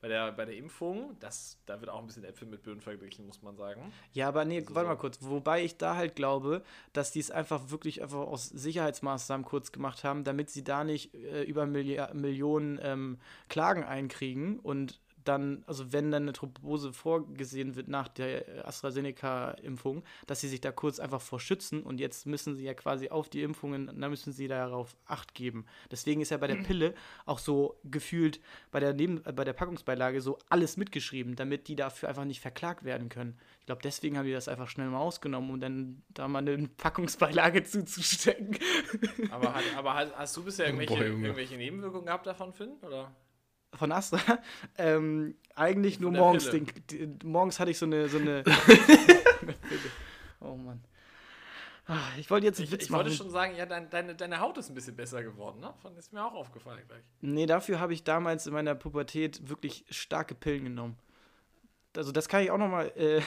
bei 0.01 0.07
der, 0.07 0.31
bei 0.31 0.45
der 0.45 0.57
Impfung. 0.57 1.15
Das, 1.19 1.57
da 1.65 1.79
wird 1.79 1.89
auch 1.89 1.99
ein 1.99 2.07
bisschen 2.07 2.23
Äpfel 2.23 2.47
mit 2.47 2.63
Birnen 2.63 2.81
verglichen, 2.81 3.27
muss 3.27 3.41
man 3.41 3.55
sagen. 3.55 3.93
Ja, 4.13 4.27
aber 4.27 4.45
nee, 4.45 4.59
Also 4.59 4.75
warte 4.75 4.89
mal 4.89 4.95
kurz. 4.95 5.19
Wobei 5.21 5.63
ich 5.63 5.77
da 5.77 5.95
halt 5.95 6.15
glaube, 6.15 6.63
dass 6.91 7.11
die 7.11 7.19
es 7.19 7.29
einfach 7.31 7.69
wirklich 7.69 8.01
einfach 8.01 8.19
aus 8.19 8.47
Sicherheitsmaßnahmen 8.47 9.45
kurz 9.45 9.71
gemacht 9.71 10.03
haben, 10.03 10.23
damit 10.23 10.49
sie 10.49 10.63
da 10.63 10.83
nicht 10.83 11.13
äh, 11.13 11.43
über 11.43 11.65
Millia 11.65 12.13
Millionen 12.13 12.79
ähm, 12.81 13.19
Klagen 13.47 13.83
einkriegen 13.83 14.59
und 14.59 15.00
dann, 15.23 15.63
also 15.67 15.91
wenn 15.91 16.11
dann 16.11 16.23
eine 16.23 16.33
Thrombose 16.33 16.93
vorgesehen 16.93 17.75
wird 17.75 17.87
nach 17.87 18.07
der 18.07 18.65
AstraZeneca-Impfung, 18.67 20.03
dass 20.27 20.41
sie 20.41 20.47
sich 20.47 20.61
da 20.61 20.71
kurz 20.71 20.99
einfach 20.99 21.21
vor 21.21 21.39
schützen 21.39 21.83
und 21.83 21.99
jetzt 21.99 22.25
müssen 22.25 22.55
sie 22.55 22.63
ja 22.63 22.73
quasi 22.73 23.09
auf 23.09 23.29
die 23.29 23.41
Impfungen, 23.41 23.99
da 23.99 24.09
müssen 24.09 24.33
sie 24.33 24.47
darauf 24.47 24.95
Acht 25.05 25.33
geben. 25.33 25.65
Deswegen 25.89 26.21
ist 26.21 26.31
ja 26.31 26.37
bei 26.37 26.47
der 26.47 26.55
Pille 26.55 26.93
auch 27.25 27.39
so 27.39 27.79
gefühlt 27.83 28.39
bei 28.71 28.79
der, 28.79 28.93
Neben 28.93 29.25
äh, 29.25 29.31
bei 29.33 29.43
der 29.43 29.53
Packungsbeilage 29.53 30.21
so 30.21 30.37
alles 30.49 30.77
mitgeschrieben, 30.77 31.35
damit 31.35 31.67
die 31.67 31.75
dafür 31.75 32.09
einfach 32.09 32.25
nicht 32.25 32.39
verklagt 32.39 32.83
werden 32.83 33.09
können. 33.09 33.37
Ich 33.59 33.65
glaube, 33.65 33.81
deswegen 33.83 34.17
haben 34.17 34.25
die 34.25 34.31
das 34.31 34.47
einfach 34.47 34.69
schnell 34.69 34.87
mal 34.87 34.99
ausgenommen, 34.99 35.49
um 35.49 35.59
dann 35.59 36.03
da 36.09 36.27
mal 36.27 36.39
eine 36.39 36.67
Packungsbeilage 36.77 37.63
zuzustecken. 37.63 38.57
Aber, 39.31 39.53
hat, 39.53 39.63
aber 39.77 39.93
hat, 39.93 40.15
hast 40.15 40.35
du 40.37 40.43
bisher 40.43 40.65
irgendwelche, 40.67 40.95
Boah, 40.95 41.03
Junge. 41.05 41.27
irgendwelche 41.27 41.57
Nebenwirkungen 41.57 42.05
gehabt 42.05 42.25
davon, 42.25 42.53
Finn? 42.53 42.73
Oder? 42.81 43.11
Von 43.73 43.91
Astra? 43.91 44.19
Ähm, 44.77 45.35
eigentlich 45.55 45.99
nur 45.99 46.11
morgens. 46.11 46.49
Den, 46.49 46.67
die, 46.89 47.07
morgens 47.23 47.59
hatte 47.59 47.71
ich 47.71 47.77
so 47.77 47.85
eine. 47.85 48.07
So 48.09 48.17
eine 48.19 48.43
oh 50.39 50.55
Mann. 50.55 50.83
Ah, 51.87 51.97
Ich 52.17 52.29
wollte 52.29 52.45
jetzt 52.45 52.59
einen 52.59 52.67
Ich, 52.67 52.73
ich 52.81 52.89
machen. 52.89 53.03
wollte 53.05 53.15
schon 53.15 53.29
sagen, 53.31 53.55
ja, 53.55 53.65
dein, 53.65 53.89
deine, 53.89 54.15
deine 54.15 54.39
Haut 54.39 54.57
ist 54.57 54.69
ein 54.69 54.75
bisschen 54.75 54.95
besser 54.95 55.23
geworden, 55.23 55.59
ne? 55.59 55.73
Von, 55.81 55.95
ist 55.97 56.13
mir 56.13 56.23
auch 56.25 56.33
aufgefallen 56.33 56.81
gleich. 56.87 57.03
Nee, 57.21 57.45
dafür 57.47 57.79
habe 57.79 57.93
ich 57.93 58.03
damals 58.03 58.47
in 58.47 58.53
meiner 58.53 58.75
Pubertät 58.75 59.49
wirklich 59.49 59.85
starke 59.89 60.35
Pillen 60.35 60.63
genommen. 60.63 60.97
Also 61.95 62.11
das 62.11 62.29
kann 62.29 62.43
ich 62.43 62.51
auch 62.51 62.57
nochmal, 62.57 62.91
äh, 62.95 63.21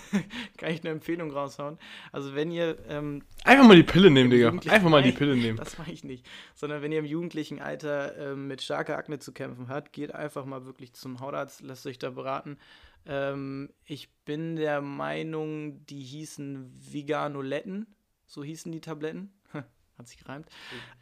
kann 0.56 0.70
ich 0.70 0.80
eine 0.80 0.90
Empfehlung 0.90 1.30
raushauen. 1.32 1.78
Also 2.12 2.34
wenn 2.34 2.50
ihr, 2.50 2.78
ähm, 2.88 3.22
Einfach 3.44 3.66
mal 3.66 3.76
die 3.76 3.82
Pille 3.82 4.10
nehmen, 4.10 4.30
Digga. 4.30 4.50
Einfach 4.50 4.88
mal 4.88 5.02
die 5.02 5.12
Pille 5.12 5.36
nehmen. 5.36 5.56
das 5.58 5.78
mache 5.78 5.90
ich 5.90 6.04
nicht, 6.04 6.24
sondern 6.54 6.80
wenn 6.82 6.92
ihr 6.92 7.00
im 7.00 7.04
jugendlichen 7.04 7.60
Alter 7.60 8.16
ähm, 8.16 8.46
mit 8.46 8.62
starker 8.62 8.96
Akne 8.96 9.18
zu 9.18 9.32
kämpfen 9.32 9.68
habt, 9.68 9.92
geht 9.92 10.14
einfach 10.14 10.44
mal 10.44 10.64
wirklich 10.64 10.92
zum 10.92 11.20
Hautarzt, 11.20 11.60
lasst 11.62 11.86
euch 11.86 11.98
da 11.98 12.10
beraten. 12.10 12.58
Ähm, 13.06 13.70
ich 13.84 14.10
bin 14.24 14.56
der 14.56 14.80
Meinung, 14.80 15.84
die 15.86 16.02
hießen 16.02 16.70
Viganoletten, 16.92 17.86
so 18.26 18.44
hießen 18.44 18.70
die 18.70 18.80
Tabletten. 18.80 19.32
Hat 19.98 20.08
sich 20.08 20.18
gereimt. 20.18 20.48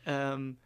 Ähm, 0.06 0.56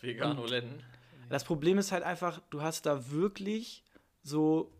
Veganoletten. 0.00 0.82
das 1.28 1.44
Problem 1.44 1.78
ist 1.78 1.92
halt 1.92 2.02
einfach, 2.02 2.40
du 2.50 2.62
hast 2.62 2.86
da 2.86 3.10
wirklich 3.10 3.84
so 4.22 4.72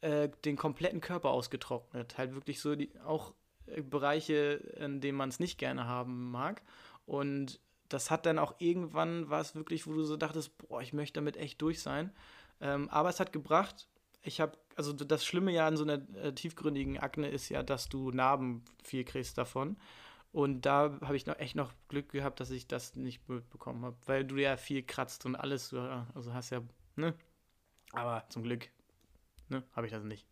äh, 0.00 0.28
den 0.44 0.56
kompletten 0.56 1.00
Körper 1.00 1.30
ausgetrocknet. 1.30 2.18
Halt 2.18 2.34
wirklich 2.34 2.60
so 2.60 2.74
die, 2.74 2.90
auch 3.04 3.34
äh, 3.66 3.82
Bereiche, 3.82 4.62
in 4.78 5.00
denen 5.00 5.18
man 5.18 5.28
es 5.28 5.40
nicht 5.40 5.58
gerne 5.58 5.86
haben 5.86 6.30
mag. 6.30 6.62
Und 7.06 7.60
das 7.88 8.10
hat 8.10 8.26
dann 8.26 8.38
auch 8.38 8.54
irgendwann 8.58 9.30
war 9.30 9.40
es 9.40 9.54
wirklich, 9.54 9.86
wo 9.86 9.92
du 9.92 10.02
so 10.04 10.16
dachtest, 10.16 10.56
boah, 10.58 10.80
ich 10.80 10.92
möchte 10.92 11.14
damit 11.14 11.36
echt 11.36 11.60
durch 11.60 11.82
sein. 11.82 12.12
Ähm, 12.60 12.88
aber 12.90 13.08
es 13.08 13.20
hat 13.20 13.32
gebracht. 13.32 13.88
Ich 14.22 14.40
habe, 14.40 14.58
also 14.76 14.92
das 14.92 15.24
Schlimme 15.24 15.50
ja 15.50 15.66
an 15.66 15.76
so 15.76 15.84
einer 15.84 16.00
äh, 16.16 16.32
tiefgründigen 16.32 16.98
Akne 16.98 17.28
ist 17.28 17.48
ja, 17.48 17.62
dass 17.62 17.88
du 17.88 18.10
Narben 18.10 18.64
viel 18.84 19.04
kriegst 19.04 19.38
davon. 19.38 19.76
Und 20.32 20.62
da 20.66 20.98
habe 21.02 21.16
ich 21.16 21.26
noch 21.26 21.38
echt 21.38 21.56
noch 21.56 21.72
Glück 21.88 22.10
gehabt, 22.10 22.38
dass 22.38 22.50
ich 22.50 22.68
das 22.68 22.94
nicht 22.94 23.28
mitbekommen 23.28 23.84
habe, 23.84 23.96
weil 24.06 24.24
du 24.24 24.36
ja 24.36 24.56
viel 24.56 24.82
kratzt 24.84 25.26
und 25.26 25.34
alles, 25.34 25.70
du, 25.70 25.80
also 26.14 26.32
hast 26.32 26.50
ja 26.50 26.60
Ne? 26.96 27.14
Aber 27.92 28.24
zum 28.28 28.42
Glück 28.42 28.68
ne, 29.50 29.62
habe 29.74 29.86
ich 29.86 29.92
das 29.92 30.04
nicht. 30.04 30.26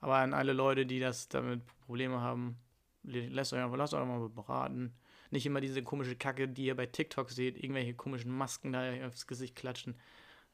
Aber 0.00 0.16
an 0.16 0.32
alle 0.32 0.52
Leute, 0.52 0.86
die 0.86 0.98
das 1.00 1.28
damit 1.28 1.62
Probleme 1.86 2.20
haben, 2.20 2.56
lasst 3.02 3.52
euch 3.52 3.60
einfach, 3.62 3.76
lasst 3.76 3.92
euch 3.94 4.06
mal 4.06 4.28
beraten. 4.28 4.94
Nicht 5.30 5.46
immer 5.46 5.60
diese 5.60 5.82
komische 5.82 6.16
Kacke, 6.16 6.48
die 6.48 6.64
ihr 6.64 6.74
bei 6.76 6.86
TikTok 6.86 7.30
seht, 7.30 7.56
irgendwelche 7.56 7.94
komischen 7.94 8.30
Masken 8.36 8.72
da 8.72 9.06
aufs 9.06 9.26
Gesicht 9.26 9.54
klatschen. 9.56 9.94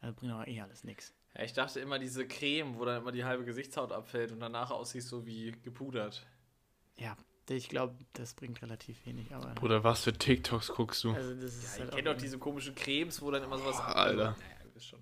Das 0.01 0.15
bringt 0.15 0.33
aber 0.33 0.47
eh 0.49 0.61
alles 0.61 0.85
nichts. 0.85 1.15
Ja, 1.35 1.45
ich 1.45 1.53
dachte 1.53 1.81
immer, 1.81 1.99
diese 1.99 2.27
Creme, 2.27 2.77
wo 2.79 2.85
dann 2.85 3.01
immer 3.03 3.13
die 3.13 3.25
halbe 3.25 3.45
Gesichtshaut 3.45 3.93
abfällt 3.93 4.33
und 4.33 4.41
danach 4.41 4.71
aussieht 4.71 5.03
so 5.05 5.25
wie 5.27 5.53
gepudert. 5.63 6.27
Ja, 6.97 7.17
ich 7.49 7.69
glaube, 7.69 7.95
das 8.15 8.35
bringt 8.35 8.61
relativ 8.63 9.05
wenig. 9.07 9.33
Aber 9.35 9.55
Bruder, 9.55 9.85
was 9.85 10.03
für 10.05 10.13
TikToks 10.13 10.69
guckst 10.69 11.05
du? 11.05 11.13
also 11.13 11.35
das 11.35 11.55
ist 11.55 11.63
Ja, 11.65 11.81
halt 11.81 11.91
ich 11.91 11.97
kenne 11.97 12.11
auch- 12.11 12.15
doch 12.15 12.21
diese 12.21 12.39
komischen 12.39 12.75
Cremes, 12.75 13.23
wo 13.23 13.31
dann 13.31 13.43
immer 13.45 13.59
sowas. 13.59 13.77
Boah, 13.77 13.97
Alter. 13.97 14.37
Naja, 14.39 14.57
ihr 14.65 14.75
wisst 14.75 14.87
schon. 14.89 15.01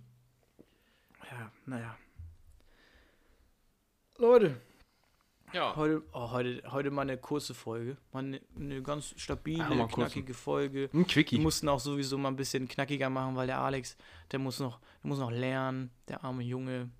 Ja, 1.31 1.51
naja. 1.67 1.97
Leute, 4.19 4.61
Ja. 5.53 5.75
heute, 5.77 6.03
oh, 6.13 6.31
heute, 6.31 6.63
heute 6.71 6.91
mal 6.91 7.03
eine 7.03 7.17
kurze 7.19 7.55
Folge. 7.55 7.97
Mal 8.13 8.21
eine, 8.25 8.41
eine 8.57 8.83
ganz 8.83 9.15
stabile, 9.21 9.75
Ja, 9.77 9.87
knackige 9.87 10.35
Folge. 10.35 10.89
Ein 10.93 11.07
Quickie. 11.07 11.37
Wir 11.37 11.43
mussten 11.43 11.69
auch 11.69 11.81
sowieso 11.81 12.17
mal 12.19 12.29
ein 12.29 12.37
bisschen 12.37 12.69
knackiger 12.69 13.11
machen, 13.11 13.35
weil 13.37 13.47
der 13.47 13.59
Alex, 13.59 13.97
der 14.31 14.39
muss 14.39 14.61
noch, 14.61 14.79
der 15.03 15.09
muss 15.09 15.19
noch 15.19 15.31
lernen, 15.31 15.91
der 16.09 16.23
arme 16.25 16.43
Junge. 16.43 16.91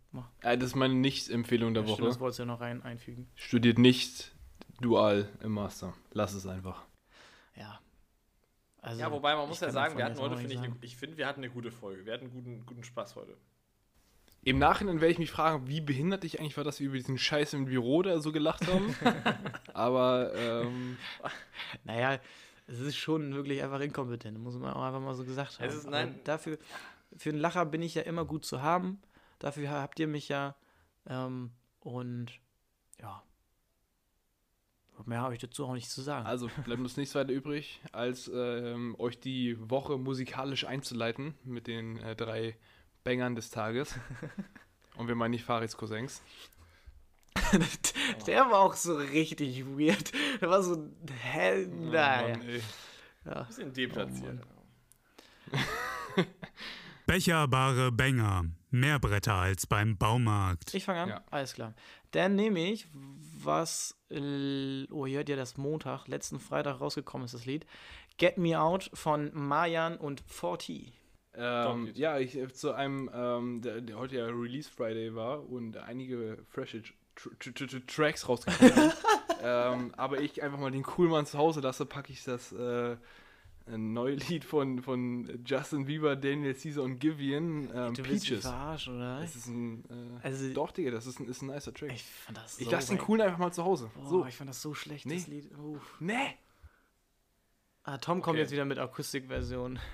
Ja, 0.43 0.55
das 0.57 0.71
ist 0.71 0.77
meine 0.77 0.95
Nicht-Empfehlung 0.95 1.75
der 1.75 1.83
stimmt, 1.83 1.99
Woche. 1.99 2.09
das 2.09 2.21
wolltest 2.21 2.39
du 2.39 2.43
ja 2.43 2.47
noch 2.47 2.61
rein 2.61 2.83
einfügen. 2.83 3.29
Studiert 3.35 3.79
nicht 3.79 4.33
dual 4.81 5.29
im 5.41 5.53
Master. 5.53 5.95
Lass 6.13 6.35
es 6.35 6.47
einfach. 6.47 6.85
Ja. 7.57 7.81
Also, 8.81 9.01
Ja, 9.01 9.11
wobei 9.11 9.35
man 9.35 9.49
muss 9.49 9.57
ich 9.59 9.63
ja 9.63 9.71
sagen, 9.71 9.97
wir 9.97 10.05
hatten 10.05 10.19
heute, 10.19 10.37
finde 10.37 10.55
ich, 10.55 10.61
ich 10.83 10.97
finde, 10.97 11.17
wir 11.17 11.27
hatten 11.27 11.41
eine 11.43 11.51
gute 11.53 11.71
Folge. 11.73 12.05
Wir 12.07 12.13
hatten 12.13 12.31
guten, 12.31 12.65
guten 12.67 12.85
Spaß 12.85 13.17
heute. 13.17 13.37
Im 14.45 14.59
Nachhinein 14.59 15.01
werde 15.01 15.13
ich 15.13 15.19
mich 15.19 15.31
fragen, 15.31 15.67
wie 15.69 15.81
behindert 15.81 16.25
ich 16.25 16.39
eigentlich 16.39 16.57
war, 16.57 16.65
dass 16.65 16.79
wir 16.81 16.87
über 16.89 16.97
diesen 16.97 17.19
Scheiß 17.19 17.55
im 17.55 17.65
Büro 17.65 18.03
da 18.03 18.21
so 18.21 18.31
gelacht 18.33 18.67
haben. 18.67 18.95
Aber 19.73 20.33
ähm, 20.35 20.97
Naja, 21.85 22.21
es 22.67 22.81
ist 22.81 22.97
schon 22.97 23.35
wirklich 23.35 23.63
einfach 23.63 23.81
inkompetent, 23.81 24.39
muss 24.39 24.57
man 24.59 24.73
auch 24.75 24.83
einfach 24.83 25.01
mal 25.01 25.15
so 25.15 25.25
gesagt 25.25 25.59
haben. 25.59 25.67
Es 25.69 25.75
ist- 25.75 25.87
Aber 25.87 25.97
nein. 25.97 26.21
dafür, 26.25 26.59
für 27.17 27.31
einen 27.31 27.39
Lacher 27.39 27.65
bin 27.67 27.83
ich 27.83 27.95
ja 27.95 28.03
immer 28.03 28.25
gut 28.25 28.45
zu 28.45 28.63
haben. 28.63 29.01
Dafür 29.39 29.71
habt 29.71 29.99
ihr 30.01 30.07
mich 30.09 30.29
ja. 30.29 30.55
Ähm, 31.07 31.51
und 31.81 32.33
ja. 33.01 33.23
Mehr 35.07 35.21
habe 35.23 35.35
ich 35.35 35.41
dazu 35.41 35.67
auch 35.67 35.75
nicht 35.75 35.91
zu 35.91 36.01
sagen. 36.03 36.25
also 36.27 36.49
bleibt 36.65 36.81
uns 36.81 36.97
nichts 36.97 37.15
weiter 37.15 37.33
übrig, 37.33 37.81
als 37.93 38.31
ähm, 38.33 38.95
euch 38.99 39.19
die 39.21 39.57
Woche 39.69 39.99
musikalisch 39.99 40.65
einzuleiten 40.65 41.35
mit 41.45 41.67
den 41.67 41.99
äh, 41.99 42.15
drei 42.17 42.57
Bängern 43.05 43.35
des 43.35 43.51
Tages. 43.51 43.95
Und 44.97 45.09
wir 45.09 45.15
meinen 45.15 45.33
nicht 45.33 45.45
Farids 45.45 45.77
Cousins. 45.77 46.23
Der 48.27 48.51
war 48.51 48.61
auch 48.61 48.75
so 48.75 48.97
richtig 48.97 49.65
weird. 49.67 50.13
Der 50.41 50.51
war 50.51 50.63
so, 50.63 50.91
hä, 51.23 51.67
naja. 51.67 52.37
Mann, 52.37 52.49
ey. 52.49 52.63
ja. 53.25 53.43
Bisschen 53.43 53.73
deplatziert. 53.73 54.41
Becherbare 57.07 57.93
Bänger. 57.93 58.47
Mehr 58.71 58.99
Bretter 58.99 59.35
als 59.35 59.67
beim 59.67 59.97
Baumarkt. 59.97 60.75
Ich 60.75 60.85
fange 60.85 61.01
an? 61.01 61.09
Ja. 61.11 61.25
Alles 61.31 61.55
klar. 61.55 61.75
Dann 62.11 62.35
nehme 62.35 62.61
ich, 62.61 62.89
was, 62.93 63.97
oh, 64.11 65.07
ihr 65.07 65.19
hört 65.19 65.29
ja 65.29 65.37
das 65.37 65.57
Montag, 65.57 66.09
letzten 66.09 66.41
Freitag 66.41 66.81
rausgekommen 66.81 67.27
ist 67.27 67.35
das 67.35 67.47
Lied. 67.47 67.67
Get 68.17 68.39
Me 68.39 68.59
Out 68.59 68.91
von 68.95 69.31
Mayan 69.35 69.97
und 69.97 70.23
40. 70.27 70.93
Ähm, 71.37 71.91
ja, 71.95 72.19
ich 72.19 72.37
äh, 72.37 72.53
zu 72.53 72.73
einem, 72.73 73.11
ähm, 73.13 73.61
der, 73.63 73.81
der 73.81 73.97
heute 73.99 74.17
ja 74.17 74.27
Release 74.27 74.71
Friday 74.71 75.15
war 75.15 75.49
und 75.49 75.77
einige 75.77 76.39
frische 76.51 76.83
Tr 77.17 77.31
Tr 77.39 77.55
Tr 77.55 77.67
Tr 77.69 77.87
Tracks 77.87 78.29
rausgekommen 78.29 78.73
sind. 78.75 78.95
ähm, 79.43 79.93
aber 79.97 80.21
ich 80.21 80.43
einfach 80.43 80.59
mal 80.59 80.71
den 80.71 80.83
Coolmann 80.85 81.27
zu 81.27 81.39
Hause 81.39 81.61
lasse, 81.61 81.87
packe 81.87 82.13
ich 82.13 82.23
das 82.25 82.53
äh, 82.53 82.97
neue 83.67 84.15
Lied 84.17 84.45
von, 84.45 84.83
von 84.83 85.43
Justin 85.47 85.87
Bieber, 85.87 86.17
Daniel 86.17 86.55
Caesar 86.55 86.85
und 86.85 86.99
Givian, 87.01 87.71
ähm, 87.75 87.95
Du 87.95 88.03
Peaches. 88.03 88.43
verarschen, 88.43 88.97
oder? 88.97 89.21
Das 89.21 89.35
ist 89.37 89.47
ein, 89.47 89.85
äh, 90.23 90.27
Also- 90.27 90.53
doch, 90.53 90.71
Digga, 90.71 90.91
das 90.91 91.07
ist 91.07 91.19
ein, 91.19 91.27
ist 91.29 91.43
ein 91.43 91.47
nicer 91.47 91.73
Track. 91.73 91.91
Ich 91.91 91.97
Ich, 91.97 92.05
fand 92.05 92.37
das 92.39 92.61
lasse 92.61 92.89
den 92.95 92.99
Coolen 92.99 93.23
einfach 93.23 93.39
mal 93.39 93.53
zu 93.53 93.65
Hause. 93.65 93.91
Boah, 93.95 94.07
so. 94.09 94.27
ich 94.27 94.37
fand 94.37 94.51
das 94.51 94.61
so 94.61 94.75
schlecht, 94.75 95.07
Nee. 95.07 95.15
das 95.17 95.27
Lied. 95.29 95.51
Uff. 95.59 95.97
Nee. 95.99 96.37
Ah, 97.85 97.99
Tom 97.99 98.23
kommt 98.23 98.35
Okay. 98.35 98.43
jetzt 98.43 98.51
wieder 98.53 98.65
mit 98.65 98.79
Akustikversion. 98.79 99.79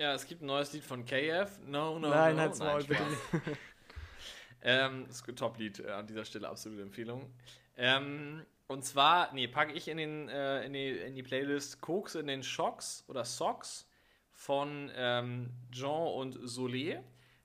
Ja, 0.00 0.14
es 0.14 0.26
gibt 0.26 0.40
ein 0.40 0.46
neues 0.46 0.72
Lied 0.72 0.82
von 0.82 1.04
KF. 1.04 1.60
No, 1.66 1.98
no, 1.98 2.08
Nein, 2.08 2.34
no. 2.34 2.40
halt's 2.40 2.58
Maul, 2.58 2.82
bitte 2.84 3.02
ähm, 4.62 5.04
das 5.06 5.16
ist 5.16 5.28
ein 5.28 5.36
Top-Lied 5.36 5.80
äh, 5.80 5.90
an 5.90 6.06
dieser 6.06 6.24
Stelle, 6.24 6.48
absolute 6.48 6.80
Empfehlung. 6.80 7.30
Ähm, 7.76 8.46
und 8.66 8.82
zwar, 8.82 9.30
nee, 9.34 9.46
packe 9.46 9.74
ich 9.74 9.88
in, 9.88 9.98
den, 9.98 10.30
äh, 10.30 10.64
in, 10.64 10.72
die, 10.72 10.88
in 10.88 11.14
die 11.16 11.22
Playlist 11.22 11.82
Koks 11.82 12.14
in 12.14 12.28
den 12.28 12.42
Shocks 12.42 13.04
oder 13.08 13.26
Socks 13.26 13.90
von 14.32 14.90
ähm, 14.96 15.50
Jean 15.70 16.14
und 16.14 16.38
Solé. 16.46 17.02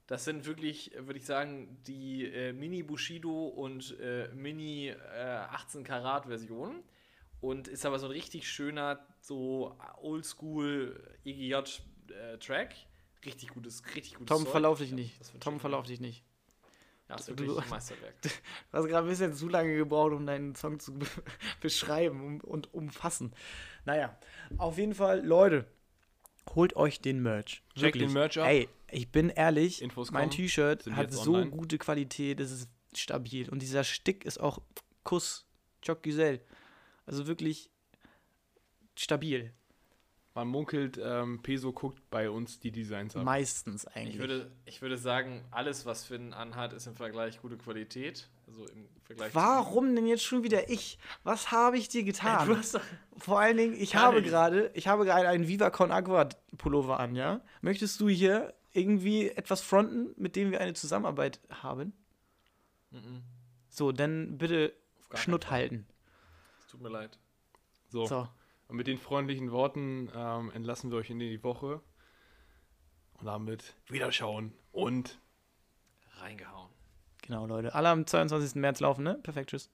Das 0.08 0.24
sind 0.24 0.46
wirklich, 0.46 0.94
würde 0.98 1.20
ich 1.20 1.26
sagen, 1.26 1.84
die 1.86 2.24
äh, 2.24 2.54
Mini 2.54 2.84
Bushido 2.84 3.48
und 3.48 4.00
äh, 4.00 4.30
Mini 4.34 4.88
äh, 4.88 5.24
18 5.52 5.84
Karat 5.84 6.28
Version. 6.28 6.86
Und 7.42 7.68
ist 7.68 7.86
aber 7.86 8.00
so 8.00 8.06
ein 8.06 8.14
richtig 8.14 8.50
schöner, 8.50 9.06
so 9.20 9.78
oldschool 10.02 11.18
EGJ 11.26 11.82
äh, 12.12 12.38
Track. 12.38 12.76
Richtig 13.26 13.50
gutes, 13.50 13.84
richtig 13.96 14.14
gutes 14.16 14.28
Tom, 14.28 14.44
Zeug. 14.44 14.52
verlauf 14.52 14.78
dich 14.80 14.92
nicht. 14.92 15.20
das 15.20 15.34
Tom, 15.40 15.60
verlauf 15.60 15.86
dich 15.88 16.00
nicht. 16.00 16.24
Ja, 17.10 17.16
ist 17.16 17.28
Du- 17.28 17.32
wirklich 17.34 17.50
du- 17.50 17.58
ein 17.58 17.70
Meisterwerk. 17.70 18.16
Du 18.22 18.30
hast 18.72 18.86
gerade 18.88 19.06
ein 19.06 19.10
bisschen 19.10 19.34
zu 19.34 19.48
lange 19.48 19.76
gebraucht, 19.76 20.12
um 20.14 20.26
deinen 20.26 20.56
Song 20.56 20.80
zu 20.80 20.94
be 20.98 21.06
beschreiben 21.62 22.42
und 22.42 22.74
umfassen. 22.74 23.34
Naja, 23.86 24.18
auf 24.58 24.78
jeden 24.78 24.94
Fall, 24.96 25.26
Leute, 25.26 25.66
holt 26.56 26.76
euch 26.76 27.02
den 27.02 27.22
Merch. 27.22 27.64
Wirklich. 27.76 28.04
den 28.06 28.14
Merch 28.14 28.38
ab. 28.40 28.48
Ey, 28.48 28.70
ich 28.92 29.12
bin 29.12 29.30
ehrlich, 29.30 29.82
Infos 29.82 30.12
mein. 30.12 30.30
T-Shirt 30.30 30.86
hat 30.92 31.12
so 31.14 31.34
online. 31.36 31.52
gute 31.52 31.78
Qualität, 31.78 32.40
es 32.40 32.52
ist 32.52 32.70
stabil. 32.96 33.50
Und 33.50 33.62
dieser 33.62 33.84
Stick 33.84 34.26
ist 34.26 34.40
auch 34.40 34.60
Kuss, 35.04 35.46
Choc 35.86 36.02
Giselle. 36.04 36.42
Also 37.08 37.28
wirklich 37.28 37.70
stabil. 38.96 39.54
Man 40.36 40.50
munkelt, 40.50 41.00
ähm, 41.02 41.42
Peso 41.42 41.72
guckt 41.72 42.10
bei 42.10 42.30
uns 42.30 42.60
die 42.60 42.70
Designs 42.70 43.16
ab. 43.16 43.24
Meistens 43.24 43.88
eigentlich. 43.88 44.16
Ich 44.16 44.20
würde, 44.20 44.52
ich 44.66 44.82
würde 44.82 44.98
sagen, 44.98 45.46
alles, 45.50 45.86
was 45.86 46.04
Finn 46.04 46.34
anhat, 46.34 46.74
ist 46.74 46.88
im 46.88 46.96
Vergleich 46.96 47.42
gute 47.42 47.58
Qualität. 47.58 48.28
Also 48.46 48.66
im 48.68 48.86
Vergleich 49.06 49.34
Warum 49.34 49.96
denn 49.96 50.08
jetzt 50.08 50.24
schon 50.24 50.44
wieder 50.44 50.70
ich? 50.70 51.00
Was 51.24 51.52
habe 51.52 51.78
ich 51.78 51.88
dir 51.88 52.04
getan? 52.04 52.46
Du 52.48 52.58
hast 52.58 52.76
doch, 52.76 52.82
Vor 53.18 53.40
allen 53.40 53.56
Dingen, 53.56 53.76
ich 53.76 53.96
habe 53.96 54.22
gerade, 54.22 54.72
ich 54.74 54.90
habe 54.90 55.06
gerade 55.06 55.30
einen 55.30 55.48
Viva 55.48 55.70
Con 55.70 55.94
Agua 55.94 56.28
Pullover 56.58 57.00
an, 57.00 57.16
ja? 57.16 57.40
Möchtest 57.62 58.02
du 58.02 58.10
hier 58.10 58.54
irgendwie 58.74 59.30
etwas 59.30 59.62
fronten, 59.62 60.14
mit 60.18 60.36
dem 60.36 60.52
wir 60.52 60.60
eine 60.60 60.74
Zusammenarbeit 60.74 61.40
haben? 61.50 61.94
Mhm. 62.92 63.24
So, 63.70 63.94
dann 63.94 64.38
bitte 64.38 64.74
Schnutt 65.14 65.50
halten. 65.50 65.88
Es 66.60 66.68
tut 66.68 66.82
mir 66.82 66.90
leid. 66.90 67.18
So. 67.88 68.06
So. 68.06 68.28
Und 68.68 68.78
mit 68.78 68.88
den 68.88 68.98
freundlichen 68.98 69.52
Worten 69.52 70.12
ähm, 70.16 70.52
entlassen 70.52 70.92
wir 70.92 70.98
euch 70.98 71.10
in 71.10 71.20
die 71.20 71.44
Woche. 71.44 71.82
Und 73.14 73.26
damit 73.26 73.76
Wiederschauen 73.88 74.54
und 74.72 75.20
Reingehauen. 76.18 76.70
Genau, 77.22 77.46
Leute. 77.46 77.74
Alle 77.74 77.90
am 77.90 78.06
22. 78.06 78.56
März 78.56 78.80
laufen, 78.80 79.04
ne? 79.04 79.20
Perfekt, 79.22 79.52
tschüss. 79.52 79.70